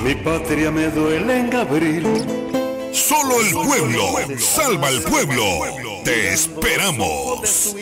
Mi 0.02 0.14
patria 0.14 0.70
me 0.70 0.88
duele 0.88 1.40
en 1.40 1.54
abril. 1.54 2.07
Solo 2.92 3.40
el 3.40 3.52
pueblo 3.52 4.14
salva 4.38 4.88
al 4.88 5.02
pueblo. 5.02 5.42
Te 6.04 6.33
esperamos. 6.33 7.74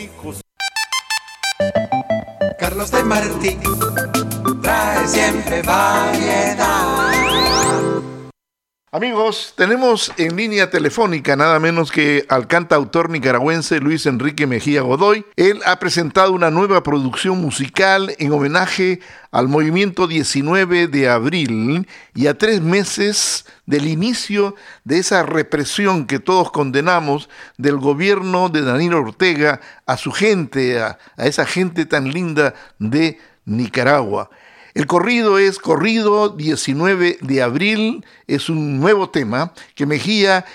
Carlos 2.73 2.89
de 2.89 3.03
Martí 3.03 3.57
trae 4.63 5.07
siempre 5.07 5.61
variedad. 5.61 7.03
Amigos, 8.95 9.55
tenemos 9.57 10.13
en 10.17 10.35
línea 10.35 10.69
telefónica 10.69 11.35
nada 11.35 11.59
menos 11.59 11.91
que 11.91 12.27
al 12.29 12.45
cantautor 12.45 13.09
nicaragüense 13.09 13.79
Luis 13.79 14.05
Enrique 14.05 14.45
Mejía 14.45 14.83
Godoy. 14.83 15.25
Él 15.35 15.61
ha 15.65 15.79
presentado 15.79 16.31
una 16.31 16.51
nueva 16.51 16.83
producción 16.83 17.41
musical 17.41 18.15
en 18.19 18.31
homenaje 18.31 18.99
al 19.31 19.47
movimiento 19.47 20.05
19 20.05 20.89
de 20.89 21.09
abril 21.09 21.87
y 22.13 22.27
a 22.27 22.37
tres 22.37 22.61
meses 22.61 23.47
del 23.65 23.87
inicio 23.87 24.53
de 24.83 24.99
esa 24.99 25.23
represión 25.23 26.05
que 26.05 26.19
todos 26.19 26.51
condenamos 26.51 27.29
del 27.57 27.77
gobierno 27.77 28.49
de 28.49 28.61
Danilo 28.61 28.99
Ortega 28.99 29.59
a 29.87 29.97
su 29.97 30.11
gente, 30.11 30.79
a, 30.79 30.99
a 31.17 31.25
esa 31.25 31.47
gente 31.47 31.87
tan 31.87 32.11
linda 32.11 32.53
de 32.77 33.17
Nicaragua. 33.45 34.29
El 34.73 34.87
corrido 34.87 35.37
es 35.37 35.59
Corrido 35.59 36.29
19 36.29 37.19
de 37.21 37.41
abril, 37.43 38.05
es 38.25 38.49
un 38.49 38.79
nuevo 38.79 39.09
tema 39.09 39.53
que 39.75 39.85
Mejía, 39.85 40.45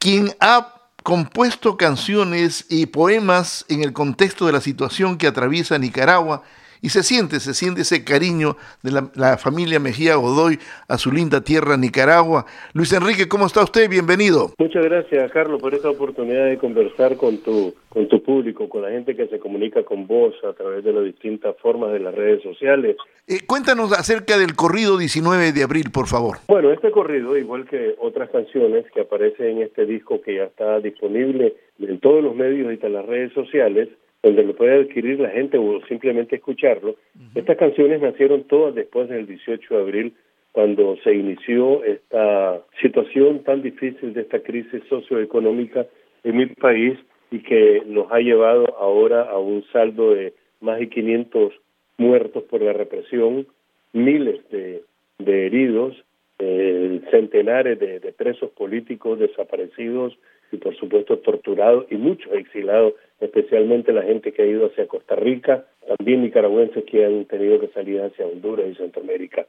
quien 0.00 0.34
ha 0.40 0.74
compuesto 1.04 1.76
canciones 1.76 2.66
y 2.68 2.86
poemas 2.86 3.64
en 3.68 3.82
el 3.82 3.92
contexto 3.92 4.46
de 4.46 4.52
la 4.52 4.60
situación 4.60 5.18
que 5.18 5.28
atraviesa 5.28 5.78
Nicaragua, 5.78 6.42
y 6.82 6.88
se 6.88 7.02
siente, 7.02 7.40
se 7.40 7.54
siente 7.54 7.82
ese 7.82 8.04
cariño 8.04 8.56
de 8.82 8.92
la, 9.14 9.36
familia 9.36 9.78
Mejía 9.78 10.16
Godoy 10.16 10.58
a 10.88 10.98
su 10.98 11.12
linda 11.12 11.40
tierra 11.40 11.76
Nicaragua. 11.76 12.46
Luis 12.72 12.92
Enrique, 12.92 13.28
¿cómo 13.28 13.46
está 13.46 13.62
usted? 13.62 13.88
Bienvenido. 13.88 14.52
Muchas 14.58 14.84
gracias, 14.84 15.30
Carlos, 15.32 15.60
por 15.60 15.74
esta 15.74 15.90
oportunidad 15.90 16.46
de 16.46 16.58
conversar 16.58 17.16
con 17.16 17.38
tu, 17.38 17.74
con 17.88 18.08
tu 18.08 18.22
público, 18.22 18.68
con 18.68 18.82
la 18.82 18.90
gente 18.90 19.14
que 19.14 19.26
se 19.28 19.38
comunica 19.38 19.82
con 19.82 20.06
vos 20.06 20.34
a 20.44 20.52
través 20.52 20.84
de 20.84 20.92
las 20.92 21.04
distintas 21.04 21.56
formas 21.58 21.92
de 21.92 22.00
las 22.00 22.14
redes 22.14 22.42
sociales. 22.42 22.96
Eh, 23.26 23.40
cuéntanos 23.46 23.92
acerca 23.92 24.38
del 24.38 24.54
corrido 24.56 24.98
19 24.98 25.52
de 25.52 25.62
abril, 25.62 25.90
por 25.92 26.06
favor. 26.06 26.38
Bueno, 26.48 26.72
este 26.72 26.90
corrido, 26.90 27.36
igual 27.36 27.66
que 27.66 27.94
otras 27.98 28.30
canciones 28.30 28.84
que 28.92 29.02
aparecen 29.02 29.58
en 29.58 29.62
este 29.62 29.86
disco 29.86 30.20
que 30.20 30.36
ya 30.36 30.44
está 30.44 30.80
disponible 30.80 31.54
en 31.78 31.98
todos 32.00 32.22
los 32.22 32.34
medios 32.34 32.72
y 32.72 32.86
en 32.86 32.92
las 32.92 33.06
redes 33.06 33.32
sociales, 33.32 33.88
donde 34.22 34.42
lo 34.44 34.54
puede 34.54 34.80
adquirir 34.80 35.20
la 35.20 35.30
gente 35.30 35.56
o 35.56 35.80
simplemente 35.86 36.36
escucharlo. 36.36 36.96
Estas 37.34 37.56
canciones 37.56 38.00
nacieron 38.00 38.44
todas 38.44 38.74
después 38.74 39.08
del 39.08 39.26
18 39.26 39.74
de 39.74 39.80
abril, 39.80 40.14
cuando 40.52 40.96
se 41.04 41.14
inició 41.14 41.84
esta 41.84 42.60
situación 42.82 43.44
tan 43.44 43.62
difícil 43.62 44.12
de 44.12 44.22
esta 44.22 44.40
crisis 44.40 44.82
socioeconómica 44.88 45.86
en 46.24 46.36
mi 46.36 46.46
país 46.46 46.98
y 47.30 47.38
que 47.38 47.82
nos 47.86 48.10
ha 48.10 48.18
llevado 48.18 48.76
ahora 48.78 49.22
a 49.22 49.38
un 49.38 49.64
saldo 49.72 50.14
de 50.14 50.34
más 50.60 50.80
de 50.80 50.88
500 50.88 51.52
muertos 51.98 52.42
por 52.44 52.60
la 52.60 52.72
represión, 52.72 53.46
miles 53.92 54.40
de, 54.50 54.82
heridos, 55.24 55.96
eh, 56.40 57.00
centenares 57.10 57.78
de 57.78 58.12
presos 58.16 58.50
políticos 58.50 59.18
desaparecidos 59.18 60.18
y 60.52 60.56
por 60.56 60.76
supuesto 60.76 61.18
torturados 61.18 61.86
y 61.90 61.96
muchos 61.96 62.32
exilados 62.32 62.94
especialmente 63.20 63.92
la 63.92 64.02
gente 64.02 64.32
que 64.32 64.42
ha 64.42 64.46
ido 64.46 64.66
hacia 64.66 64.86
Costa 64.86 65.14
Rica, 65.14 65.64
también 65.86 66.22
nicaragüenses 66.22 66.84
que 66.84 67.04
han 67.04 67.26
tenido 67.26 67.60
que 67.60 67.68
salir 67.68 68.00
hacia 68.00 68.26
Honduras 68.26 68.66
y 68.70 68.74
Centroamérica. 68.74 69.46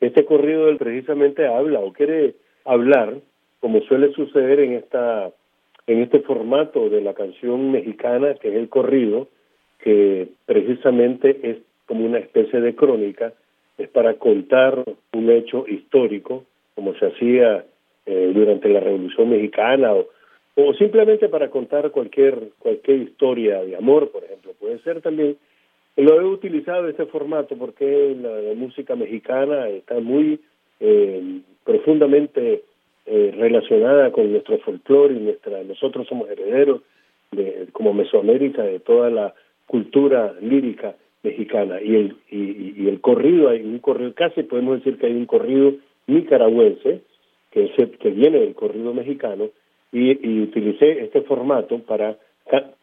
Este 0.00 0.24
corrido 0.24 0.68
él 0.68 0.78
precisamente 0.78 1.46
habla 1.46 1.78
o 1.80 1.92
quiere 1.92 2.34
hablar, 2.64 3.14
como 3.60 3.80
suele 3.82 4.12
suceder 4.12 4.60
en 4.60 4.74
esta 4.74 5.30
en 5.86 6.00
este 6.00 6.20
formato 6.20 6.88
de 6.88 7.00
la 7.00 7.12
canción 7.12 7.72
mexicana, 7.72 8.34
que 8.34 8.48
es 8.48 8.54
el 8.54 8.68
corrido, 8.68 9.28
que 9.80 10.28
precisamente 10.46 11.38
es 11.42 11.58
como 11.86 12.04
una 12.04 12.18
especie 12.18 12.60
de 12.60 12.74
crónica, 12.76 13.32
es 13.78 13.88
para 13.88 14.14
contar 14.14 14.84
un 15.12 15.30
hecho 15.30 15.64
histórico, 15.66 16.44
como 16.76 16.94
se 16.94 17.06
hacía 17.06 17.64
eh, 18.06 18.30
durante 18.32 18.68
la 18.68 18.80
Revolución 18.80 19.30
Mexicana 19.30 19.92
o, 19.92 20.06
o 20.54 20.74
simplemente 20.74 21.28
para 21.28 21.50
contar 21.50 21.90
cualquier 21.90 22.50
cualquier 22.58 23.00
historia 23.02 23.62
de 23.62 23.76
amor, 23.76 24.10
por 24.10 24.24
ejemplo, 24.24 24.52
puede 24.58 24.78
ser 24.80 25.00
también. 25.00 25.36
Lo 25.96 26.20
he 26.20 26.24
utilizado 26.24 26.88
este 26.88 27.06
formato 27.06 27.56
porque 27.56 28.16
la, 28.20 28.54
música 28.54 28.96
mexicana 28.96 29.68
está 29.68 30.00
muy 30.00 30.40
eh, 30.80 31.40
profundamente 31.64 32.64
eh, 33.06 33.34
relacionada 33.36 34.10
con 34.10 34.30
nuestro 34.30 34.58
folclore 34.58 35.14
y 35.14 35.18
nuestra 35.20 35.62
nosotros 35.64 36.06
somos 36.06 36.30
herederos 36.30 36.82
de 37.30 37.68
como 37.72 37.92
Mesoamérica 37.92 38.62
de 38.62 38.78
toda 38.78 39.10
la 39.10 39.34
cultura 39.66 40.34
lírica 40.40 40.94
mexicana 41.22 41.80
y 41.80 41.94
el 41.94 42.16
y, 42.30 42.88
el 42.88 43.00
corrido 43.00 43.48
hay 43.48 43.62
un 43.62 43.78
corrido 43.78 44.12
casi 44.14 44.42
podemos 44.42 44.78
decir 44.78 44.98
que 44.98 45.06
hay 45.06 45.14
un 45.14 45.26
corrido 45.26 45.74
nicaragüense 46.06 47.00
que 47.50 47.70
que 47.98 48.10
viene 48.10 48.40
del 48.40 48.54
corrido 48.54 48.94
mexicano 48.94 49.50
y, 49.92 50.40
utilicé 50.42 51.04
este 51.04 51.22
formato 51.22 51.78
para 51.80 52.16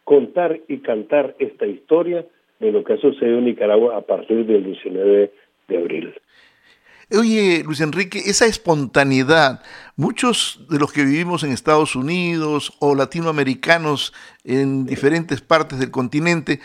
contar 0.04 0.60
y 0.68 0.78
cantar 0.78 1.34
esta 1.38 1.66
historia 1.66 2.24
de 2.60 2.72
lo 2.72 2.84
que 2.84 2.94
ha 2.94 2.98
sucedido 2.98 3.38
en 3.38 3.46
Nicaragua 3.46 3.96
a 3.96 4.02
partir 4.02 4.46
del 4.46 4.64
19 4.64 5.32
de 5.68 5.78
abril. 5.78 6.14
Oye, 7.12 7.64
Luis 7.64 7.80
Enrique, 7.80 8.20
esa 8.24 8.46
espontaneidad, 8.46 9.62
muchos 9.96 10.64
de 10.70 10.78
los 10.78 10.92
que 10.92 11.04
vivimos 11.04 11.42
en 11.42 11.50
Estados 11.50 11.96
Unidos 11.96 12.72
o 12.78 12.94
latinoamericanos 12.94 14.12
en 14.44 14.86
diferentes 14.86 15.40
partes 15.40 15.80
del 15.80 15.90
continente, 15.90 16.60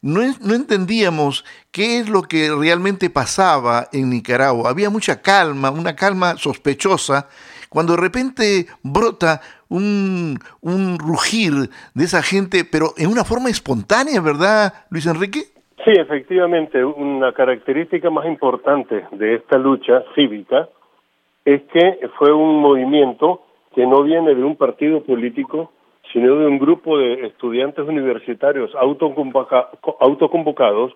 no, 0.00 0.20
no, 0.40 0.54
entendíamos 0.54 1.44
qué 1.72 1.98
es 1.98 2.08
lo 2.08 2.22
que 2.22 2.54
realmente 2.54 3.10
pasaba 3.10 3.88
en 3.92 4.10
Nicaragua. 4.10 4.70
Había 4.70 4.90
mucha 4.90 5.20
calma, 5.20 5.72
una 5.72 5.96
calma 5.96 6.36
sospechosa, 6.36 7.28
cuando 7.68 7.94
de 7.94 8.02
repente 8.02 8.66
brota 8.82 9.40
un, 9.68 10.38
un 10.60 10.98
rugir 10.98 11.52
de 11.94 12.04
esa 12.04 12.22
gente, 12.22 12.64
pero 12.70 12.90
en 12.96 13.10
una 13.10 13.24
forma 13.24 13.50
espontánea, 13.50 14.20
¿verdad, 14.20 14.72
Luis 14.90 15.06
Enrique? 15.06 15.40
Sí, 15.84 15.92
efectivamente, 15.96 16.84
una 16.84 17.32
característica 17.32 18.10
más 18.10 18.26
importante 18.26 19.06
de 19.12 19.36
esta 19.36 19.56
lucha 19.58 20.02
cívica 20.14 20.68
es 21.44 21.62
que 21.72 22.00
fue 22.18 22.32
un 22.32 22.60
movimiento 22.60 23.42
que 23.74 23.86
no 23.86 24.02
viene 24.02 24.34
de 24.34 24.44
un 24.44 24.56
partido 24.56 25.02
político, 25.02 25.72
sino 26.12 26.36
de 26.36 26.46
un 26.46 26.58
grupo 26.58 26.98
de 26.98 27.26
estudiantes 27.26 27.86
universitarios 27.86 28.74
autoconvocados 28.74 30.92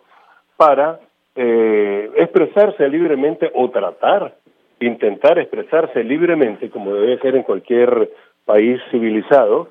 para 0.57 1.01
eh, 1.37 2.11
expresarse 2.17 2.89
libremente 2.89 3.53
o 3.55 3.71
tratar, 3.71 4.35
intentar 4.87 5.39
expresarse 5.39 6.05
libremente, 6.05 6.71
como 6.71 6.95
debe 6.95 7.19
ser 7.19 7.37
en 7.37 7.43
cualquier 7.43 8.11
país 8.45 8.81
civilizado, 8.91 9.69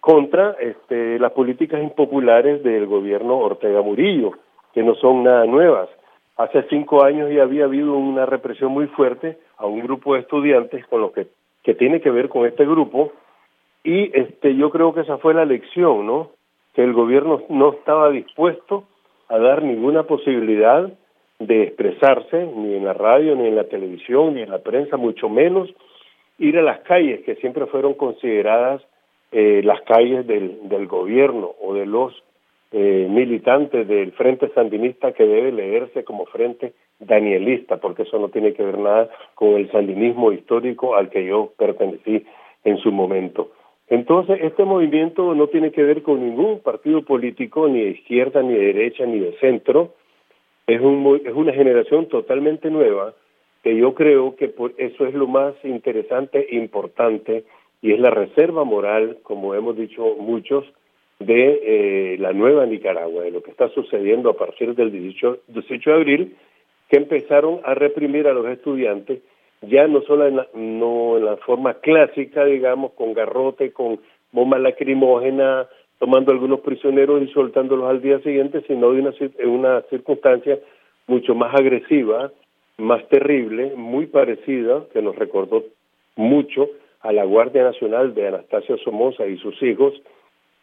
contra 0.00 0.56
este, 0.60 1.18
las 1.18 1.32
políticas 1.32 1.80
impopulares 1.82 2.62
del 2.62 2.86
gobierno 2.86 3.38
Ortega 3.38 3.82
Murillo, 3.82 4.32
que 4.74 4.82
no 4.82 4.94
son 4.96 5.22
nada 5.22 5.46
nuevas. 5.46 5.88
Hace 6.36 6.64
cinco 6.70 7.04
años 7.04 7.30
ya 7.30 7.42
había 7.42 7.64
habido 7.64 7.94
una 7.94 8.26
represión 8.26 8.72
muy 8.72 8.86
fuerte 8.88 9.38
a 9.58 9.66
un 9.66 9.80
grupo 9.80 10.14
de 10.14 10.20
estudiantes 10.20 10.84
con 10.86 11.02
lo 11.02 11.12
que, 11.12 11.28
que 11.62 11.74
tiene 11.74 12.00
que 12.00 12.10
ver 12.10 12.28
con 12.28 12.46
este 12.46 12.64
grupo, 12.64 13.12
y 13.84 14.16
este, 14.18 14.54
yo 14.56 14.70
creo 14.70 14.94
que 14.94 15.00
esa 15.00 15.18
fue 15.18 15.34
la 15.34 15.44
lección, 15.44 16.06
¿no? 16.06 16.30
Que 16.74 16.82
el 16.82 16.92
gobierno 16.92 17.42
no 17.48 17.72
estaba 17.72 18.10
dispuesto 18.10 18.84
a 19.28 19.38
dar 19.38 19.62
ninguna 19.62 20.04
posibilidad 20.04 20.92
de 21.46 21.62
expresarse, 21.64 22.46
ni 22.56 22.74
en 22.74 22.84
la 22.84 22.92
radio, 22.92 23.34
ni 23.34 23.48
en 23.48 23.56
la 23.56 23.64
televisión, 23.64 24.34
ni 24.34 24.42
en 24.42 24.50
la 24.50 24.58
prensa, 24.58 24.96
mucho 24.96 25.28
menos 25.28 25.72
ir 26.38 26.58
a 26.58 26.62
las 26.62 26.80
calles 26.80 27.20
que 27.24 27.36
siempre 27.36 27.66
fueron 27.66 27.94
consideradas 27.94 28.82
eh, 29.30 29.62
las 29.64 29.80
calles 29.82 30.26
del, 30.26 30.68
del 30.68 30.86
gobierno 30.86 31.52
o 31.60 31.74
de 31.74 31.86
los 31.86 32.12
eh, 32.72 33.06
militantes 33.08 33.86
del 33.86 34.12
Frente 34.12 34.48
Sandinista 34.54 35.12
que 35.12 35.26
debe 35.26 35.52
leerse 35.52 36.04
como 36.04 36.24
Frente 36.26 36.72
Danielista, 36.98 37.76
porque 37.76 38.02
eso 38.02 38.18
no 38.18 38.30
tiene 38.30 38.54
que 38.54 38.62
ver 38.62 38.78
nada 38.78 39.10
con 39.34 39.50
el 39.54 39.70
sandinismo 39.70 40.32
histórico 40.32 40.96
al 40.96 41.10
que 41.10 41.24
yo 41.24 41.52
pertenecí 41.58 42.24
en 42.64 42.78
su 42.78 42.90
momento. 42.90 43.50
Entonces, 43.88 44.38
este 44.40 44.64
movimiento 44.64 45.34
no 45.34 45.48
tiene 45.48 45.70
que 45.70 45.82
ver 45.82 46.02
con 46.02 46.24
ningún 46.24 46.60
partido 46.60 47.02
político, 47.02 47.68
ni 47.68 47.82
de 47.82 47.90
izquierda, 47.90 48.42
ni 48.42 48.54
de 48.54 48.72
derecha, 48.72 49.04
ni 49.04 49.18
de 49.18 49.32
centro. 49.38 49.94
Es, 50.66 50.80
un, 50.80 51.20
es 51.24 51.34
una 51.34 51.52
generación 51.52 52.08
totalmente 52.08 52.70
nueva 52.70 53.14
que 53.62 53.76
yo 53.76 53.94
creo 53.94 54.36
que 54.36 54.48
por 54.48 54.72
eso 54.76 55.06
es 55.06 55.14
lo 55.14 55.26
más 55.26 55.54
interesante 55.64 56.46
e 56.50 56.56
importante 56.56 57.44
y 57.80 57.92
es 57.92 58.00
la 58.00 58.10
reserva 58.10 58.64
moral, 58.64 59.18
como 59.22 59.54
hemos 59.54 59.76
dicho 59.76 60.16
muchos, 60.18 60.64
de 61.18 61.60
eh, 62.14 62.16
la 62.18 62.32
nueva 62.32 62.66
Nicaragua, 62.66 63.24
de 63.24 63.30
lo 63.30 63.42
que 63.42 63.50
está 63.50 63.68
sucediendo 63.70 64.30
a 64.30 64.36
partir 64.36 64.74
del 64.74 64.90
18, 64.90 65.42
18 65.48 65.90
de 65.90 65.96
abril, 65.96 66.36
que 66.88 66.96
empezaron 66.96 67.60
a 67.64 67.74
reprimir 67.74 68.26
a 68.26 68.32
los 68.32 68.46
estudiantes, 68.46 69.20
ya 69.62 69.86
no 69.86 70.02
solo 70.02 70.26
en 70.26 70.36
la, 70.36 70.48
no 70.54 71.16
en 71.16 71.24
la 71.24 71.36
forma 71.38 71.74
clásica, 71.74 72.44
digamos, 72.44 72.92
con 72.92 73.14
garrote, 73.14 73.72
con 73.72 74.00
bomba 74.32 74.58
lacrimógena, 74.58 75.68
tomando 76.02 76.32
algunos 76.32 76.58
prisioneros 76.62 77.22
y 77.22 77.28
soltándolos 77.28 77.88
al 77.88 78.02
día 78.02 78.18
siguiente, 78.22 78.60
sino 78.66 78.90
de 78.90 79.02
una, 79.02 79.12
una 79.44 79.82
circunstancia 79.82 80.58
mucho 81.06 81.36
más 81.36 81.54
agresiva, 81.54 82.32
más 82.76 83.08
terrible, 83.08 83.72
muy 83.76 84.06
parecida, 84.06 84.82
que 84.92 85.00
nos 85.00 85.14
recordó 85.14 85.62
mucho 86.16 86.68
a 87.02 87.12
la 87.12 87.22
Guardia 87.22 87.62
Nacional 87.62 88.16
de 88.16 88.26
Anastasio 88.26 88.78
Somoza 88.78 89.28
y 89.28 89.38
sus 89.38 89.62
hijos, 89.62 89.94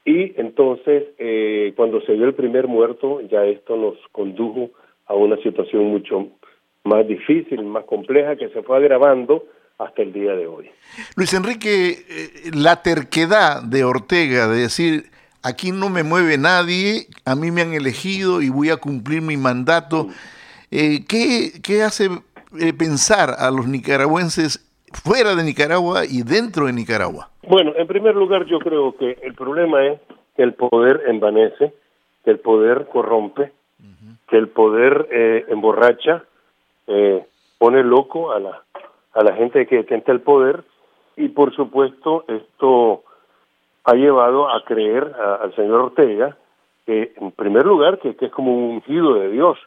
y 0.04 0.34
entonces 0.36 1.06
eh, 1.18 1.72
cuando 1.78 2.02
se 2.02 2.16
dio 2.16 2.26
el 2.26 2.34
primer 2.34 2.68
muerto, 2.68 3.22
ya 3.22 3.46
esto 3.46 3.78
nos 3.78 3.96
condujo 4.12 4.72
a 5.06 5.14
una 5.14 5.38
situación 5.38 5.86
mucho 5.86 6.28
más 6.84 7.08
difícil, 7.08 7.64
más 7.64 7.86
compleja, 7.86 8.36
que 8.36 8.50
se 8.50 8.62
fue 8.62 8.76
agravando 8.76 9.46
hasta 9.78 10.02
el 10.02 10.12
día 10.12 10.34
de 10.34 10.48
hoy. 10.48 10.70
Luis 11.16 11.34
Enrique, 11.34 11.92
eh, 11.92 12.52
la 12.54 12.84
terquedad 12.84 13.64
de 13.64 13.86
Ortega 13.86 14.50
de 14.50 14.64
decir, 14.64 15.04
aquí 15.44 15.72
no 15.72 15.90
me 15.90 16.04
mueve 16.04 16.38
nadie, 16.38 17.08
a 17.26 17.36
mí 17.36 17.52
me 17.52 17.62
han 17.62 17.74
elegido 17.74 18.42
y 18.42 18.50
voy 18.50 18.70
a 18.70 18.78
cumplir 18.78 19.22
mi 19.22 19.38
mandato, 19.38 20.08
eh, 20.72 21.06
¿qué, 21.08 21.62
¿qué, 21.64 21.84
hace 21.84 22.10
eh, 22.60 22.74
pensar 22.74 23.36
a 23.38 23.52
los 23.52 23.68
nicaragüenses 23.68 24.66
fuera 25.04 25.36
de 25.36 25.44
Nicaragua 25.44 26.06
y 26.06 26.24
dentro 26.24 26.66
de 26.66 26.74
Nicaragua? 26.74 27.30
Bueno, 27.48 27.74
en 27.76 27.88
primer 27.88 28.16
lugar 28.16 28.46
yo 28.46 28.60
creo 28.60 28.96
que 28.98 29.18
el 29.24 29.34
problema 29.34 29.86
es 29.86 30.00
que 30.36 30.44
el 30.44 30.54
poder 30.54 31.04
envanece, 31.08 31.74
que 32.24 32.32
el 32.32 32.40
poder 32.40 32.88
corrompe, 32.92 33.52
que 34.28 34.38
el 34.38 34.50
poder 34.50 35.08
eh, 35.12 35.46
emborracha, 35.50 36.24
eh, 36.88 37.26
pone 37.58 37.84
loco 37.84 38.32
a 38.32 38.40
la, 38.40 38.64
a 39.14 39.24
la 39.24 39.34
gente 39.34 39.66
que 39.66 39.78
detenta 39.78 40.12
el 40.12 40.22
poder. 40.22 40.64
Y 41.18 41.30
por 41.30 41.54
supuesto 41.56 42.24
esto 42.28 43.04
ha 43.84 43.94
llevado 43.94 44.50
a 44.50 44.64
creer 44.64 45.14
al 45.42 45.56
señor 45.56 45.82
Ortega 45.82 46.38
que 46.86 47.14
en 47.16 47.32
primer 47.32 47.66
lugar 47.66 48.00
que, 48.00 48.16
es 48.20 48.32
como 48.32 48.54
un 48.54 48.76
ungido 48.76 49.14
de 49.16 49.30
Dios, 49.30 49.58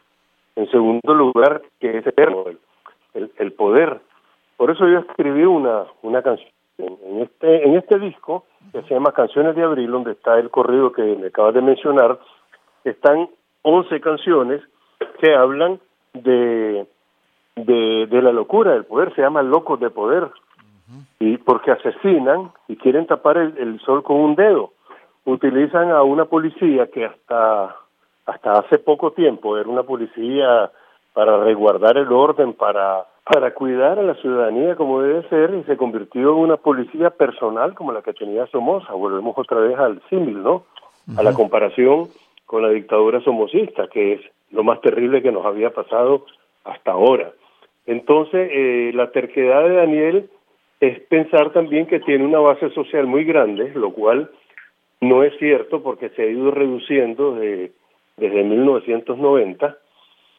en 0.55 0.69
segundo 0.69 1.13
lugar 1.13 1.61
que 1.79 1.97
es 1.97 2.05
eterno 2.05 2.45
el, 3.13 3.51
poder. 3.53 4.01
Por 4.57 4.71
eso 4.71 4.87
yo 4.87 4.99
escribí 4.99 5.43
una, 5.43 5.85
una 6.01 6.21
canción 6.21 6.49
en 6.77 7.21
este, 7.21 7.67
en 7.67 7.75
este 7.75 7.99
disco 7.99 8.45
que 8.71 8.81
se 8.83 8.93
llama 8.93 9.11
Canciones 9.11 9.55
de 9.55 9.63
Abril, 9.63 9.91
donde 9.91 10.13
está 10.13 10.39
el 10.39 10.49
corrido 10.49 10.91
que 10.91 11.03
me 11.03 11.27
acabas 11.27 11.53
de 11.53 11.61
mencionar, 11.61 12.19
están 12.83 13.29
11 13.61 14.01
canciones 14.01 14.61
que 15.19 15.33
hablan 15.33 15.79
de, 16.13 16.85
de, 17.55 18.21
la 18.21 18.31
locura 18.31 18.71
del 18.71 18.85
poder, 18.85 19.13
se 19.15 19.21
llaman 19.21 19.49
locos 19.49 19.79
de 19.79 19.89
poder, 19.89 20.29
y 21.19 21.37
porque 21.37 21.71
asesinan 21.71 22.51
y 22.67 22.75
quieren 22.75 23.07
tapar 23.07 23.37
el, 23.37 23.79
sol 23.81 24.03
con 24.03 24.17
un 24.17 24.35
dedo. 24.35 24.73
Utilizan 25.25 25.91
a 25.91 26.03
una 26.03 26.25
policía 26.25 26.87
que 26.87 27.05
hasta, 27.05 27.75
hasta 28.25 28.59
hace 28.59 28.79
poco 28.79 29.11
tiempo 29.11 29.57
era 29.57 29.69
una 29.69 29.83
policía 29.83 30.71
para 31.13 31.43
resguardar 31.43 31.97
el 31.97 32.11
orden, 32.11 32.53
para, 32.53 33.05
para 33.23 33.53
cuidar 33.53 33.99
a 33.99 34.03
la 34.03 34.15
ciudadanía 34.15 34.75
como 34.75 35.01
debe 35.01 35.27
ser, 35.29 35.53
y 35.53 35.63
se 35.63 35.77
convirtió 35.77 36.31
en 36.31 36.39
una 36.39 36.57
policía 36.57 37.11
personal 37.11 37.73
como 37.75 37.93
la 37.93 38.01
que 38.01 38.13
tenía 38.13 38.47
Somoza. 38.47 38.93
Volvemos 38.93 39.37
otra 39.37 39.59
vez 39.59 39.77
al 39.77 40.01
símil, 40.09 40.43
¿no? 40.43 40.63
A 41.17 41.23
la 41.23 41.33
comparación 41.33 42.07
con 42.45 42.61
la 42.61 42.69
dictadura 42.69 43.21
somocista, 43.21 43.87
que 43.87 44.13
es 44.13 44.21
lo 44.51 44.63
más 44.63 44.81
terrible 44.81 45.21
que 45.21 45.31
nos 45.31 45.45
había 45.45 45.71
pasado 45.71 46.25
hasta 46.63 46.91
ahora. 46.91 47.31
Entonces, 47.85 48.49
eh, 48.51 48.91
la 48.93 49.11
terquedad 49.11 49.63
de 49.63 49.75
Daniel 49.75 50.29
es 50.79 50.99
pensar 51.01 51.51
también 51.53 51.85
que 51.85 51.99
tiene 51.99 52.25
una 52.25 52.39
base 52.39 52.69
social 52.71 53.07
muy 53.07 53.23
grande, 53.23 53.71
lo 53.73 53.91
cual 53.93 54.29
no 55.01 55.23
es 55.23 55.37
cierto 55.37 55.81
porque 55.81 56.09
se 56.09 56.23
ha 56.23 56.25
ido 56.25 56.51
reduciendo 56.51 57.35
de, 57.35 57.71
desde 58.17 58.43
1990, 58.43 59.77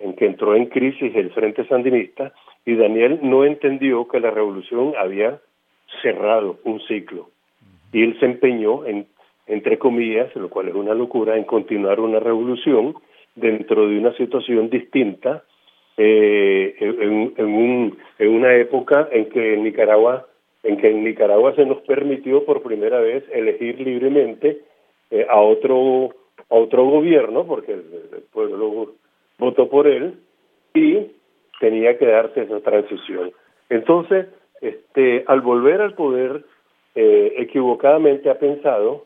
en 0.01 0.16
que 0.16 0.26
entró 0.26 0.55
en 0.55 0.66
crisis 0.66 1.14
el 1.14 1.30
Frente 1.30 1.66
Sandinista, 1.66 2.32
y 2.66 2.74
Daniel 2.76 3.20
no 3.22 3.45
entendió 3.45 4.09
que 4.09 4.20
la 4.20 4.30
revolución 4.30 4.95
había 4.99 5.41
cerrado 6.03 6.59
un 6.64 6.80
ciclo. 6.80 7.28
Y 7.93 8.03
él 8.03 8.18
se 8.18 8.26
empeñó 8.26 8.85
en 8.85 9.07
entre 9.47 9.78
comillas, 9.78 10.35
lo 10.37 10.49
cual 10.49 10.68
es 10.68 10.74
una 10.74 10.95
locura, 10.95 11.37
en 11.37 11.45
continuar 11.45 12.01
una 12.01 12.20
revolución 12.20 12.95
dentro 13.35 13.89
de 13.89 13.99
una 13.99 14.14
situación 14.16 14.70
distinta 14.70 15.43
eh, 15.97 16.75
en, 16.81 17.35
en, 17.37 17.47
un, 17.47 17.99
en 18.19 18.29
una 18.29 18.55
época 18.57 19.09
en 19.13 19.29
que 19.31 19.55
en 19.55 19.65
Nicaragua 19.65 20.27
en 20.63 20.79
que 20.79 20.91
en 20.91 21.05
Nicaragua 21.05 21.55
se 21.55 21.67
nos 21.67 21.83
permitió 21.83 22.45
por 22.45 22.63
primera 22.63 22.99
vez 22.99 23.23
elegir 23.31 23.79
libremente 23.81 24.63
eh, 25.11 25.27
a 25.29 25.41
otro 25.41 26.11
a 26.51 26.55
otro 26.55 26.85
gobierno 26.85 27.47
porque 27.47 27.73
el, 27.73 27.85
pueblo 28.33 28.95
votó 29.39 29.69
por 29.69 29.87
él 29.87 30.15
y 30.75 31.11
tenía 31.61 31.97
que 31.99 32.07
darse 32.07 32.43
esa 32.43 32.61
transición 32.61 33.33
entonces 33.69 34.27
este 34.61 35.25
al 35.27 35.41
volver 35.41 35.81
al 35.81 35.95
poder 35.95 36.45
eh, 36.95 37.35
equivocadamente 37.39 38.31
ha 38.31 38.39
pensado 38.39 39.05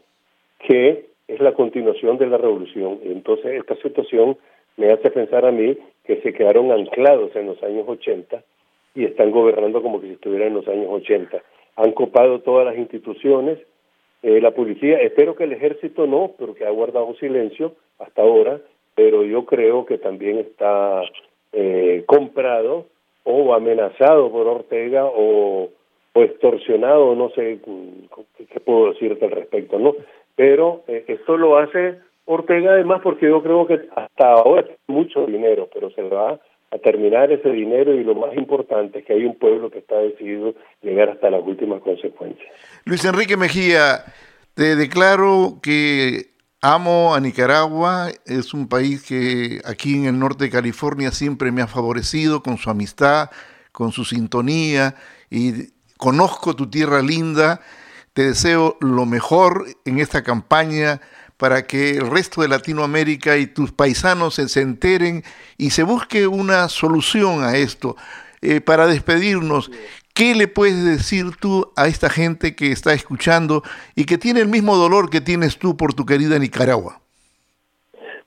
que 0.59 1.07
es 1.29 1.41
la 1.41 1.53
continuación 1.53 2.19
de 2.19 2.27
la 2.27 2.39
revolución. 2.39 2.99
Y 3.05 3.13
entonces 3.13 3.61
esta 3.61 3.77
situación 3.77 4.37
me 4.77 4.91
hace 4.91 5.11
pensar 5.11 5.45
a 5.45 5.53
mí 5.53 5.77
que 6.09 6.23
se 6.23 6.33
quedaron 6.33 6.73
anclados 6.73 7.37
en 7.37 7.47
los 7.47 7.63
años 7.63 7.85
80 7.87 8.43
y 8.95 9.05
están 9.05 9.31
gobernando 9.31 9.83
como 9.83 10.01
que 10.01 10.07
si 10.07 10.13
estuvieran 10.15 10.49
en 10.49 10.55
los 10.55 10.67
años 10.67 10.89
80. 10.89 11.43
Han 11.77 11.93
copado 11.93 12.41
todas 12.41 12.65
las 12.65 12.79
instituciones, 12.79 13.59
eh, 14.23 14.41
la 14.41 14.53
policía, 14.53 14.99
espero 15.01 15.37
que 15.37 15.45
el 15.45 15.53
ejército 15.53 16.07
no, 16.07 16.33
porque 16.39 16.65
ha 16.65 16.71
guardado 16.71 17.15
silencio 17.17 17.75
hasta 17.99 18.23
ahora, 18.23 18.59
pero 18.95 19.23
yo 19.23 19.45
creo 19.45 19.85
que 19.85 19.99
también 19.99 20.39
está 20.39 21.03
eh, 21.53 22.05
comprado 22.07 22.87
o 23.25 23.53
amenazado 23.53 24.33
por 24.33 24.47
Ortega 24.47 25.05
o, 25.05 25.69
o 26.15 26.23
extorsionado, 26.23 27.15
no 27.15 27.29
sé 27.31 27.61
qué, 27.63 28.47
qué 28.47 28.61
puedo 28.61 28.95
decirte 28.95 29.27
al 29.27 29.33
respecto, 29.33 29.79
¿no? 29.79 29.95
pero 30.39 30.85
eh, 30.87 31.05
esto 31.09 31.37
lo 31.37 31.59
hace 31.59 31.99
Ortega 32.29 32.73
además 32.73 33.01
porque 33.03 33.27
yo 33.27 33.43
creo 33.43 33.67
que 33.67 33.89
hasta 33.97 34.33
ahora 34.33 34.61
es 34.61 34.79
mucho 34.87 35.25
dinero, 35.27 35.69
pero 35.73 35.91
se 35.91 36.03
va 36.03 36.39
a 36.71 36.79
terminar 36.79 37.33
ese 37.33 37.49
dinero 37.49 37.95
y 37.95 38.05
lo 38.05 38.15
más 38.15 38.35
importante 38.37 38.99
es 38.99 39.07
que 39.07 39.15
hay 39.15 39.25
un 39.25 39.39
pueblo 39.39 39.71
que 39.71 39.79
está 39.79 39.97
decidido 39.97 40.55
llegar 40.83 41.09
hasta 41.09 41.31
las 41.31 41.43
últimas 41.43 41.81
consecuencias. 41.81 42.47
Luis 42.85 43.03
Enrique 43.07 43.39
Mejía, 43.39 44.05
te 44.53 44.77
declaro 44.77 45.59
que 45.63 46.27
amo 46.61 47.15
a 47.15 47.21
Nicaragua, 47.21 48.09
es 48.27 48.53
un 48.53 48.69
país 48.69 49.07
que 49.09 49.61
aquí 49.65 49.95
en 49.95 50.05
el 50.05 50.19
norte 50.19 50.45
de 50.45 50.51
California 50.51 51.11
siempre 51.11 51.51
me 51.51 51.63
ha 51.63 51.67
favorecido 51.67 52.43
con 52.43 52.59
su 52.59 52.69
amistad, 52.69 53.31
con 53.73 53.93
su 53.93 54.05
sintonía 54.05 54.95
y 55.31 55.73
conozco 55.97 56.55
tu 56.55 56.69
tierra 56.69 57.01
linda 57.01 57.61
te 58.19 58.25
deseo 58.25 58.77
lo 58.81 59.07
mejor 59.07 59.67
en 59.85 60.01
esta 60.01 60.25
campaña 60.25 61.01
para 61.39 61.63
que 61.63 61.93
el 61.93 62.11
resto 62.11 62.43
de 62.43 62.49
Latinoamérica 62.49 63.39
y 63.39 63.47
tus 63.47 63.73
paisanos 63.73 64.35
se, 64.35 64.61
enteren 64.61 65.23
y 65.57 65.71
se 65.71 65.85
busque 65.85 66.27
una 66.27 66.69
solución 66.69 67.43
a 67.43 67.57
esto. 67.57 67.97
Eh, 68.43 68.61
para 68.61 68.87
despedirnos, 68.87 69.71
¿qué 70.15 70.35
le 70.35 70.49
puedes 70.49 70.85
decir 70.85 71.37
tú 71.41 71.73
a 71.77 71.87
esta 71.87 72.11
gente 72.11 72.55
que 72.55 72.73
está 72.73 72.93
escuchando 72.93 73.63
y 73.95 74.05
que 74.05 74.19
tiene 74.19 74.41
el 74.41 74.49
mismo 74.49 74.77
dolor 74.77 75.11
que 75.11 75.21
tienes 75.21 75.59
tú 75.59 75.77
por 75.77 75.95
tu 75.95 76.05
querida 76.05 76.39
Nicaragua? 76.39 77.01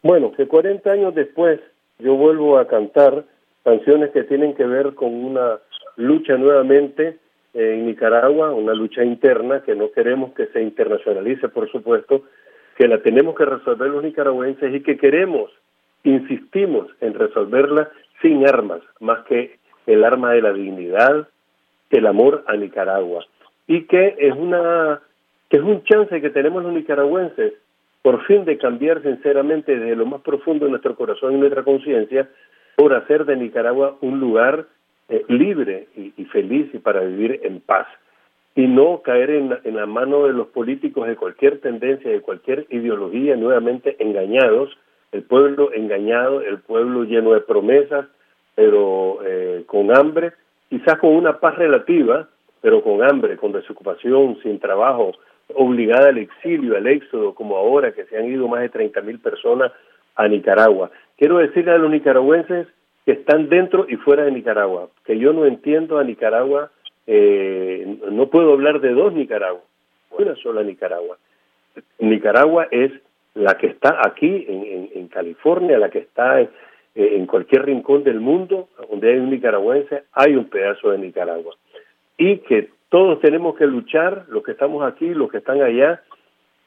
Bueno, 0.01 0.31
que 0.31 0.47
40 0.47 0.89
años 0.89 1.13
después 1.13 1.59
yo 1.99 2.15
vuelvo 2.15 2.57
a 2.57 2.67
cantar 2.67 3.25
canciones 3.63 4.11
que 4.11 4.23
tienen 4.23 4.55
que 4.55 4.65
ver 4.65 4.95
con 4.95 5.13
una 5.13 5.59
lucha 5.97 6.37
nuevamente 6.37 7.19
en 7.53 7.85
Nicaragua, 7.85 8.53
una 8.53 8.73
lucha 8.73 9.03
interna 9.03 9.61
que 9.63 9.75
no 9.75 9.91
queremos 9.91 10.33
que 10.33 10.47
se 10.47 10.61
internacionalice, 10.61 11.49
por 11.49 11.69
supuesto, 11.69 12.23
que 12.81 12.87
la 12.87 12.97
tenemos 12.97 13.35
que 13.35 13.45
resolver 13.45 13.91
los 13.91 14.03
nicaragüenses 14.03 14.73
y 14.73 14.81
que 14.81 14.97
queremos, 14.97 15.51
insistimos 16.03 16.87
en 16.99 17.13
resolverla 17.13 17.91
sin 18.23 18.47
armas, 18.47 18.81
más 18.99 19.23
que 19.25 19.59
el 19.85 20.03
arma 20.03 20.31
de 20.31 20.41
la 20.41 20.51
dignidad, 20.51 21.27
el 21.91 22.07
amor 22.07 22.43
a 22.47 22.55
Nicaragua. 22.55 23.23
Y 23.67 23.83
que 23.83 24.15
es 24.17 24.33
una 24.35 24.99
que 25.47 25.57
es 25.57 25.63
un 25.63 25.83
chance 25.83 26.21
que 26.21 26.31
tenemos 26.31 26.63
los 26.63 26.73
nicaragüenses 26.73 27.53
por 28.01 28.25
fin 28.25 28.45
de 28.45 28.57
cambiar 28.57 29.03
sinceramente 29.03 29.77
desde 29.77 29.95
lo 29.95 30.07
más 30.07 30.21
profundo 30.21 30.65
de 30.65 30.71
nuestro 30.71 30.95
corazón 30.95 31.35
y 31.35 31.37
nuestra 31.37 31.61
conciencia 31.61 32.29
por 32.77 32.95
hacer 32.95 33.25
de 33.25 33.35
Nicaragua 33.35 33.95
un 34.01 34.19
lugar 34.19 34.65
eh, 35.07 35.23
libre 35.27 35.87
y, 35.95 36.25
feliz 36.25 36.73
y 36.73 36.79
para 36.79 37.01
vivir 37.01 37.41
en 37.43 37.61
paz 37.61 37.85
y 38.55 38.67
no 38.67 39.01
caer 39.01 39.31
en, 39.31 39.57
en 39.63 39.75
la 39.75 39.85
mano 39.85 40.25
de 40.25 40.33
los 40.33 40.47
políticos 40.47 41.07
de 41.07 41.15
cualquier 41.15 41.59
tendencia, 41.59 42.11
de 42.11 42.21
cualquier 42.21 42.65
ideología, 42.69 43.35
nuevamente 43.35 43.95
engañados, 43.99 44.77
el 45.11 45.23
pueblo 45.23 45.71
engañado, 45.73 46.41
el 46.41 46.59
pueblo 46.59 47.03
lleno 47.03 47.33
de 47.33 47.41
promesas, 47.41 48.07
pero 48.55 49.19
eh, 49.25 49.63
con 49.65 49.95
hambre, 49.95 50.33
quizás 50.69 50.97
con 50.99 51.15
una 51.15 51.39
paz 51.39 51.57
relativa, 51.57 52.27
pero 52.61 52.83
con 52.83 53.03
hambre, 53.03 53.37
con 53.37 53.51
desocupación, 53.51 54.37
sin 54.43 54.59
trabajo, 54.59 55.13
obligada 55.53 56.09
al 56.09 56.17
exilio, 56.17 56.77
al 56.77 56.87
éxodo, 56.87 57.33
como 57.33 57.57
ahora 57.57 57.91
que 57.91 58.05
se 58.05 58.17
han 58.17 58.25
ido 58.25 58.47
más 58.47 58.61
de 58.61 58.69
30 58.69 59.01
mil 59.01 59.19
personas 59.19 59.71
a 60.15 60.27
Nicaragua. 60.27 60.91
Quiero 61.17 61.37
decirle 61.37 61.71
a 61.71 61.77
los 61.77 61.91
nicaragüenses 61.91 62.67
que 63.05 63.13
están 63.13 63.49
dentro 63.49 63.85
y 63.89 63.95
fuera 63.97 64.23
de 64.23 64.31
Nicaragua, 64.31 64.89
que 65.05 65.17
yo 65.17 65.33
no 65.33 65.45
entiendo 65.45 65.97
a 65.97 66.03
Nicaragua 66.03 66.71
eh, 67.07 67.97
no 68.11 68.27
puedo 68.27 68.53
hablar 68.53 68.79
de 68.81 68.91
dos 68.91 69.13
Nicaragua, 69.13 69.61
una 70.11 70.35
sola 70.35 70.63
Nicaragua. 70.63 71.17
Nicaragua 71.99 72.67
es 72.71 72.91
la 73.33 73.57
que 73.57 73.67
está 73.67 74.01
aquí 74.05 74.45
en, 74.47 74.89
en, 74.93 75.07
California, 75.07 75.77
la 75.77 75.89
que 75.89 75.99
está 75.99 76.41
en, 76.95 77.25
cualquier 77.25 77.65
rincón 77.65 78.03
del 78.03 78.19
mundo, 78.19 78.67
donde 78.89 79.11
hay 79.11 79.19
un 79.19 79.29
nicaragüense, 79.29 80.03
hay 80.11 80.35
un 80.35 80.45
pedazo 80.45 80.91
de 80.91 80.97
Nicaragua. 80.97 81.55
Y 82.17 82.39
que 82.39 82.69
todos 82.89 83.21
tenemos 83.21 83.55
que 83.55 83.65
luchar, 83.65 84.25
los 84.27 84.43
que 84.43 84.51
estamos 84.51 84.83
aquí, 84.83 85.13
los 85.13 85.31
que 85.31 85.37
están 85.37 85.61
allá, 85.61 86.01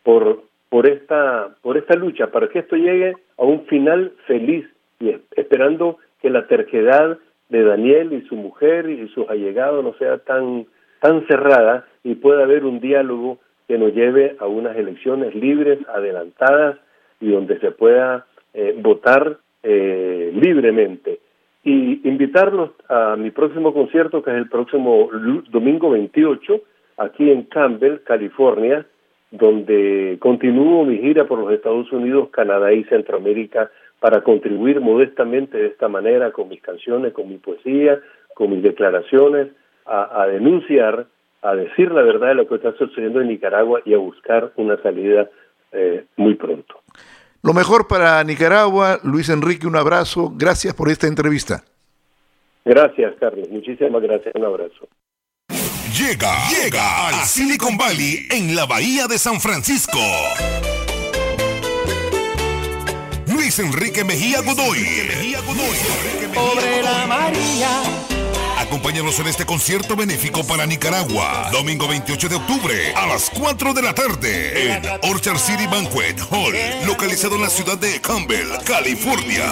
por, 0.02 0.44
por, 0.70 0.88
esta, 0.88 1.54
por 1.60 1.76
esta 1.76 1.94
lucha, 1.96 2.28
para 2.28 2.48
que 2.48 2.60
esto 2.60 2.76
llegue 2.76 3.14
a 3.36 3.44
un 3.44 3.66
final 3.66 4.12
feliz 4.26 4.66
y 5.00 5.14
esperando 5.36 5.98
que 6.22 6.30
la 6.30 6.46
terquedad 6.46 7.18
de 7.48 7.62
Daniel 7.62 8.12
y 8.12 8.26
su 8.28 8.36
mujer 8.36 8.88
y 8.88 9.08
sus 9.08 9.28
allegados 9.28 9.84
no 9.84 9.94
sea 9.94 10.18
tan, 10.18 10.66
tan 11.00 11.26
cerrada 11.26 11.86
y 12.02 12.14
pueda 12.14 12.44
haber 12.44 12.64
un 12.64 12.80
diálogo 12.80 13.38
que 13.68 13.78
nos 13.78 13.94
lleve 13.94 14.36
a 14.38 14.46
unas 14.46 14.76
elecciones 14.76 15.34
libres, 15.34 15.78
adelantadas 15.88 16.78
y 17.20 17.30
donde 17.30 17.58
se 17.60 17.70
pueda 17.70 18.26
eh, 18.52 18.74
votar 18.78 19.38
eh, 19.62 20.32
libremente. 20.34 21.20
Y 21.62 22.06
invitarlos 22.06 22.72
a 22.88 23.16
mi 23.16 23.30
próximo 23.30 23.72
concierto, 23.72 24.22
que 24.22 24.30
es 24.30 24.36
el 24.36 24.50
próximo 24.50 25.08
domingo 25.48 25.90
28, 25.90 26.60
aquí 26.98 27.30
en 27.30 27.44
Campbell, 27.44 28.00
California, 28.04 28.84
donde 29.30 30.18
continúo 30.20 30.84
mi 30.84 30.98
gira 30.98 31.26
por 31.26 31.38
los 31.38 31.50
Estados 31.52 31.90
Unidos, 31.90 32.28
Canadá 32.30 32.72
y 32.72 32.84
Centroamérica 32.84 33.70
para 34.04 34.20
contribuir 34.20 34.82
modestamente 34.82 35.56
de 35.56 35.68
esta 35.68 35.88
manera 35.88 36.30
con 36.30 36.50
mis 36.50 36.60
canciones, 36.60 37.14
con 37.14 37.26
mi 37.26 37.38
poesía, 37.38 38.00
con 38.34 38.50
mis 38.50 38.62
declaraciones, 38.62 39.48
a, 39.86 40.26
denunciar, 40.26 41.06
a 41.40 41.54
decir 41.54 41.90
la 41.90 42.02
verdad 42.02 42.28
de 42.28 42.34
lo 42.34 42.46
que 42.46 42.56
está 42.56 42.76
sucediendo 42.76 43.22
en 43.22 43.28
Nicaragua 43.28 43.80
y 43.86 43.94
a 43.94 43.96
buscar 43.96 44.52
una 44.56 44.76
salida 44.82 45.30
eh, 45.72 46.04
muy 46.18 46.34
pronto. 46.34 46.82
Lo 47.42 47.54
mejor 47.54 47.88
para 47.88 48.22
Nicaragua, 48.24 48.98
Luis 49.04 49.30
Enrique, 49.30 49.66
un 49.66 49.76
abrazo. 49.76 50.34
Gracias 50.36 50.74
por 50.74 50.90
esta 50.90 51.06
entrevista. 51.06 51.62
Gracias, 52.62 53.14
Carlos. 53.18 53.48
Muchísimas 53.48 54.02
gracias. 54.02 54.34
Un 54.34 54.44
abrazo. 54.44 54.86
Llega, 55.98 56.34
llega 56.50 57.08
al 57.08 57.24
Silicon 57.24 57.78
Valley 57.78 58.28
en 58.30 58.54
la 58.54 58.66
Bahía 58.66 59.06
de 59.06 59.16
San 59.16 59.40
Francisco. 59.40 59.98
Luis 63.44 63.58
Enrique 63.58 64.04
Mejía 64.04 64.40
Godoy. 64.40 64.80
Mejía 64.80 65.42
Godoy. 65.42 65.76
la 66.82 67.06
María 67.06 68.13
Acompáñanos 68.74 69.20
en 69.20 69.28
este 69.28 69.46
concierto 69.46 69.94
benéfico 69.94 70.44
para 70.44 70.66
Nicaragua, 70.66 71.48
domingo 71.52 71.86
28 71.86 72.28
de 72.28 72.34
octubre 72.34 72.92
a 72.96 73.06
las 73.06 73.30
4 73.30 73.72
de 73.72 73.82
la 73.82 73.94
tarde 73.94 74.74
en 74.74 74.82
Orchard 75.08 75.38
City 75.38 75.68
Banquet 75.68 76.20
Hall, 76.28 76.56
localizado 76.84 77.36
en 77.36 77.42
la 77.42 77.50
ciudad 77.50 77.78
de 77.78 78.00
Campbell, 78.00 78.48
California. 78.66 79.44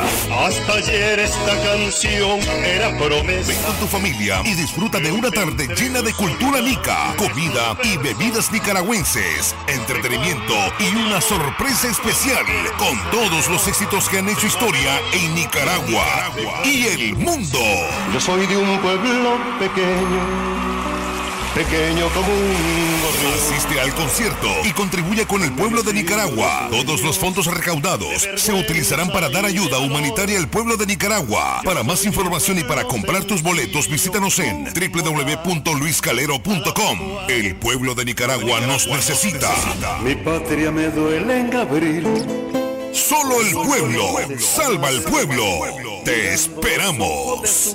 Hasta 0.44 0.72
ayer 0.72 1.20
esta 1.20 1.56
canción 1.62 2.40
era 2.64 2.98
promesa. 2.98 3.46
Ven 3.46 3.62
con 3.62 3.76
tu 3.76 3.86
familia 3.86 4.42
y 4.44 4.54
disfruta 4.54 4.98
de 4.98 5.12
una 5.12 5.30
tarde 5.30 5.68
llena 5.72 6.02
de 6.02 6.12
cultura 6.14 6.60
nica, 6.60 7.14
comida 7.16 7.76
y 7.84 7.98
bebidas 7.98 8.50
nicaragüenses, 8.50 9.54
entretenimiento 9.68 10.54
y 10.80 10.96
una 10.96 11.20
sorpresa 11.20 11.88
especial 11.88 12.44
con 12.76 13.00
todos 13.12 13.48
los 13.48 13.68
éxitos 13.68 14.08
que 14.08 14.18
han 14.18 14.28
hecho 14.28 14.48
historia 14.48 15.00
en 15.12 15.32
Nicaragua 15.36 16.32
y 16.64 16.86
el 16.86 17.14
mundo. 17.14 17.60
Yo 18.12 18.20
soy 18.20 18.48
de 18.48 18.56
un 18.56 18.80
pueblo 18.80 19.11
pequeño, 19.58 20.20
pequeño 21.54 22.08
como 22.14 22.32
un 22.32 23.02
Asiste 23.34 23.80
al 23.80 23.92
concierto 23.94 24.46
y 24.64 24.72
contribuye 24.72 25.26
con 25.26 25.42
el 25.42 25.52
pueblo 25.52 25.82
de 25.82 25.92
Nicaragua. 25.92 26.68
Todos 26.70 27.02
los 27.02 27.18
fondos 27.18 27.46
recaudados 27.46 28.28
se 28.36 28.52
utilizarán 28.52 29.10
para 29.10 29.28
dar 29.28 29.44
ayuda 29.44 29.78
humanitaria 29.78 30.38
al 30.38 30.48
pueblo 30.48 30.76
de 30.76 30.86
Nicaragua. 30.86 31.60
Para 31.64 31.82
más 31.82 32.04
información 32.04 32.58
y 32.58 32.64
para 32.64 32.84
comprar 32.84 33.24
tus 33.24 33.42
boletos, 33.42 33.88
visítanos 33.88 34.38
en 34.38 34.64
www.luiscalero.com. 34.64 36.98
El 37.28 37.56
pueblo 37.56 37.94
de 37.94 38.04
Nicaragua 38.04 38.60
nos 38.60 38.86
necesita. 38.86 39.50
Mi 40.02 40.14
patria 40.14 40.70
me 40.70 40.88
duele 40.88 41.40
en 41.40 41.56
abril. 41.56 42.06
Solo 42.92 43.40
el 43.40 43.52
pueblo 43.52 44.04
salva 44.38 44.88
al 44.88 45.00
pueblo. 45.02 45.44
Te 46.04 46.34
esperamos. 46.34 47.74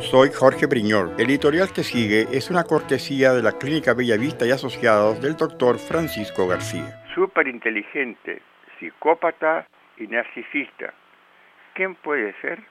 Soy 0.00 0.30
Jorge 0.32 0.66
Briñol. 0.66 1.14
El 1.18 1.28
editorial 1.28 1.72
que 1.74 1.82
sigue 1.82 2.28
es 2.32 2.50
una 2.50 2.62
cortesía 2.62 3.32
de 3.32 3.42
la 3.42 3.58
Clínica 3.58 3.94
Bellavista 3.94 4.46
y 4.46 4.52
Asociados 4.52 5.20
del 5.20 5.36
doctor 5.36 5.76
Francisco 5.78 6.46
García. 6.46 7.02
Súper 7.14 7.48
inteligente, 7.48 8.40
psicópata 8.78 9.66
y 9.96 10.06
narcisista. 10.06 10.94
¿Quién 11.74 11.96
puede 11.96 12.32
ser? 12.40 12.62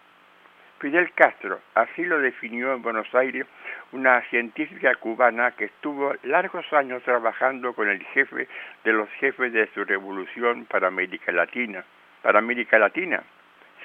Fidel 0.79 1.11
Castro, 1.13 1.59
así 1.75 2.05
lo 2.05 2.19
definió 2.19 2.73
en 2.73 2.81
Buenos 2.81 3.13
Aires 3.13 3.45
una 3.91 4.21
científica 4.29 4.95
cubana 4.95 5.51
que 5.51 5.65
estuvo 5.65 6.13
largos 6.23 6.65
años 6.71 7.03
trabajando 7.03 7.73
con 7.73 7.89
el 7.89 8.01
jefe 8.13 8.47
de 8.85 8.93
los 8.93 9.09
jefes 9.19 9.51
de 9.51 9.67
su 9.73 9.83
revolución 9.83 10.65
para 10.65 10.87
América 10.87 11.33
Latina. 11.33 11.83
Para 12.21 12.39
América 12.39 12.79
Latina, 12.79 13.21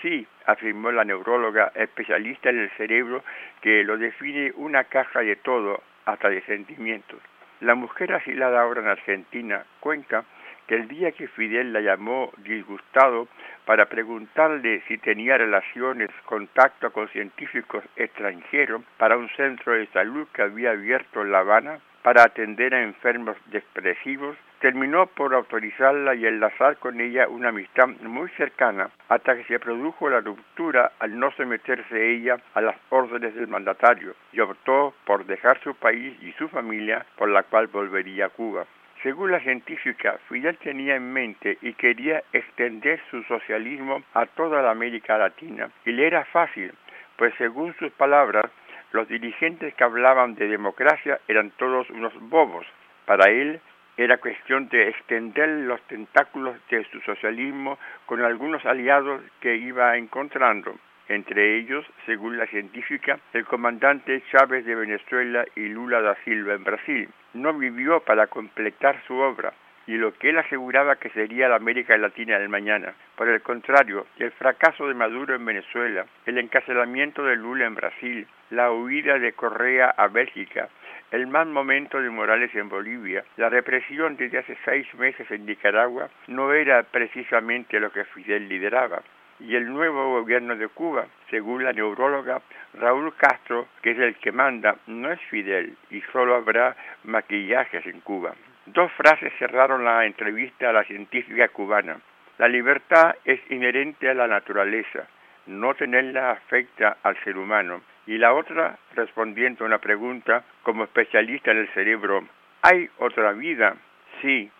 Sí, 0.02 0.26
afirmó 0.46 0.90
la 0.90 1.04
neuróloga 1.04 1.70
especialista 1.76 2.50
en 2.50 2.58
el 2.58 2.70
cerebro 2.70 3.22
que 3.60 3.84
lo 3.84 3.96
define 3.96 4.52
una 4.56 4.82
caja 4.84 5.20
de 5.20 5.36
todo, 5.36 5.80
hasta 6.04 6.28
de 6.28 6.42
sentimientos. 6.42 7.20
La 7.60 7.76
mujer 7.76 8.12
asilada 8.12 8.60
ahora 8.60 8.80
en 8.80 8.88
Argentina 8.88 9.64
cuenta 9.78 10.24
que 10.66 10.74
el 10.74 10.88
día 10.88 11.12
que 11.12 11.28
Fidel 11.28 11.72
la 11.72 11.80
llamó 11.80 12.32
disgustado 12.38 13.28
para 13.64 13.86
preguntarle 13.86 14.82
si 14.88 14.98
tenía 14.98 15.38
relaciones, 15.38 16.10
contacto 16.24 16.92
con 16.92 17.08
científicos 17.10 17.84
extranjeros 17.94 18.82
para 18.96 19.16
un 19.16 19.28
centro 19.36 19.74
de 19.74 19.86
salud 19.88 20.26
que 20.32 20.42
había 20.42 20.72
abierto 20.72 21.22
en 21.22 21.30
La 21.30 21.38
Habana 21.38 21.78
para 22.02 22.24
atender 22.24 22.74
a 22.74 22.82
enfermos 22.82 23.36
depresivos, 23.46 24.36
terminó 24.60 25.06
por 25.06 25.34
autorizarla 25.34 26.14
y 26.14 26.26
enlazar 26.26 26.76
con 26.76 27.00
ella 27.00 27.28
una 27.28 27.48
amistad 27.48 27.88
muy 28.02 28.28
cercana 28.30 28.90
hasta 29.08 29.36
que 29.36 29.44
se 29.44 29.58
produjo 29.58 30.08
la 30.08 30.20
ruptura 30.20 30.92
al 31.00 31.18
no 31.18 31.32
someterse 31.32 32.12
ella 32.12 32.36
a 32.54 32.60
las 32.60 32.76
órdenes 32.90 33.34
del 33.34 33.48
mandatario 33.48 34.14
y 34.32 34.40
optó 34.40 34.94
por 35.04 35.26
dejar 35.26 35.60
su 35.62 35.74
país 35.74 36.16
y 36.22 36.32
su 36.32 36.48
familia 36.48 37.04
por 37.16 37.28
la 37.28 37.42
cual 37.42 37.66
volvería 37.66 38.26
a 38.26 38.28
Cuba. 38.30 38.64
Según 39.02 39.32
la 39.32 39.40
científica, 39.40 40.18
Fidel 40.28 40.56
tenía 40.58 40.94
en 40.94 41.12
mente 41.12 41.58
y 41.60 41.72
quería 41.72 42.22
extender 42.32 43.00
su 43.10 43.24
socialismo 43.24 44.00
a 44.14 44.26
toda 44.26 44.62
la 44.62 44.70
América 44.70 45.18
Latina 45.18 45.70
y 45.84 45.90
le 45.90 46.06
era 46.06 46.24
fácil, 46.26 46.72
pues 47.16 47.34
según 47.36 47.74
sus 47.80 47.90
palabras, 47.92 48.46
los 48.92 49.08
dirigentes 49.08 49.74
que 49.74 49.84
hablaban 49.84 50.34
de 50.34 50.48
democracia 50.48 51.20
eran 51.28 51.50
todos 51.52 51.88
unos 51.90 52.12
bobos. 52.28 52.66
Para 53.06 53.30
él, 53.30 53.60
era 53.96 54.18
cuestión 54.18 54.68
de 54.68 54.88
extender 54.88 55.48
los 55.48 55.80
tentáculos 55.82 56.56
de 56.70 56.84
su 56.90 57.00
socialismo 57.00 57.78
con 58.06 58.22
algunos 58.22 58.64
aliados 58.64 59.22
que 59.40 59.56
iba 59.56 59.96
encontrando, 59.96 60.74
entre 61.08 61.58
ellos, 61.58 61.84
según 62.06 62.38
la 62.38 62.46
científica, 62.46 63.18
el 63.34 63.44
comandante 63.44 64.22
Chávez 64.30 64.64
de 64.64 64.74
Venezuela 64.74 65.44
y 65.56 65.68
Lula 65.68 66.00
da 66.00 66.16
Silva 66.24 66.54
en 66.54 66.64
Brasil. 66.64 67.08
No 67.34 67.52
vivió 67.52 68.00
para 68.00 68.28
completar 68.28 69.02
su 69.06 69.14
obra, 69.14 69.52
y 69.86 69.96
lo 69.96 70.12
que 70.14 70.30
él 70.30 70.38
aseguraba 70.38 70.96
que 70.96 71.10
sería 71.10 71.48
la 71.48 71.56
América 71.56 71.96
Latina 71.96 72.38
del 72.38 72.48
mañana. 72.48 72.94
Por 73.16 73.28
el 73.28 73.42
contrario, 73.42 74.06
el 74.18 74.30
fracaso 74.32 74.86
de 74.86 74.94
Maduro 74.94 75.34
en 75.34 75.44
Venezuela, 75.44 76.06
el 76.26 76.38
encarcelamiento 76.38 77.24
de 77.24 77.36
Lula 77.36 77.66
en 77.66 77.74
Brasil, 77.74 78.26
la 78.50 78.70
huida 78.70 79.18
de 79.18 79.32
Correa 79.32 79.94
a 79.96 80.08
Bélgica, 80.08 80.68
el 81.10 81.26
mal 81.26 81.46
momento 81.48 82.00
de 82.00 82.10
Morales 82.10 82.54
en 82.54 82.68
Bolivia, 82.68 83.24
la 83.36 83.48
represión 83.48 84.16
desde 84.16 84.38
hace 84.38 84.56
seis 84.64 84.86
meses 84.94 85.30
en 85.30 85.44
Nicaragua, 85.44 86.08
no 86.26 86.52
era 86.52 86.82
precisamente 86.84 87.78
lo 87.80 87.90
que 87.92 88.04
Fidel 88.04 88.48
lideraba. 88.48 89.02
Y 89.40 89.56
el 89.56 89.66
nuevo 89.66 90.10
gobierno 90.12 90.54
de 90.56 90.68
Cuba, 90.68 91.06
según 91.28 91.64
la 91.64 91.72
neuróloga 91.72 92.40
Raúl 92.74 93.12
Castro, 93.16 93.66
que 93.82 93.90
es 93.90 93.98
el 93.98 94.14
que 94.16 94.30
manda, 94.30 94.76
no 94.86 95.10
es 95.10 95.20
Fidel 95.22 95.76
y 95.90 96.00
solo 96.12 96.36
habrá 96.36 96.76
maquillajes 97.04 97.84
en 97.86 98.00
Cuba. 98.00 98.34
Dos 98.66 98.92
frases 98.92 99.32
cerraron 99.38 99.84
la 99.84 100.06
entrevista 100.06 100.70
a 100.70 100.72
la 100.72 100.84
científica 100.84 101.48
cubana. 101.48 101.98
La 102.38 102.48
libertad 102.48 103.16
es 103.24 103.40
inherente 103.50 104.08
a 104.08 104.14
la 104.14 104.28
naturaleza, 104.28 105.06
no 105.46 105.74
tenerla 105.74 106.30
afecta 106.30 106.98
al 107.02 107.16
ser 107.24 107.36
humano. 107.36 107.82
Y 108.06 108.18
la 108.18 108.32
otra, 108.32 108.78
respondiendo 108.94 109.64
a 109.64 109.66
una 109.66 109.78
pregunta 109.78 110.44
como 110.62 110.84
especialista 110.84 111.50
en 111.50 111.58
el 111.58 111.68
cerebro, 111.70 112.26
¿hay 112.62 112.88
otra 112.98 113.32
vida? 113.32 113.76
Sí, 114.20 114.50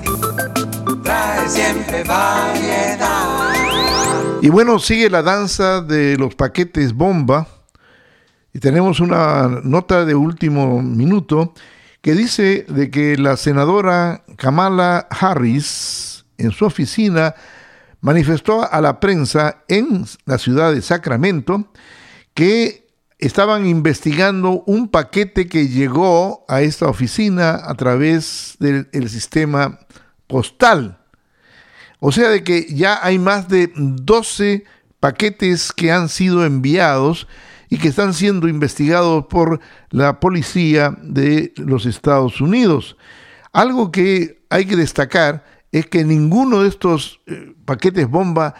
trae 1.02 1.48
siempre 1.48 2.04
variedad. 2.04 3.61
Y 4.42 4.48
bueno, 4.48 4.78
sigue 4.80 5.08
la 5.08 5.22
danza 5.22 5.82
de 5.82 6.16
los 6.18 6.34
paquetes 6.34 6.92
bomba. 6.92 7.46
Y 8.52 8.58
tenemos 8.58 8.98
una 8.98 9.60
nota 9.62 10.04
de 10.04 10.14
último 10.14 10.82
minuto 10.82 11.54
que 12.00 12.14
dice 12.14 12.66
de 12.68 12.90
que 12.90 13.16
la 13.16 13.36
senadora 13.36 14.24
Kamala 14.36 15.06
Harris 15.10 16.24
en 16.38 16.50
su 16.50 16.64
oficina 16.64 17.34
manifestó 18.00 18.68
a 18.70 18.80
la 18.80 18.98
prensa 18.98 19.62
en 19.68 20.04
la 20.26 20.38
ciudad 20.38 20.72
de 20.72 20.82
Sacramento 20.82 21.70
que 22.34 22.88
estaban 23.18 23.66
investigando 23.66 24.64
un 24.66 24.88
paquete 24.88 25.46
que 25.46 25.68
llegó 25.68 26.44
a 26.48 26.62
esta 26.62 26.86
oficina 26.88 27.60
a 27.64 27.74
través 27.74 28.56
del 28.58 28.88
el 28.92 29.08
sistema 29.08 29.78
postal. 30.26 30.98
O 32.04 32.10
sea 32.10 32.30
de 32.30 32.42
que 32.42 32.66
ya 32.68 32.98
hay 33.00 33.16
más 33.20 33.46
de 33.46 33.70
12 33.76 34.64
paquetes 34.98 35.70
que 35.70 35.92
han 35.92 36.08
sido 36.08 36.44
enviados 36.44 37.28
y 37.70 37.78
que 37.78 37.86
están 37.86 38.12
siendo 38.12 38.48
investigados 38.48 39.26
por 39.26 39.60
la 39.90 40.18
policía 40.18 40.98
de 41.00 41.52
los 41.58 41.86
Estados 41.86 42.40
Unidos. 42.40 42.96
Algo 43.52 43.92
que 43.92 44.42
hay 44.50 44.64
que 44.64 44.74
destacar 44.74 45.44
es 45.70 45.86
que 45.86 46.02
ninguno 46.02 46.64
de 46.64 46.70
estos 46.70 47.20
eh, 47.28 47.54
paquetes 47.64 48.08
bomba 48.08 48.56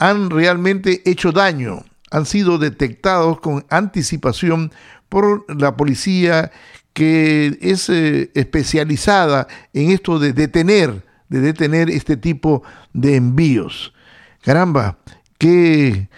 han 0.00 0.28
realmente 0.28 1.08
hecho 1.08 1.30
daño, 1.30 1.84
han 2.10 2.26
sido 2.26 2.58
detectados 2.58 3.38
con 3.38 3.64
anticipación 3.70 4.72
por 5.08 5.44
la 5.60 5.76
policía 5.76 6.50
que 6.92 7.56
es 7.60 7.88
eh, 7.88 8.32
especializada 8.34 9.46
en 9.74 9.92
esto 9.92 10.18
de 10.18 10.32
detener 10.32 11.08
de 11.30 11.40
detener 11.40 11.88
este 11.88 12.18
tipo 12.18 12.62
de 12.92 13.16
envíos. 13.16 13.94
Caramba, 14.42 14.98
qué, 15.38 16.10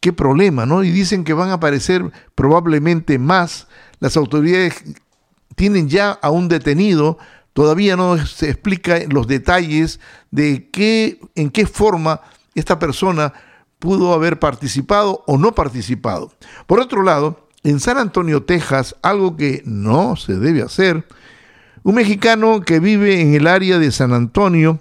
qué 0.00 0.12
problema, 0.12 0.66
¿no? 0.66 0.82
Y 0.82 0.90
dicen 0.90 1.22
que 1.22 1.34
van 1.34 1.50
a 1.50 1.54
aparecer 1.54 2.10
probablemente 2.34 3.18
más. 3.20 3.68
Las 4.00 4.16
autoridades 4.16 4.82
tienen 5.54 5.88
ya 5.88 6.10
a 6.10 6.30
un 6.30 6.48
detenido, 6.48 7.18
todavía 7.52 7.96
no 7.96 8.26
se 8.26 8.50
explica 8.50 8.98
los 9.08 9.28
detalles 9.28 10.00
de 10.30 10.68
qué, 10.70 11.20
en 11.36 11.50
qué 11.50 11.66
forma 11.66 12.20
esta 12.54 12.78
persona 12.78 13.32
pudo 13.78 14.14
haber 14.14 14.38
participado 14.38 15.22
o 15.26 15.36
no 15.36 15.54
participado. 15.54 16.32
Por 16.66 16.80
otro 16.80 17.02
lado, 17.02 17.48
en 17.62 17.80
San 17.80 17.98
Antonio, 17.98 18.42
Texas, 18.42 18.96
algo 19.02 19.36
que 19.36 19.62
no 19.66 20.16
se 20.16 20.34
debe 20.34 20.62
hacer, 20.62 21.06
un 21.84 21.94
mexicano 21.94 22.62
que 22.62 22.80
vive 22.80 23.20
en 23.20 23.34
el 23.34 23.46
área 23.46 23.78
de 23.78 23.92
San 23.92 24.14
Antonio 24.14 24.80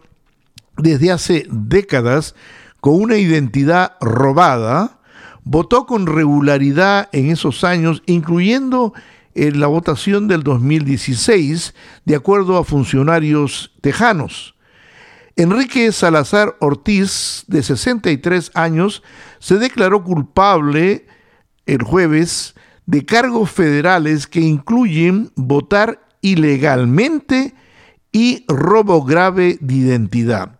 desde 0.77 1.11
hace 1.11 1.45
décadas 1.51 2.33
con 2.79 2.95
una 2.95 3.17
identidad 3.17 3.97
robada, 3.99 4.99
votó 5.43 5.85
con 5.85 6.07
regularidad 6.07 7.09
en 7.11 7.29
esos 7.29 7.65
años, 7.65 8.01
incluyendo 8.05 8.93
en 9.35 9.59
la 9.59 9.67
votación 9.67 10.29
del 10.29 10.43
2016, 10.43 11.75
de 12.05 12.15
acuerdo 12.15 12.57
a 12.57 12.63
funcionarios 12.63 13.73
tejanos. 13.81 14.55
Enrique 15.35 15.91
Salazar 15.91 16.55
Ortiz, 16.61 17.43
de 17.47 17.63
63 17.63 18.51
años, 18.53 19.03
se 19.39 19.57
declaró 19.57 20.05
culpable 20.05 21.05
el 21.65 21.83
jueves 21.83 22.55
de 22.85 23.05
cargos 23.05 23.51
federales 23.51 24.25
que 24.25 24.39
incluyen 24.39 25.31
votar 25.35 26.02
ilegalmente 26.23 27.53
y 28.11 28.45
robo 28.47 29.03
grave 29.03 29.59
de 29.61 29.73
identidad. 29.75 30.57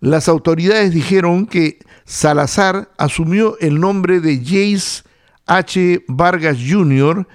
Las 0.00 0.28
autoridades 0.28 0.92
dijeron 0.92 1.46
que 1.46 1.78
Salazar 2.04 2.90
asumió 2.98 3.56
el 3.60 3.80
nombre 3.80 4.20
de 4.20 4.38
Jace 4.38 5.04
H. 5.46 6.04
Vargas 6.08 6.58
Jr., 6.68 7.26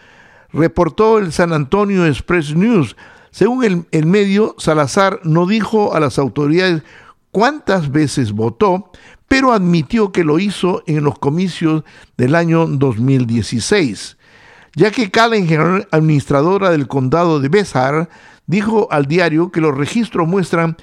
reportó 0.51 1.17
el 1.17 1.31
San 1.31 1.53
Antonio 1.53 2.05
Express 2.05 2.55
News. 2.55 2.95
Según 3.31 3.85
el, 3.91 4.05
medio, 4.05 4.55
Salazar 4.57 5.21
no 5.23 5.47
dijo 5.47 5.95
a 5.95 5.99
las 5.99 6.19
autoridades 6.19 6.83
cuántas 7.31 7.91
veces 7.91 8.31
votó, 8.31 8.91
pero 9.27 9.53
admitió 9.53 10.11
que 10.11 10.23
lo 10.23 10.39
hizo 10.39 10.83
en 10.87 11.03
los 11.03 11.17
comicios 11.17 11.83
del 12.17 12.35
año 12.35 12.65
2016 12.67 14.18
ya 14.75 14.91
que 14.91 15.11
Callahan, 15.11 15.85
administradora 15.91 16.71
del 16.71 16.87
condado 16.87 17.39
de 17.39 17.49
Besar, 17.49 18.09
dijo 18.47 18.87
al 18.91 19.05
diario 19.05 19.51
que 19.51 19.61
los 19.61 19.77
registros 19.77 20.27
muestran 20.27 20.75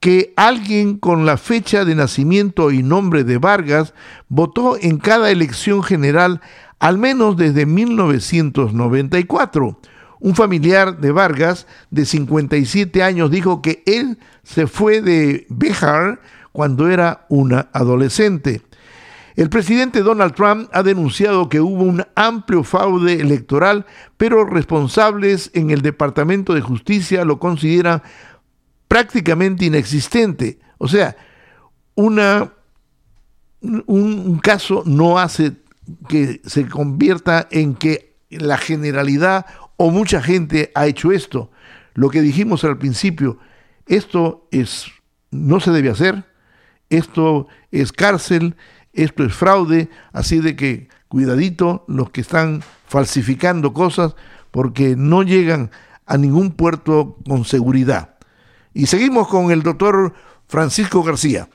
que 0.00 0.34
alguien 0.36 0.98
con 0.98 1.24
la 1.24 1.38
fecha 1.38 1.86
de 1.86 1.94
nacimiento 1.94 2.70
y 2.70 2.82
nombre 2.82 3.24
de 3.24 3.38
Vargas 3.38 3.94
votó 4.28 4.76
en 4.78 4.98
cada 4.98 5.30
elección 5.30 5.82
general 5.82 6.42
al 6.78 6.98
menos 6.98 7.38
desde 7.38 7.64
1994. 7.64 9.80
Un 10.20 10.34
familiar 10.34 11.00
de 11.00 11.12
Vargas 11.12 11.66
de 11.90 12.04
57 12.04 13.02
años 13.02 13.30
dijo 13.30 13.62
que 13.62 13.82
él 13.86 14.18
se 14.42 14.66
fue 14.66 15.00
de 15.00 15.46
Bejar 15.48 16.20
cuando 16.52 16.90
era 16.90 17.24
una 17.30 17.70
adolescente. 17.72 18.60
El 19.36 19.50
presidente 19.50 20.02
Donald 20.02 20.34
Trump 20.34 20.68
ha 20.72 20.82
denunciado 20.84 21.48
que 21.48 21.60
hubo 21.60 21.82
un 21.82 22.04
amplio 22.14 22.62
fraude 22.62 23.14
electoral, 23.14 23.84
pero 24.16 24.44
responsables 24.44 25.50
en 25.54 25.70
el 25.70 25.82
Departamento 25.82 26.54
de 26.54 26.60
Justicia 26.60 27.24
lo 27.24 27.40
consideran 27.40 28.02
prácticamente 28.86 29.64
inexistente. 29.64 30.60
O 30.78 30.86
sea, 30.86 31.16
una, 31.96 32.52
un, 33.60 34.38
caso 34.38 34.84
no 34.86 35.18
hace 35.18 35.52
que 36.08 36.40
se 36.44 36.68
convierta 36.68 37.48
en 37.50 37.74
que 37.74 38.14
la 38.30 38.56
generalidad 38.56 39.46
o 39.76 39.90
mucha 39.90 40.22
gente 40.22 40.70
ha 40.76 40.86
hecho 40.86 41.10
esto. 41.10 41.50
Lo 41.94 42.08
que 42.08 42.20
dijimos 42.20 42.62
al 42.62 42.78
principio, 42.78 43.38
esto 43.86 44.46
es 44.52 44.86
no 45.32 45.58
se 45.58 45.72
debe 45.72 45.90
hacer, 45.90 46.24
esto 46.88 47.48
es 47.72 47.90
cárcel, 47.90 48.54
esto 48.94 49.24
es 49.24 49.34
fraude, 49.34 49.90
así 50.12 50.40
de 50.40 50.56
que 50.56 50.88
cuidadito 51.08 51.84
los 51.88 52.10
que 52.10 52.20
están 52.20 52.62
falsificando 52.86 53.72
cosas 53.72 54.14
porque 54.50 54.94
no 54.96 55.22
llegan 55.22 55.70
a 56.06 56.16
ningún 56.16 56.52
puerto 56.52 57.16
con 57.26 57.44
seguridad. 57.44 58.14
Y 58.72 58.86
seguimos 58.86 59.28
con 59.28 59.50
el 59.50 59.62
doctor 59.62 60.14
Francisco 60.46 61.02
García. 61.02 61.48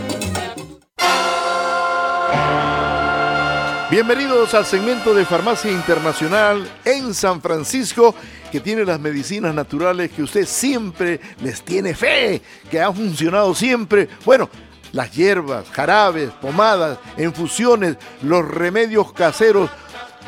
Bienvenidos 3.90 4.54
al 4.54 4.64
segmento 4.64 5.12
de 5.12 5.26
Farmacia 5.26 5.70
Internacional 5.70 6.66
en 6.82 7.12
San 7.12 7.42
Francisco 7.42 8.14
que 8.50 8.60
tiene 8.60 8.86
las 8.86 9.00
medicinas 9.00 9.54
naturales 9.54 10.10
que 10.12 10.22
usted 10.22 10.46
siempre 10.46 11.20
les 11.42 11.60
tiene 11.60 11.94
fe, 11.94 12.40
que 12.70 12.80
han 12.80 12.94
funcionado 12.94 13.54
siempre. 13.54 14.08
Bueno, 14.24 14.48
las 14.92 15.12
hierbas, 15.12 15.68
jarabes, 15.70 16.30
pomadas, 16.40 16.98
infusiones, 17.18 17.98
los 18.22 18.48
remedios 18.48 19.12
caseros 19.12 19.68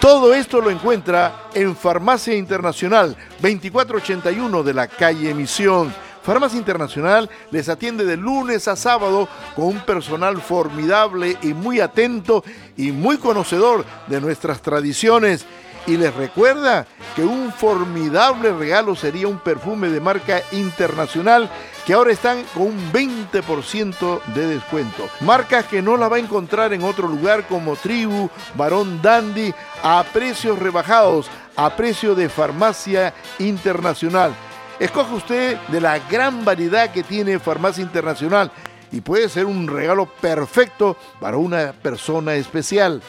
Todo 0.01 0.32
esto 0.32 0.62
lo 0.62 0.70
encuentra 0.70 1.51
en 1.53 1.76
Farmacia 1.76 2.34
Internacional 2.34 3.14
2481 3.42 4.62
de 4.62 4.72
la 4.72 4.88
calle 4.88 5.34
Misión. 5.34 5.94
Farmacia 6.22 6.59
Internacional 6.59 7.28
les 7.51 7.68
atiende 7.68 8.07
de 8.07 8.16
lunes 8.16 8.66
a 8.66 8.76
sábado 8.76 9.28
con 9.55 9.66
un 9.66 9.80
personal 9.80 10.40
formidable 10.40 11.36
y 11.42 11.48
muy 11.48 11.80
atento 11.80 12.42
y 12.78 12.92
muy 12.92 13.18
conocedor 13.18 13.84
de 14.07 14.22
nuestras 14.22 14.62
tradiciones. 14.62 15.44
Y 15.86 15.98
les 15.98 16.14
recuerda 16.14 16.86
que 17.14 17.22
un 17.22 17.53
formidable 17.53 18.55
regalo 18.55 18.96
sería 18.96 19.28
un 19.28 19.38
perfume 19.38 19.90
de 19.90 20.01
marca 20.01 20.40
internacional 20.53 21.51
que 21.91 21.95
ahora 21.95 22.12
están 22.12 22.45
con 22.55 22.68
un 22.68 22.93
20% 22.93 24.22
de 24.26 24.47
descuento. 24.47 25.09
Marcas 25.22 25.66
que 25.66 25.82
no 25.82 25.97
la 25.97 26.07
va 26.07 26.18
a 26.18 26.20
encontrar 26.20 26.72
en 26.72 26.84
otro 26.84 27.09
lugar 27.09 27.49
como 27.49 27.74
Tribu, 27.74 28.30
Barón 28.55 29.03
Dandy, 29.03 29.53
a 29.82 30.05
precios 30.12 30.57
rebajados, 30.61 31.28
a 31.57 31.74
precio 31.74 32.14
de 32.14 32.28
farmacia 32.28 33.12
internacional. 33.41 34.32
Escoge 34.78 35.14
usted 35.14 35.59
de 35.66 35.80
la 35.80 35.99
gran 35.99 36.45
variedad 36.45 36.93
que 36.93 37.03
tiene 37.03 37.41
Farmacia 37.41 37.82
Internacional 37.82 38.53
y 38.93 39.01
puede 39.01 39.28
ser 39.28 39.47
un 39.47 39.66
regalo 39.66 40.07
perfecto 40.07 40.97
para 41.18 41.38
una 41.38 41.72
persona 41.72 42.36
especial. 42.36 43.03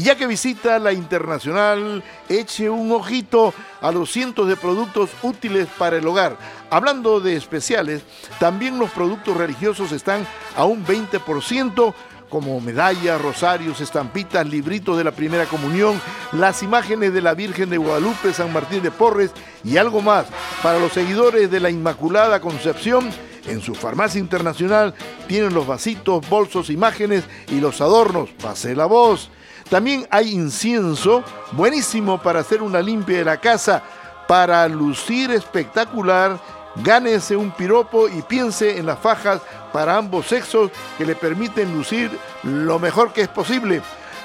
Y 0.00 0.02
ya 0.02 0.16
que 0.16 0.26
visita 0.26 0.78
la 0.78 0.94
internacional, 0.94 2.02
eche 2.26 2.70
un 2.70 2.90
ojito 2.90 3.52
a 3.82 3.92
los 3.92 4.10
cientos 4.10 4.48
de 4.48 4.56
productos 4.56 5.10
útiles 5.22 5.68
para 5.76 5.98
el 5.98 6.06
hogar. 6.06 6.38
Hablando 6.70 7.20
de 7.20 7.36
especiales, 7.36 8.00
también 8.38 8.78
los 8.78 8.88
productos 8.92 9.36
religiosos 9.36 9.92
están 9.92 10.26
a 10.56 10.64
un 10.64 10.86
20% 10.86 11.92
como 12.30 12.58
medallas, 12.62 13.20
rosarios, 13.20 13.82
estampitas, 13.82 14.48
libritos 14.48 14.96
de 14.96 15.04
la 15.04 15.12
primera 15.12 15.44
comunión, 15.44 16.00
las 16.32 16.62
imágenes 16.62 17.12
de 17.12 17.20
la 17.20 17.34
Virgen 17.34 17.68
de 17.68 17.76
Guadalupe, 17.76 18.32
San 18.32 18.54
Martín 18.54 18.82
de 18.82 18.90
Porres 18.90 19.32
y 19.64 19.76
algo 19.76 20.00
más. 20.00 20.24
Para 20.62 20.78
los 20.78 20.92
seguidores 20.92 21.50
de 21.50 21.60
la 21.60 21.68
Inmaculada 21.68 22.40
Concepción, 22.40 23.10
en 23.46 23.60
su 23.60 23.74
farmacia 23.74 24.18
internacional 24.18 24.94
tienen 25.28 25.52
los 25.52 25.66
vasitos, 25.66 26.26
bolsos, 26.30 26.70
imágenes 26.70 27.24
y 27.48 27.60
los 27.60 27.82
adornos. 27.82 28.30
Pase 28.40 28.74
la 28.74 28.86
voz. 28.86 29.30
También 29.70 30.06
hay 30.10 30.32
incienso, 30.32 31.22
buenísimo 31.52 32.18
para 32.18 32.40
hacer 32.40 32.60
una 32.60 32.82
limpia 32.82 33.18
de 33.18 33.24
la 33.24 33.36
casa, 33.36 33.82
para 34.26 34.66
lucir 34.68 35.30
espectacular. 35.30 36.38
Gánese 36.76 37.36
un 37.36 37.52
piropo 37.52 38.08
y 38.08 38.22
piense 38.22 38.78
en 38.78 38.86
las 38.86 38.98
fajas 38.98 39.40
para 39.72 39.96
ambos 39.96 40.26
sexos 40.26 40.70
que 40.98 41.06
le 41.06 41.14
permiten 41.14 41.72
lucir 41.72 42.10
lo 42.42 42.78
mejor 42.80 43.12
que 43.12 43.22
es 43.22 43.28
posible. 43.28 43.80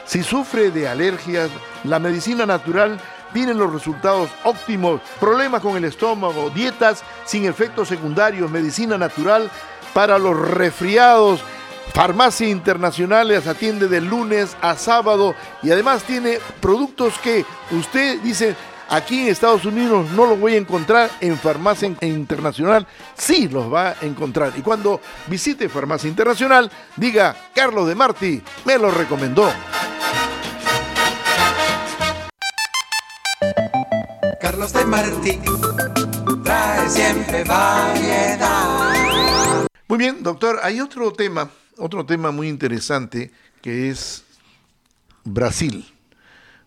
Si 0.06 0.24
sufre 0.24 0.72
de 0.72 0.88
alergias, 0.88 1.50
la 1.84 2.00
medicina 2.00 2.46
natural 2.46 3.00
tiene 3.32 3.54
los 3.54 3.72
resultados 3.72 4.30
óptimos. 4.44 5.02
Problemas 5.20 5.62
con 5.62 5.76
el 5.76 5.86
estómago, 5.86 6.50
dietas 6.50 7.04
sin 7.26 7.46
efectos 7.46 7.88
secundarios, 7.88 8.50
medicina 8.50 8.98
natural 8.98 9.50
para 9.94 10.18
los 10.18 10.38
resfriados. 10.38 11.42
Farmacia 11.94 12.48
Internacional 12.50 13.28
les 13.30 13.48
atiende 13.48 13.88
de 13.88 14.02
lunes 14.02 14.58
a 14.62 14.76
sábado 14.76 15.36
y 15.64 15.72
además 15.72 16.04
tiene 16.04 16.40
productos 16.60 17.18
que 17.20 17.46
usted 17.72 18.20
dice, 18.22 18.56
Aquí 18.88 19.22
en 19.22 19.30
Estados 19.30 19.66
Unidos 19.66 20.12
no 20.12 20.28
los 20.28 20.40
voy 20.40 20.54
a 20.54 20.58
encontrar 20.58 21.10
en 21.20 21.38
Farmacia 21.40 21.92
Internacional, 22.02 22.86
sí 23.16 23.48
los 23.48 23.74
va 23.74 23.90
a 23.90 23.96
encontrar. 24.02 24.54
Y 24.56 24.62
cuando 24.62 25.02
visite 25.26 25.70
Farmacia 25.70 26.08
Internacional, 26.08 26.72
diga, 26.96 27.36
Carlos 27.56 27.88
de 27.88 27.96
Marti 27.96 28.44
me 28.64 28.78
lo 28.78 28.92
recomendó. 28.92 29.52
Carlos 34.40 34.72
de 34.72 34.86
Marti 34.86 35.40
trae 36.44 36.88
siempre 36.88 37.44
variedad. 37.44 38.56
Muy 39.88 39.98
bien, 39.98 40.22
doctor, 40.22 40.60
hay 40.62 40.80
otro 40.80 41.12
tema, 41.12 41.50
otro 41.78 42.06
tema 42.06 42.32
muy 42.32 42.48
interesante 42.48 43.32
que 43.62 43.90
es 43.90 44.24
Brasil. 45.24 45.92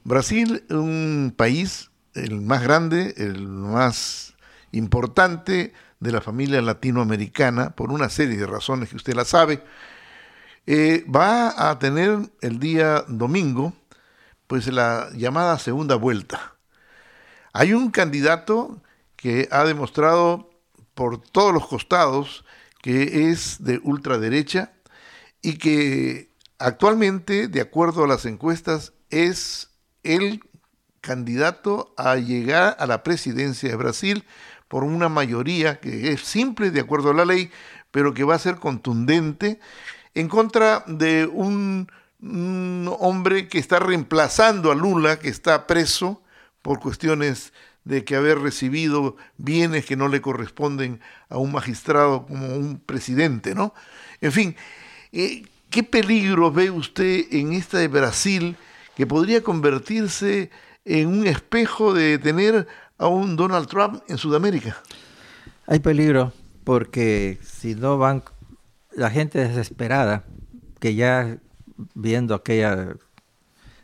Brasil, 0.05 0.65
un 0.71 1.35
país 1.37 1.91
el 2.15 2.41
más 2.41 2.63
grande, 2.63 3.15
el 3.17 3.47
más 3.47 4.35
importante 4.73 5.73
de 6.01 6.13
la 6.13 6.21
familia 6.21 6.61
latinoamericana, 6.63 7.71
por 7.71 7.93
una 7.93 8.09
serie 8.09 8.37
de 8.37 8.47
razones 8.47 8.89
que 8.89 8.97
usted 8.97 9.15
la 9.15 9.25
sabe, 9.25 9.63
eh, 10.67 11.05
va 11.15 11.71
a 11.71 11.79
tener 11.79 12.31
el 12.41 12.59
día 12.59 13.05
domingo, 13.09 13.73
pues 14.47 14.67
la 14.69 15.09
llamada 15.15 15.59
segunda 15.59 15.97
vuelta. 15.97 16.55
Hay 17.53 17.73
un 17.73 17.91
candidato 17.91 18.81
que 19.17 19.49
ha 19.51 19.65
demostrado 19.65 20.51
por 20.95 21.21
todos 21.21 21.53
los 21.53 21.67
costados 21.67 22.45
que 22.83 23.31
es 23.31 23.65
de 23.65 23.81
ultraderecha 23.83 24.73
y 25.43 25.59
que 25.59 26.31
actualmente, 26.59 27.49
de 27.49 27.61
acuerdo 27.61 28.05
a 28.05 28.09
las 28.09 28.27
encuestas, 28.27 28.93
es 29.11 29.71
el 30.03 30.43
candidato 31.01 31.95
a 31.97 32.17
llegar 32.17 32.77
a 32.79 32.87
la 32.87 33.03
presidencia 33.03 33.69
de 33.69 33.77
Brasil 33.77 34.25
por 34.69 34.85
una 34.85 35.09
mayoría 35.09 35.81
que 35.81 36.13
es 36.13 36.21
simple 36.21 36.71
de 36.71 36.81
acuerdo 36.81 37.11
a 37.11 37.15
la 37.15 37.25
ley, 37.25 37.51
pero 37.91 38.15
que 38.15 38.25
va 38.25 38.35
a 38.35 38.39
ser 38.39 38.57
contundente 38.57 39.61
en 40.15 40.29
contra 40.29 40.85
de 40.87 41.27
un, 41.27 41.91
hombre 42.21 43.47
que 43.47 43.59
está 43.59 43.79
reemplazando 43.79 44.73
a 44.73 44.75
Lula, 44.75 45.21
que 45.21 45.29
está 45.29 45.69
preso 45.69 46.21
por 46.63 46.81
cuestiones 46.81 47.53
de 47.85 48.05
que 48.05 48.17
haber 48.17 48.41
recibido 48.41 49.17
bienes 49.37 49.87
que 49.87 49.97
no 49.97 50.09
le 50.09 50.21
corresponden 50.21 51.01
a 51.29 51.39
un 51.39 51.53
magistrado 51.53 52.27
como 52.27 52.57
un 52.57 52.81
presidente, 52.81 53.55
¿no? 53.55 53.73
En 54.21 54.33
fin, 54.33 54.57
eh, 55.13 55.43
¿qué 55.71 55.83
peligro 55.83 56.51
ve 56.51 56.71
usted 56.71 57.27
en 57.31 57.53
esta 57.53 57.79
de 57.79 57.89
Brasil 57.89 58.57
que 58.97 59.07
podría 59.07 59.43
convertirse 59.43 60.51
en 60.85 61.09
un 61.09 61.27
espejo 61.27 61.95
de 61.95 62.19
tener 62.19 62.67
a 62.99 63.07
un 63.07 63.37
Donald 63.37 63.69
Trump 63.69 64.03
en 64.09 64.19
Sudamérica. 64.19 64.77
Hay 65.67 65.79
peligro 65.79 66.33
porque 66.65 67.39
si 67.43 67.75
no 67.75 67.97
van 67.97 68.25
la 68.95 69.11
gente 69.11 69.39
desesperada, 69.39 70.25
que 70.81 70.95
ya 70.95 71.39
viendo 71.95 72.35
aquella 72.35 72.97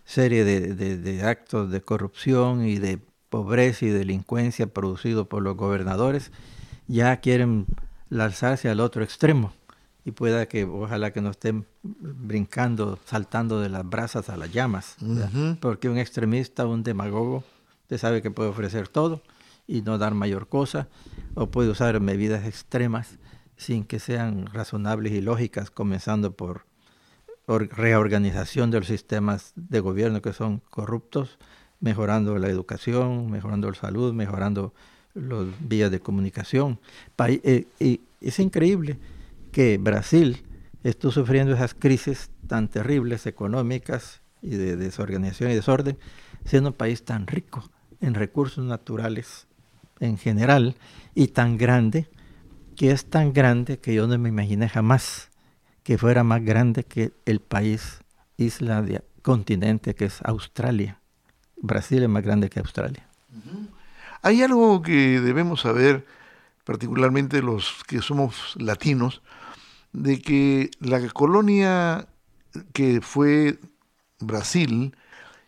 serie 0.05 0.45
de, 0.45 1.23
actos 1.23 1.71
de 1.71 1.81
corrupción 1.81 2.67
y 2.67 2.79
de 2.79 2.99
pobreza 3.31 3.87
y 3.87 3.91
delincuencia 3.91 4.67
producidos 4.67 5.29
por 5.29 5.43
los 5.43 5.57
gobernadores, 5.57 6.33
ya 6.89 7.21
quieren 7.21 7.67
lanzarse 8.11 8.69
al 8.69 8.81
otro 8.81 9.05
extremo 9.05 9.53
y 10.05 10.11
pueda 10.11 10.47
que 10.47 10.65
ojalá 10.65 11.13
que 11.13 11.23
no 11.23 11.31
estén 11.31 11.67
brincando, 11.83 12.99
saltando 13.07 13.61
de 13.61 13.71
las 13.71 13.89
brasas 13.89 14.29
a 14.29 14.37
las 14.37 14.53
llamas, 14.53 14.97
porque 15.61 15.89
un 15.89 15.99
extremista, 15.99 16.67
un 16.67 16.83
demagogo, 16.83 17.43
usted 17.83 17.99
sabe 17.99 18.21
que 18.21 18.31
puede 18.31 18.51
ofrecer 18.51 18.89
todo 18.89 19.23
y 19.67 19.81
no 19.81 19.97
dar 19.97 20.15
mayor 20.15 20.49
cosa, 20.49 20.89
o 21.35 21.47
puede 21.51 21.71
usar 21.71 21.99
medidas 22.01 22.45
extremas 22.45 23.19
sin 23.57 23.85
que 23.85 23.99
sean 23.99 24.47
razonables 24.47 25.13
y 25.13 25.23
lógicas, 25.23 25.71
comenzando 25.71 26.33
por 26.33 26.67
reorganización 27.47 28.71
de 28.71 28.81
los 28.81 28.89
sistemas 28.89 29.53
de 29.57 29.81
gobierno 29.81 30.21
que 30.21 30.35
son 30.35 30.61
corruptos, 30.71 31.39
mejorando 31.81 32.37
la 32.39 32.49
educación, 32.49 33.31
mejorando 33.31 33.71
la 33.71 33.77
salud, 33.77 34.13
mejorando 34.13 34.75
las 35.15 35.47
vías 35.61 35.91
de 35.91 36.01
comunicación. 36.01 36.79
Eh, 37.19 37.99
es 38.21 38.39
increíble 38.39 38.99
que 39.55 39.79
Brasil 39.79 40.43
estuvo 40.83 41.13
sufriendo 41.13 41.55
esas 41.55 41.75
crisis 41.75 42.29
tan 42.49 42.67
terribles 42.67 43.25
económicas 43.25 44.21
y 44.43 44.57
de 44.57 44.75
desorganización 44.75 45.53
y 45.53 45.55
desorden, 45.55 45.97
siendo 46.45 46.71
un 46.71 46.75
país 46.75 47.05
tan 47.05 47.29
rico 47.29 47.63
en 48.01 48.15
recursos 48.15 48.65
naturales 48.65 49.47
en 50.01 50.19
general 50.19 50.75
y 51.15 51.29
tan 51.29 51.57
grande, 51.57 52.09
que 52.75 52.91
es 52.91 53.05
tan 53.05 53.33
grande 53.33 53.79
que 53.79 53.95
yo 53.95 54.09
no 54.09 54.19
me 54.19 54.29
imaginé 54.29 54.69
jamás 54.69 55.31
que 55.85 55.99
fuera 55.99 56.25
más 56.25 56.45
grande 56.45 56.83
que 56.83 57.13
el 57.25 57.39
país, 57.39 58.01
isla 58.37 58.83
de 58.83 59.05
continente 59.23 59.95
que 59.95 60.07
es 60.07 60.21
Australia. 60.23 60.99
Brasil 61.59 62.03
es 62.03 62.09
más 62.09 62.25
grande 62.25 62.51
que 62.51 62.59
Australia. 62.59 63.07
Hay 64.21 64.43
algo 64.43 64.83
que 64.83 65.21
debemos 65.21 65.61
saber, 65.61 66.05
particularmente 66.65 67.41
los 67.41 67.85
que 67.87 68.03
somos 68.03 68.57
latinos, 68.59 69.23
de 69.95 70.21
que 70.21 70.71
la 70.81 71.09
colonia 71.09 72.09
que 72.73 73.01
fue 73.01 73.59
Brasil, 74.21 74.95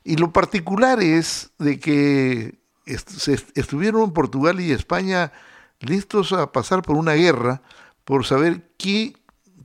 y 0.05 0.17
lo 0.17 0.33
particular 0.33 1.03
es 1.03 1.51
de 1.59 1.81
que 1.81 2.59
estuvieron 2.87 4.13
Portugal 4.13 4.61
y 4.61 4.71
España 4.71 5.33
listos 5.81 6.33
a 6.33 6.53
pasar 6.53 6.83
por 6.83 6.97
una 6.97 7.15
guerra 7.15 7.61
por 8.05 8.25
saber 8.25 8.71
qué, 8.79 9.17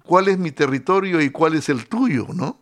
cuál 0.04 0.28
es 0.28 0.40
mi 0.40 0.52
territorio 0.52 1.22
y 1.22 1.30
cuál 1.30 1.54
es 1.54 1.70
el 1.70 1.88
tuyo, 1.88 2.28
¿no? 2.34 2.60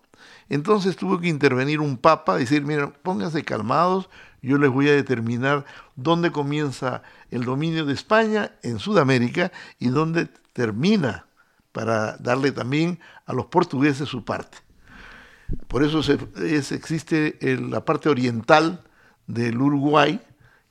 Entonces 0.49 0.97
tuvo 0.97 1.19
que 1.21 1.29
intervenir 1.29 1.79
un 1.79 1.97
papa, 1.97 2.35
decir, 2.35 2.63
mira, 2.63 2.91
pónganse 2.91 3.45
calmados, 3.45 4.09
yo 4.41 4.57
les 4.57 4.69
voy 4.69 4.89
a 4.89 4.93
determinar 4.93 5.63
dónde 5.95 6.31
comienza 6.31 7.01
el 7.31 7.45
dominio 7.45 7.85
de 7.85 7.93
España 7.93 8.51
en 8.61 8.79
Sudamérica 8.79 9.53
y 9.79 9.87
dónde 9.87 10.27
termina 10.51 11.28
para 11.71 12.17
darle 12.17 12.51
también 12.51 12.99
a 13.25 13.33
los 13.33 13.45
portugueses 13.45 14.09
su 14.09 14.23
parte. 14.23 14.57
Por 15.67 15.83
eso 15.83 16.01
existe 16.73 17.37
la 17.41 17.83
parte 17.83 18.09
oriental 18.09 18.83
del 19.27 19.59
Uruguay, 19.59 20.21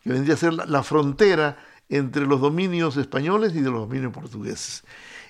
que 0.03 0.11
vendría 0.11 0.35
a 0.35 0.39
ser 0.39 0.55
la, 0.55 0.67
la 0.67 0.83
frontera 0.83 1.57
entre 1.89 2.27
los 2.27 2.41
dominios 2.41 2.97
españoles 2.97 3.55
y 3.55 3.61
de 3.61 3.71
los 3.71 3.81
dominios 3.81 4.13
portugueses. 4.13 4.85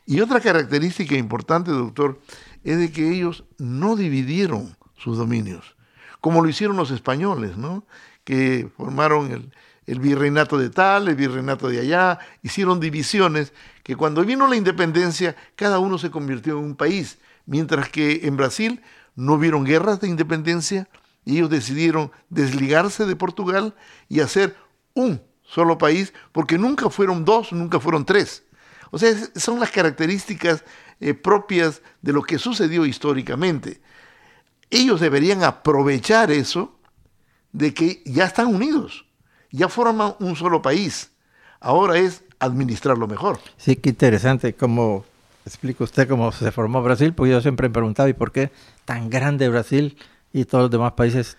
Y 0.07 0.21
otra 0.21 0.41
característica 0.41 1.15
importante, 1.17 1.71
doctor, 1.71 2.21
es 2.65 2.79
de 2.79 2.91
que 2.91 3.11
ellos 3.11 3.45
no 3.59 3.97
dividieron 3.97 4.77
sus 4.97 5.17
dominios, 5.17 5.77
como 6.21 6.43
lo 6.43 6.49
hicieron 6.49 6.77
los 6.77 6.91
españoles, 6.91 7.57
¿no? 7.57 7.85
que 8.25 8.69
formaron 8.77 9.31
el, 9.31 9.53
el 9.89 10.01
virreinato 10.01 10.59
de 10.59 10.69
tal, 10.69 11.09
el 11.09 11.17
virreinato 11.17 11.69
de 11.69 11.81
allá, 11.81 12.19
hicieron 12.43 12.79
divisiones, 12.79 13.55
que 13.83 13.97
cuando 13.97 14.23
vino 14.23 14.47
la 14.47 14.55
independencia, 14.55 15.35
cada 15.57 15.79
uno 15.79 15.97
se 15.97 16.11
convirtió 16.11 16.59
en 16.59 16.65
un 16.65 16.77
país, 16.77 17.17
mientras 17.47 17.89
que 17.89 18.21
en 18.25 18.37
Brasil 18.37 18.83
no 19.17 19.33
hubieron 19.33 19.65
guerras 19.65 19.99
de 20.01 20.09
independencia, 20.09 20.89
y 21.25 21.39
ellos 21.39 21.49
decidieron 21.49 22.13
desligarse 22.29 23.07
de 23.07 23.17
Portugal 23.17 23.75
y 24.11 24.21
hacer 24.21 24.57
un 24.93 25.23
solo 25.43 25.79
país, 25.79 26.13
porque 26.33 26.59
nunca 26.59 26.91
fueron 26.91 27.25
dos, 27.25 27.51
nunca 27.55 27.81
fueron 27.81 28.05
tres. 28.05 28.45
O 28.91 28.99
sea, 28.99 29.15
son 29.37 29.59
las 29.59 29.71
características 29.71 30.65
eh, 31.01 31.15
propias 31.15 31.81
de 32.03 32.13
lo 32.13 32.23
que 32.23 32.39
sucedió 32.39 32.85
históricamente. 32.85 33.81
Ellos 34.69 35.01
deberían 35.01 35.45
aprovechar 35.45 36.31
eso 36.31 36.79
de 37.53 37.73
que 37.73 38.03
ya 38.05 38.27
están 38.27 38.49
unidos, 38.49 39.08
ya 39.51 39.69
forman 39.69 40.15
un 40.21 40.37
solo 40.37 40.63
país. 40.63 41.11
Ahora 41.61 41.99
es 41.99 42.23
administrarlo 42.39 43.07
mejor. 43.09 43.39
Sí, 43.57 43.77
qué 43.77 43.91
interesante 43.91 44.55
cómo 44.55 45.05
explica 45.45 45.83
usted 45.85 46.09
cómo 46.09 46.31
se 46.31 46.53
formó 46.53 46.83
Brasil, 46.83 47.15
porque 47.15 47.33
yo 47.33 47.41
siempre 47.41 47.69
me 47.69 47.73
preguntaba, 47.73 48.09
¿y 48.09 48.13
por 48.13 48.33
qué 48.33 48.51
tan 48.85 49.09
grande 49.11 49.49
Brasil 49.49 49.97
y 50.33 50.45
todos 50.45 50.63
los 50.65 50.71
demás 50.71 50.93
países 50.93 51.37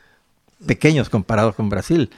pequeños 0.65 1.09
comparados 1.09 1.55
con 1.55 1.69
Brasil? 1.69 2.09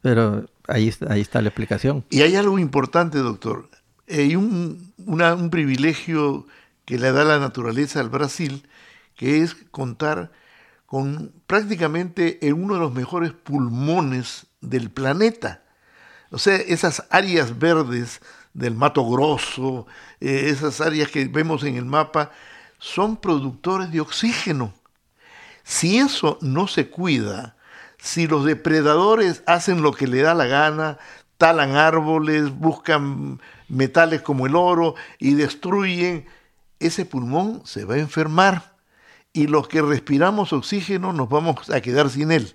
Pero 0.00 0.46
ahí, 0.68 0.88
está- 0.88 1.12
ahí 1.12 1.20
está 1.20 1.42
la 1.42 1.48
explicación. 1.48 2.04
Y 2.10 2.22
hay 2.22 2.36
algo 2.36 2.58
importante, 2.58 3.18
doctor. 3.18 3.68
Hay 4.08 4.36
un, 4.36 4.92
una- 5.06 5.34
un 5.34 5.50
privilegio 5.50 6.46
que 6.84 6.98
le 6.98 7.12
da 7.12 7.24
la 7.24 7.38
naturaleza 7.38 8.00
al 8.00 8.08
Brasil, 8.08 8.64
que 9.16 9.42
es 9.42 9.54
contar 9.70 10.30
con 10.86 11.32
prácticamente 11.46 12.46
en 12.46 12.54
uno 12.62 12.74
de 12.74 12.80
los 12.80 12.92
mejores 12.94 13.32
pulmones 13.32 14.46
del 14.60 14.90
planeta. 14.90 15.62
O 16.30 16.38
sea, 16.38 16.56
esas 16.56 17.06
áreas 17.10 17.58
verdes 17.58 18.20
del 18.54 18.74
Mato 18.74 19.08
Grosso, 19.08 19.86
eh, 20.20 20.46
esas 20.46 20.80
áreas 20.80 21.10
que 21.10 21.26
vemos 21.26 21.64
en 21.64 21.76
el 21.76 21.84
mapa, 21.84 22.30
son 22.78 23.16
productores 23.16 23.90
de 23.90 24.00
oxígeno. 24.00 24.72
Si 25.64 25.98
eso 25.98 26.38
no 26.40 26.66
se 26.66 26.88
cuida, 26.88 27.56
si 27.98 28.26
los 28.26 28.44
depredadores 28.44 29.42
hacen 29.46 29.82
lo 29.82 29.92
que 29.92 30.06
le 30.06 30.22
da 30.22 30.34
la 30.34 30.46
gana, 30.46 30.98
talan 31.36 31.76
árboles, 31.76 32.50
buscan 32.50 33.40
metales 33.68 34.22
como 34.22 34.46
el 34.46 34.56
oro 34.56 34.94
y 35.18 35.34
destruyen, 35.34 36.26
ese 36.80 37.04
pulmón 37.04 37.62
se 37.64 37.84
va 37.84 37.94
a 37.94 37.98
enfermar 37.98 38.76
y 39.32 39.46
los 39.46 39.68
que 39.68 39.82
respiramos 39.82 40.52
oxígeno 40.52 41.12
nos 41.12 41.28
vamos 41.28 41.70
a 41.70 41.80
quedar 41.80 42.10
sin 42.10 42.32
él. 42.32 42.54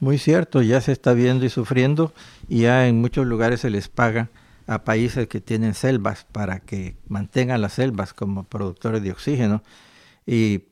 Muy 0.00 0.16
cierto, 0.16 0.62
ya 0.62 0.80
se 0.80 0.92
está 0.92 1.12
viendo 1.12 1.44
y 1.44 1.50
sufriendo 1.50 2.12
y 2.48 2.62
ya 2.62 2.88
en 2.88 3.00
muchos 3.00 3.26
lugares 3.26 3.60
se 3.60 3.68
les 3.70 3.88
paga 3.88 4.30
a 4.66 4.82
países 4.82 5.28
que 5.28 5.40
tienen 5.40 5.74
selvas 5.74 6.26
para 6.32 6.60
que 6.60 6.96
mantengan 7.06 7.60
las 7.60 7.74
selvas 7.74 8.14
como 8.14 8.44
productores 8.44 9.02
de 9.02 9.12
oxígeno. 9.12 9.62
¿Y 10.26 10.62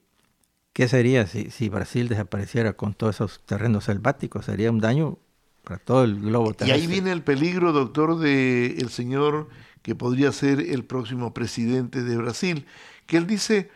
qué 0.72 0.88
sería 0.88 1.26
si, 1.26 1.50
si 1.50 1.68
Brasil 1.68 2.08
desapareciera 2.08 2.72
con 2.72 2.94
todos 2.94 3.16
esos 3.16 3.44
terrenos 3.44 3.84
selváticos? 3.84 4.46
Sería 4.46 4.70
un 4.70 4.80
daño 4.80 5.18
para 5.62 5.78
todo 5.78 6.04
el 6.04 6.20
globo 6.20 6.54
Y 6.64 6.70
ahí 6.70 6.86
viene 6.86 7.12
el 7.12 7.22
peligro, 7.22 7.72
doctor, 7.72 8.18
de 8.18 8.76
el 8.78 8.88
señor 8.88 9.50
que 9.82 9.94
podría 9.94 10.32
ser 10.32 10.60
el 10.60 10.84
próximo 10.84 11.34
presidente 11.34 12.02
de 12.02 12.16
Brasil, 12.16 12.64
que 13.06 13.18
él 13.18 13.26
dice, 13.26 13.70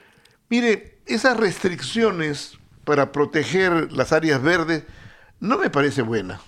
mire, 0.48 0.98
esas 1.04 1.36
restricciones 1.36 2.58
para 2.84 3.12
proteger 3.12 3.92
las 3.92 4.12
áreas 4.12 4.40
verdes 4.40 4.84
no 5.42 5.58
me 5.58 5.70
parece 5.70 6.02
buena. 6.02 6.40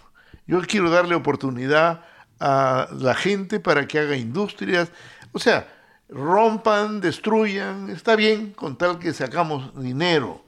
Yo 0.47 0.61
quiero 0.62 0.88
darle 0.88 1.16
oportunidad 1.16 2.05
a 2.38 2.88
la 2.92 3.14
gente 3.14 3.59
para 3.59 3.88
que 3.88 3.99
haga 3.99 4.16
industrias, 4.16 4.92
o 5.32 5.40
sea, 5.40 5.68
rompan, 6.09 7.01
destruyan, 7.01 7.90
está 7.90 8.14
bien 8.14 8.53
con 8.53 8.78
tal 8.78 9.01
que 9.01 9.12
sacamos 9.12 9.72
dinero. 9.82 10.45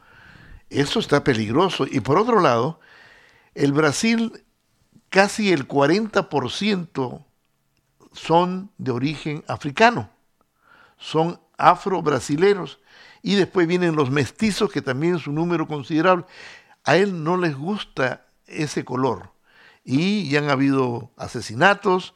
Eso 0.71 1.01
está 1.01 1.25
peligroso. 1.25 1.87
Y 1.91 1.99
por 1.99 2.19
otro 2.19 2.41
lado, 2.41 2.79
el 3.55 3.73
Brasil 3.73 4.45
casi 5.09 5.53
el 5.53 5.67
40% 5.67 7.25
son 8.13 8.71
de 8.79 8.91
origen 8.93 9.45
africano, 9.49 10.09
son 10.99 11.41
afro-brasileros. 11.59 12.79
Y 13.23 13.35
después 13.35 13.67
vienen 13.67 13.97
los 13.97 14.09
mestizos, 14.09 14.71
que 14.71 14.83
también 14.83 15.17
es 15.17 15.27
un 15.27 15.35
número 15.35 15.67
considerable. 15.67 16.27
A 16.85 16.97
él 16.97 17.25
no 17.25 17.37
les 17.37 17.57
gusta 17.57 18.26
ese 18.47 18.85
color. 18.85 19.31
Y 19.85 20.29
ya 20.29 20.41
han 20.41 20.51
habido 20.51 21.11
asesinatos, 21.17 22.15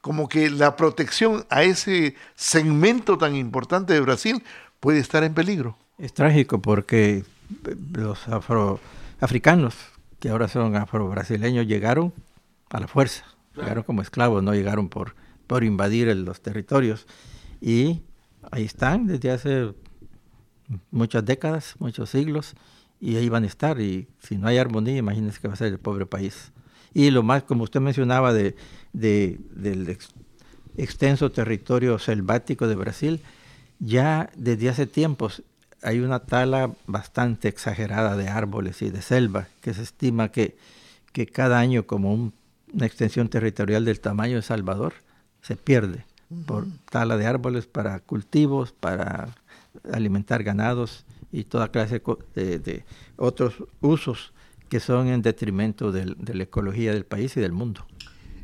como 0.00 0.28
que 0.28 0.50
la 0.50 0.76
protección 0.76 1.44
a 1.50 1.62
ese 1.64 2.14
segmento 2.36 3.18
tan 3.18 3.34
importante 3.34 3.92
de 3.92 4.00
Brasil 4.00 4.44
puede 4.80 5.00
estar 5.00 5.24
en 5.24 5.34
peligro. 5.34 5.76
Es 5.98 6.14
trágico 6.14 6.60
porque 6.62 7.24
eh, 7.66 7.76
los 7.92 8.28
afroafricanos, 8.28 9.74
que 10.20 10.28
ahora 10.28 10.46
son 10.48 10.76
afro-brasileños, 10.76 11.66
llegaron 11.66 12.12
a 12.70 12.78
la 12.80 12.86
fuerza, 12.86 13.24
llegaron 13.56 13.82
como 13.82 14.02
esclavos, 14.02 14.42
no 14.42 14.54
llegaron 14.54 14.88
por, 14.88 15.16
por 15.48 15.64
invadir 15.64 16.08
el- 16.08 16.24
los 16.24 16.40
territorios. 16.40 17.06
Y 17.60 18.02
ahí 18.52 18.64
están 18.64 19.06
desde 19.08 19.32
hace 19.32 19.74
muchas 20.92 21.24
décadas, 21.24 21.74
muchos 21.80 22.10
siglos, 22.10 22.54
y 23.00 23.16
ahí 23.16 23.28
van 23.28 23.44
a 23.44 23.46
estar. 23.46 23.80
Y 23.80 24.08
si 24.20 24.36
no 24.36 24.48
hay 24.48 24.58
armonía, 24.58 24.96
imagínense 24.96 25.40
que 25.40 25.48
va 25.48 25.54
a 25.54 25.58
ser 25.58 25.68
el 25.72 25.78
pobre 25.78 26.06
país. 26.06 26.52
Y 26.94 27.10
lo 27.10 27.22
más, 27.22 27.42
como 27.44 27.64
usted 27.64 27.80
mencionaba, 27.80 28.32
de, 28.32 28.56
de- 28.92 29.38
del 29.50 29.88
ex- 29.88 30.10
extenso 30.76 31.30
territorio 31.30 31.98
selvático 31.98 32.66
de 32.66 32.74
Brasil, 32.74 33.20
ya 33.78 34.30
desde 34.36 34.68
hace 34.68 34.86
tiempos 34.86 35.42
hay 35.82 36.00
una 36.00 36.20
tala 36.20 36.72
bastante 36.86 37.46
exagerada 37.48 38.16
de 38.16 38.28
árboles 38.28 38.82
y 38.82 38.90
de 38.90 39.00
selva, 39.02 39.46
que 39.60 39.74
se 39.74 39.82
estima 39.82 40.30
que, 40.32 40.56
que 41.12 41.26
cada 41.26 41.58
año 41.60 41.86
como 41.86 42.12
un- 42.12 42.32
una 42.72 42.86
extensión 42.86 43.28
territorial 43.28 43.84
del 43.84 44.00
tamaño 44.00 44.36
de 44.36 44.42
Salvador 44.42 44.94
se 45.40 45.56
pierde 45.56 46.04
por 46.46 46.66
tala 46.90 47.16
de 47.16 47.26
árboles 47.26 47.66
para 47.66 48.00
cultivos, 48.00 48.72
para 48.72 49.28
alimentar 49.92 50.42
ganados 50.42 51.06
y 51.32 51.44
toda 51.44 51.70
clase 51.70 52.02
de 52.34 52.84
otros 53.16 53.54
usos 53.80 54.32
que 54.68 54.80
son 54.80 55.08
en 55.08 55.22
detrimento 55.22 55.92
de 55.92 56.34
la 56.34 56.42
ecología 56.42 56.92
del 56.92 57.06
país 57.06 57.36
y 57.36 57.40
del 57.40 57.52
mundo. 57.52 57.86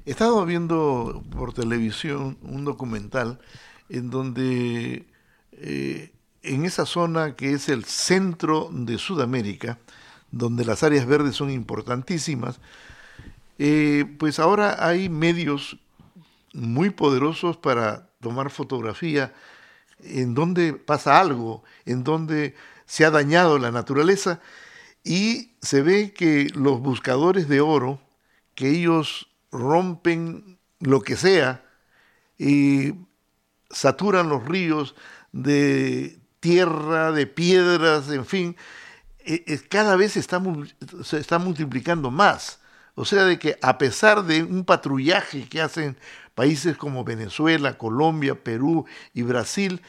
He 0.06 0.10
estado 0.10 0.44
viendo 0.44 1.22
por 1.30 1.54
televisión 1.54 2.36
un 2.42 2.64
documental 2.64 3.38
en 3.88 4.10
donde 4.10 5.06
eh, 5.52 6.12
en 6.42 6.64
esa 6.64 6.84
zona 6.84 7.36
que 7.36 7.52
es 7.52 7.68
el 7.68 7.84
centro 7.84 8.68
de 8.70 8.98
Sudamérica, 8.98 9.78
donde 10.30 10.64
las 10.64 10.82
áreas 10.82 11.06
verdes 11.06 11.36
son 11.36 11.50
importantísimas, 11.50 12.60
eh, 13.58 14.04
pues 14.18 14.38
ahora 14.38 14.86
hay 14.86 15.08
medios 15.08 15.78
muy 16.52 16.90
poderosos 16.90 17.56
para 17.56 18.10
tomar 18.20 18.50
fotografía 18.50 19.32
en 20.00 20.34
donde 20.34 20.74
pasa 20.74 21.18
algo, 21.18 21.62
en 21.86 22.04
donde 22.04 22.54
se 22.86 23.04
ha 23.04 23.10
dañado 23.10 23.58
la 23.58 23.70
naturaleza 23.70 24.40
y 25.02 25.52
se 25.60 25.82
ve 25.82 26.12
que 26.12 26.48
los 26.54 26.80
buscadores 26.80 27.48
de 27.48 27.60
oro, 27.60 28.00
que 28.54 28.70
ellos 28.70 29.28
rompen 29.50 30.58
lo 30.80 31.00
que 31.02 31.16
sea 31.16 31.64
y 32.38 32.94
saturan 33.70 34.28
los 34.28 34.44
ríos 34.44 34.94
de 35.32 36.18
tierra, 36.40 37.12
de 37.12 37.26
piedras, 37.26 38.10
en 38.10 38.24
fin, 38.24 38.56
eh, 39.26 39.60
cada 39.68 39.96
vez 39.96 40.12
se 40.12 40.20
está, 40.20 40.42
se 41.02 41.18
está 41.18 41.38
multiplicando 41.38 42.10
más. 42.10 42.60
O 42.94 43.04
sea, 43.04 43.24
de 43.24 43.38
que 43.38 43.58
a 43.60 43.76
pesar 43.78 44.24
de 44.24 44.42
un 44.42 44.64
patrullaje 44.64 45.48
que 45.48 45.60
hacen 45.60 45.96
países 46.34 46.76
como 46.76 47.04
Venezuela, 47.04 47.76
Colombia, 47.76 48.42
Perú 48.42 48.86
y 49.12 49.22
Brasil, 49.22 49.82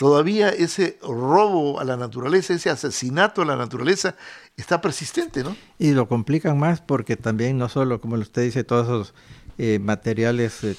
todavía 0.00 0.48
ese 0.48 0.98
robo 1.02 1.78
a 1.78 1.84
la 1.84 1.94
naturaleza, 1.94 2.54
ese 2.54 2.70
asesinato 2.70 3.42
a 3.42 3.44
la 3.44 3.54
naturaleza 3.54 4.16
está 4.56 4.80
persistente, 4.80 5.44
¿no? 5.44 5.54
Y 5.78 5.90
lo 5.90 6.08
complican 6.08 6.58
más 6.58 6.80
porque 6.80 7.18
también 7.18 7.58
no 7.58 7.68
solo, 7.68 8.00
como 8.00 8.14
usted 8.14 8.44
dice, 8.44 8.64
todos 8.64 8.86
esos 8.86 9.14
eh, 9.58 9.78
materiales 9.78 10.64
eh, 10.64 10.74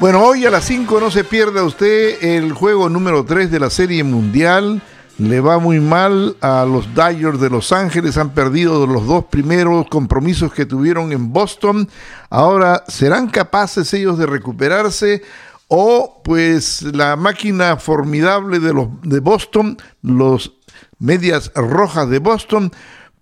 Bueno, 0.00 0.24
hoy 0.24 0.46
a 0.46 0.50
las 0.50 0.64
5 0.64 0.98
no 0.98 1.10
se 1.10 1.22
pierda 1.22 1.62
usted 1.62 2.24
el 2.24 2.52
juego 2.52 2.88
número 2.88 3.22
3 3.22 3.50
de 3.50 3.60
la 3.60 3.68
Serie 3.68 4.02
Mundial. 4.02 4.80
Le 5.18 5.40
va 5.40 5.58
muy 5.58 5.78
mal 5.78 6.38
a 6.40 6.64
los 6.64 6.94
Dodgers 6.94 7.38
de 7.38 7.50
Los 7.50 7.70
Ángeles. 7.70 8.16
Han 8.16 8.30
perdido 8.30 8.86
los 8.86 9.06
dos 9.06 9.26
primeros 9.26 9.88
compromisos 9.88 10.54
que 10.54 10.64
tuvieron 10.64 11.12
en 11.12 11.34
Boston. 11.34 11.90
Ahora, 12.30 12.82
¿serán 12.88 13.28
capaces 13.28 13.92
ellos 13.92 14.16
de 14.16 14.24
recuperarse? 14.24 15.22
O 15.68 16.22
pues 16.24 16.80
la 16.80 17.16
máquina 17.16 17.76
formidable 17.76 18.58
de 18.58 18.72
los 18.72 18.88
de 19.02 19.20
Boston, 19.20 19.76
los 20.00 20.54
medias 20.98 21.52
rojas 21.54 22.08
de 22.08 22.18
Boston, 22.18 22.72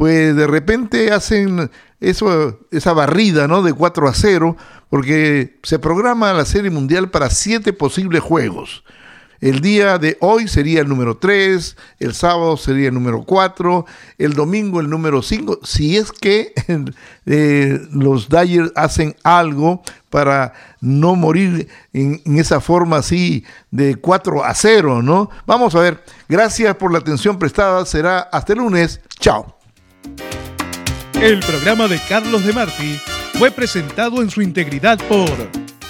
pues 0.01 0.35
de 0.35 0.47
repente 0.47 1.13
hacen 1.13 1.71
esa 2.01 2.93
barrida 2.95 3.47
¿no? 3.47 3.63
de 3.63 3.75
4 3.75 4.09
a 4.09 4.15
0, 4.15 4.57
porque 4.89 5.59
se 5.63 5.79
programa 5.79 6.33
la 6.33 6.47
Serie 6.47 6.71
Mundial 6.71 7.11
para 7.11 7.29
siete 7.29 7.75
posibles 7.75 8.23
juegos. 8.23 8.83
El 9.43 9.61
día 9.61 9.99
de 9.99 10.17
hoy 10.21 10.49
sería 10.49 10.81
el 10.81 10.89
número 10.89 11.19
3, 11.19 11.77
el 11.99 12.15
sábado 12.15 12.57
sería 12.57 12.89
el 12.89 12.95
número 12.95 13.25
4, 13.25 13.85
el 14.17 14.33
domingo 14.33 14.81
el 14.81 14.89
número 14.89 15.21
5, 15.21 15.61
si 15.65 15.99
es 15.99 16.13
que 16.13 16.55
eh, 17.27 17.81
los 17.93 18.31
Dyers 18.31 18.73
hacen 18.77 19.15
algo 19.23 19.83
para 20.09 20.55
no 20.81 21.15
morir 21.15 21.69
en, 21.93 22.23
en, 22.25 22.39
esa 22.39 22.63
forma 22.63 22.97
así 22.97 23.45
de 23.71 23.97
4 23.97 24.47
a 24.47 24.55
0, 24.55 25.03
¿no? 25.03 25.29
Vamos 25.45 25.75
a 25.75 25.81
ver, 25.81 26.03
gracias 26.27 26.75
por 26.77 26.91
la 26.91 27.01
atención 27.01 27.39
prestada, 27.39 27.85
será 27.85 28.21
hasta 28.21 28.55
el 28.55 28.61
lunes, 28.61 29.03
chao. 29.19 29.60
El 31.15 31.41
programa 31.41 31.87
de 31.87 32.01
Carlos 32.09 32.45
de 32.45 32.53
Marti 32.53 32.99
fue 33.39 33.51
presentado 33.51 34.23
en 34.23 34.31
su 34.31 34.43
integridad 34.43 34.99
por 35.07 35.31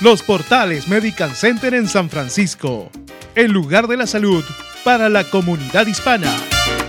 los 0.00 0.22
portales 0.22 0.88
Medical 0.88 1.36
Center 1.36 1.74
en 1.74 1.86
San 1.86 2.10
Francisco, 2.10 2.90
el 3.34 3.52
lugar 3.52 3.86
de 3.86 3.96
la 3.96 4.06
salud 4.06 4.44
para 4.82 5.08
la 5.08 5.24
comunidad 5.24 5.86
hispana. 5.86 6.34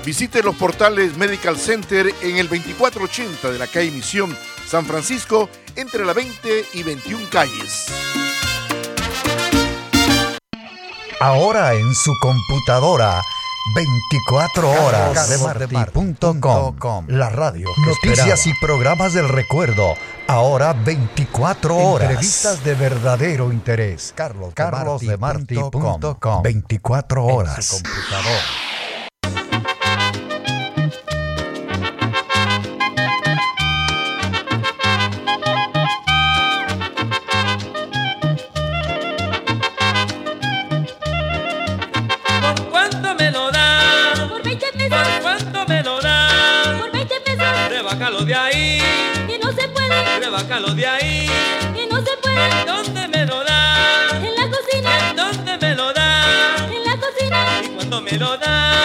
Visite 0.05 0.41
los 0.41 0.55
portales 0.55 1.17
Medical 1.17 1.57
Center 1.57 2.07
en 2.21 2.37
el 2.37 2.47
2480 2.47 3.51
de 3.51 3.59
la 3.59 3.67
calle 3.67 3.91
Misión, 3.91 4.35
San 4.65 4.85
Francisco, 4.85 5.49
entre 5.75 6.05
la 6.05 6.13
20 6.13 6.65
y 6.73 6.83
21 6.83 7.27
calles. 7.29 7.87
Ahora 11.19 11.75
en 11.75 11.93
su 11.93 12.11
computadora 12.19 13.21
24 13.75 14.69
horas 14.69 15.13
carlosdemarti.com 15.13 17.05
La 17.07 17.29
radio. 17.29 17.69
Noticias 17.85 18.47
y 18.47 18.53
programas 18.55 19.13
del 19.13 19.29
recuerdo. 19.29 19.93
Ahora 20.27 20.73
24 20.73 21.77
horas. 21.77 22.09
Entrevistas 22.09 22.63
de 22.63 22.73
verdadero 22.73 23.53
interés. 23.53 24.13
carlosdemarti.com 24.15 26.41
24 26.41 27.25
horas. 27.25 27.57
En 27.57 27.63
su 27.63 27.75
computadora. 27.75 28.80
De 48.19 48.35
ahí. 48.35 48.79
Que 49.25 49.39
no 49.39 49.51
se 49.51 49.67
puede. 49.69 50.75
De 50.75 50.85
ahí. 50.85 51.27
Que 51.73 51.87
no 51.87 51.97
se 52.01 52.17
puede. 52.21 52.65
¿Dónde 52.65 53.07
me 53.07 53.25
lo 53.25 53.43
da? 53.43 54.09
En 54.17 54.35
la 54.35 54.47
cocina. 54.49 55.13
¿Dónde 55.15 55.57
me 55.57 55.75
lo 55.75 55.91
da? 55.91 56.67
En 56.67 56.83
la 56.85 56.97
cocina. 56.97 57.61
Y 57.63 57.69
cuando 57.69 58.01
me 58.01 58.11
lo 58.11 58.37
da. 58.37 58.70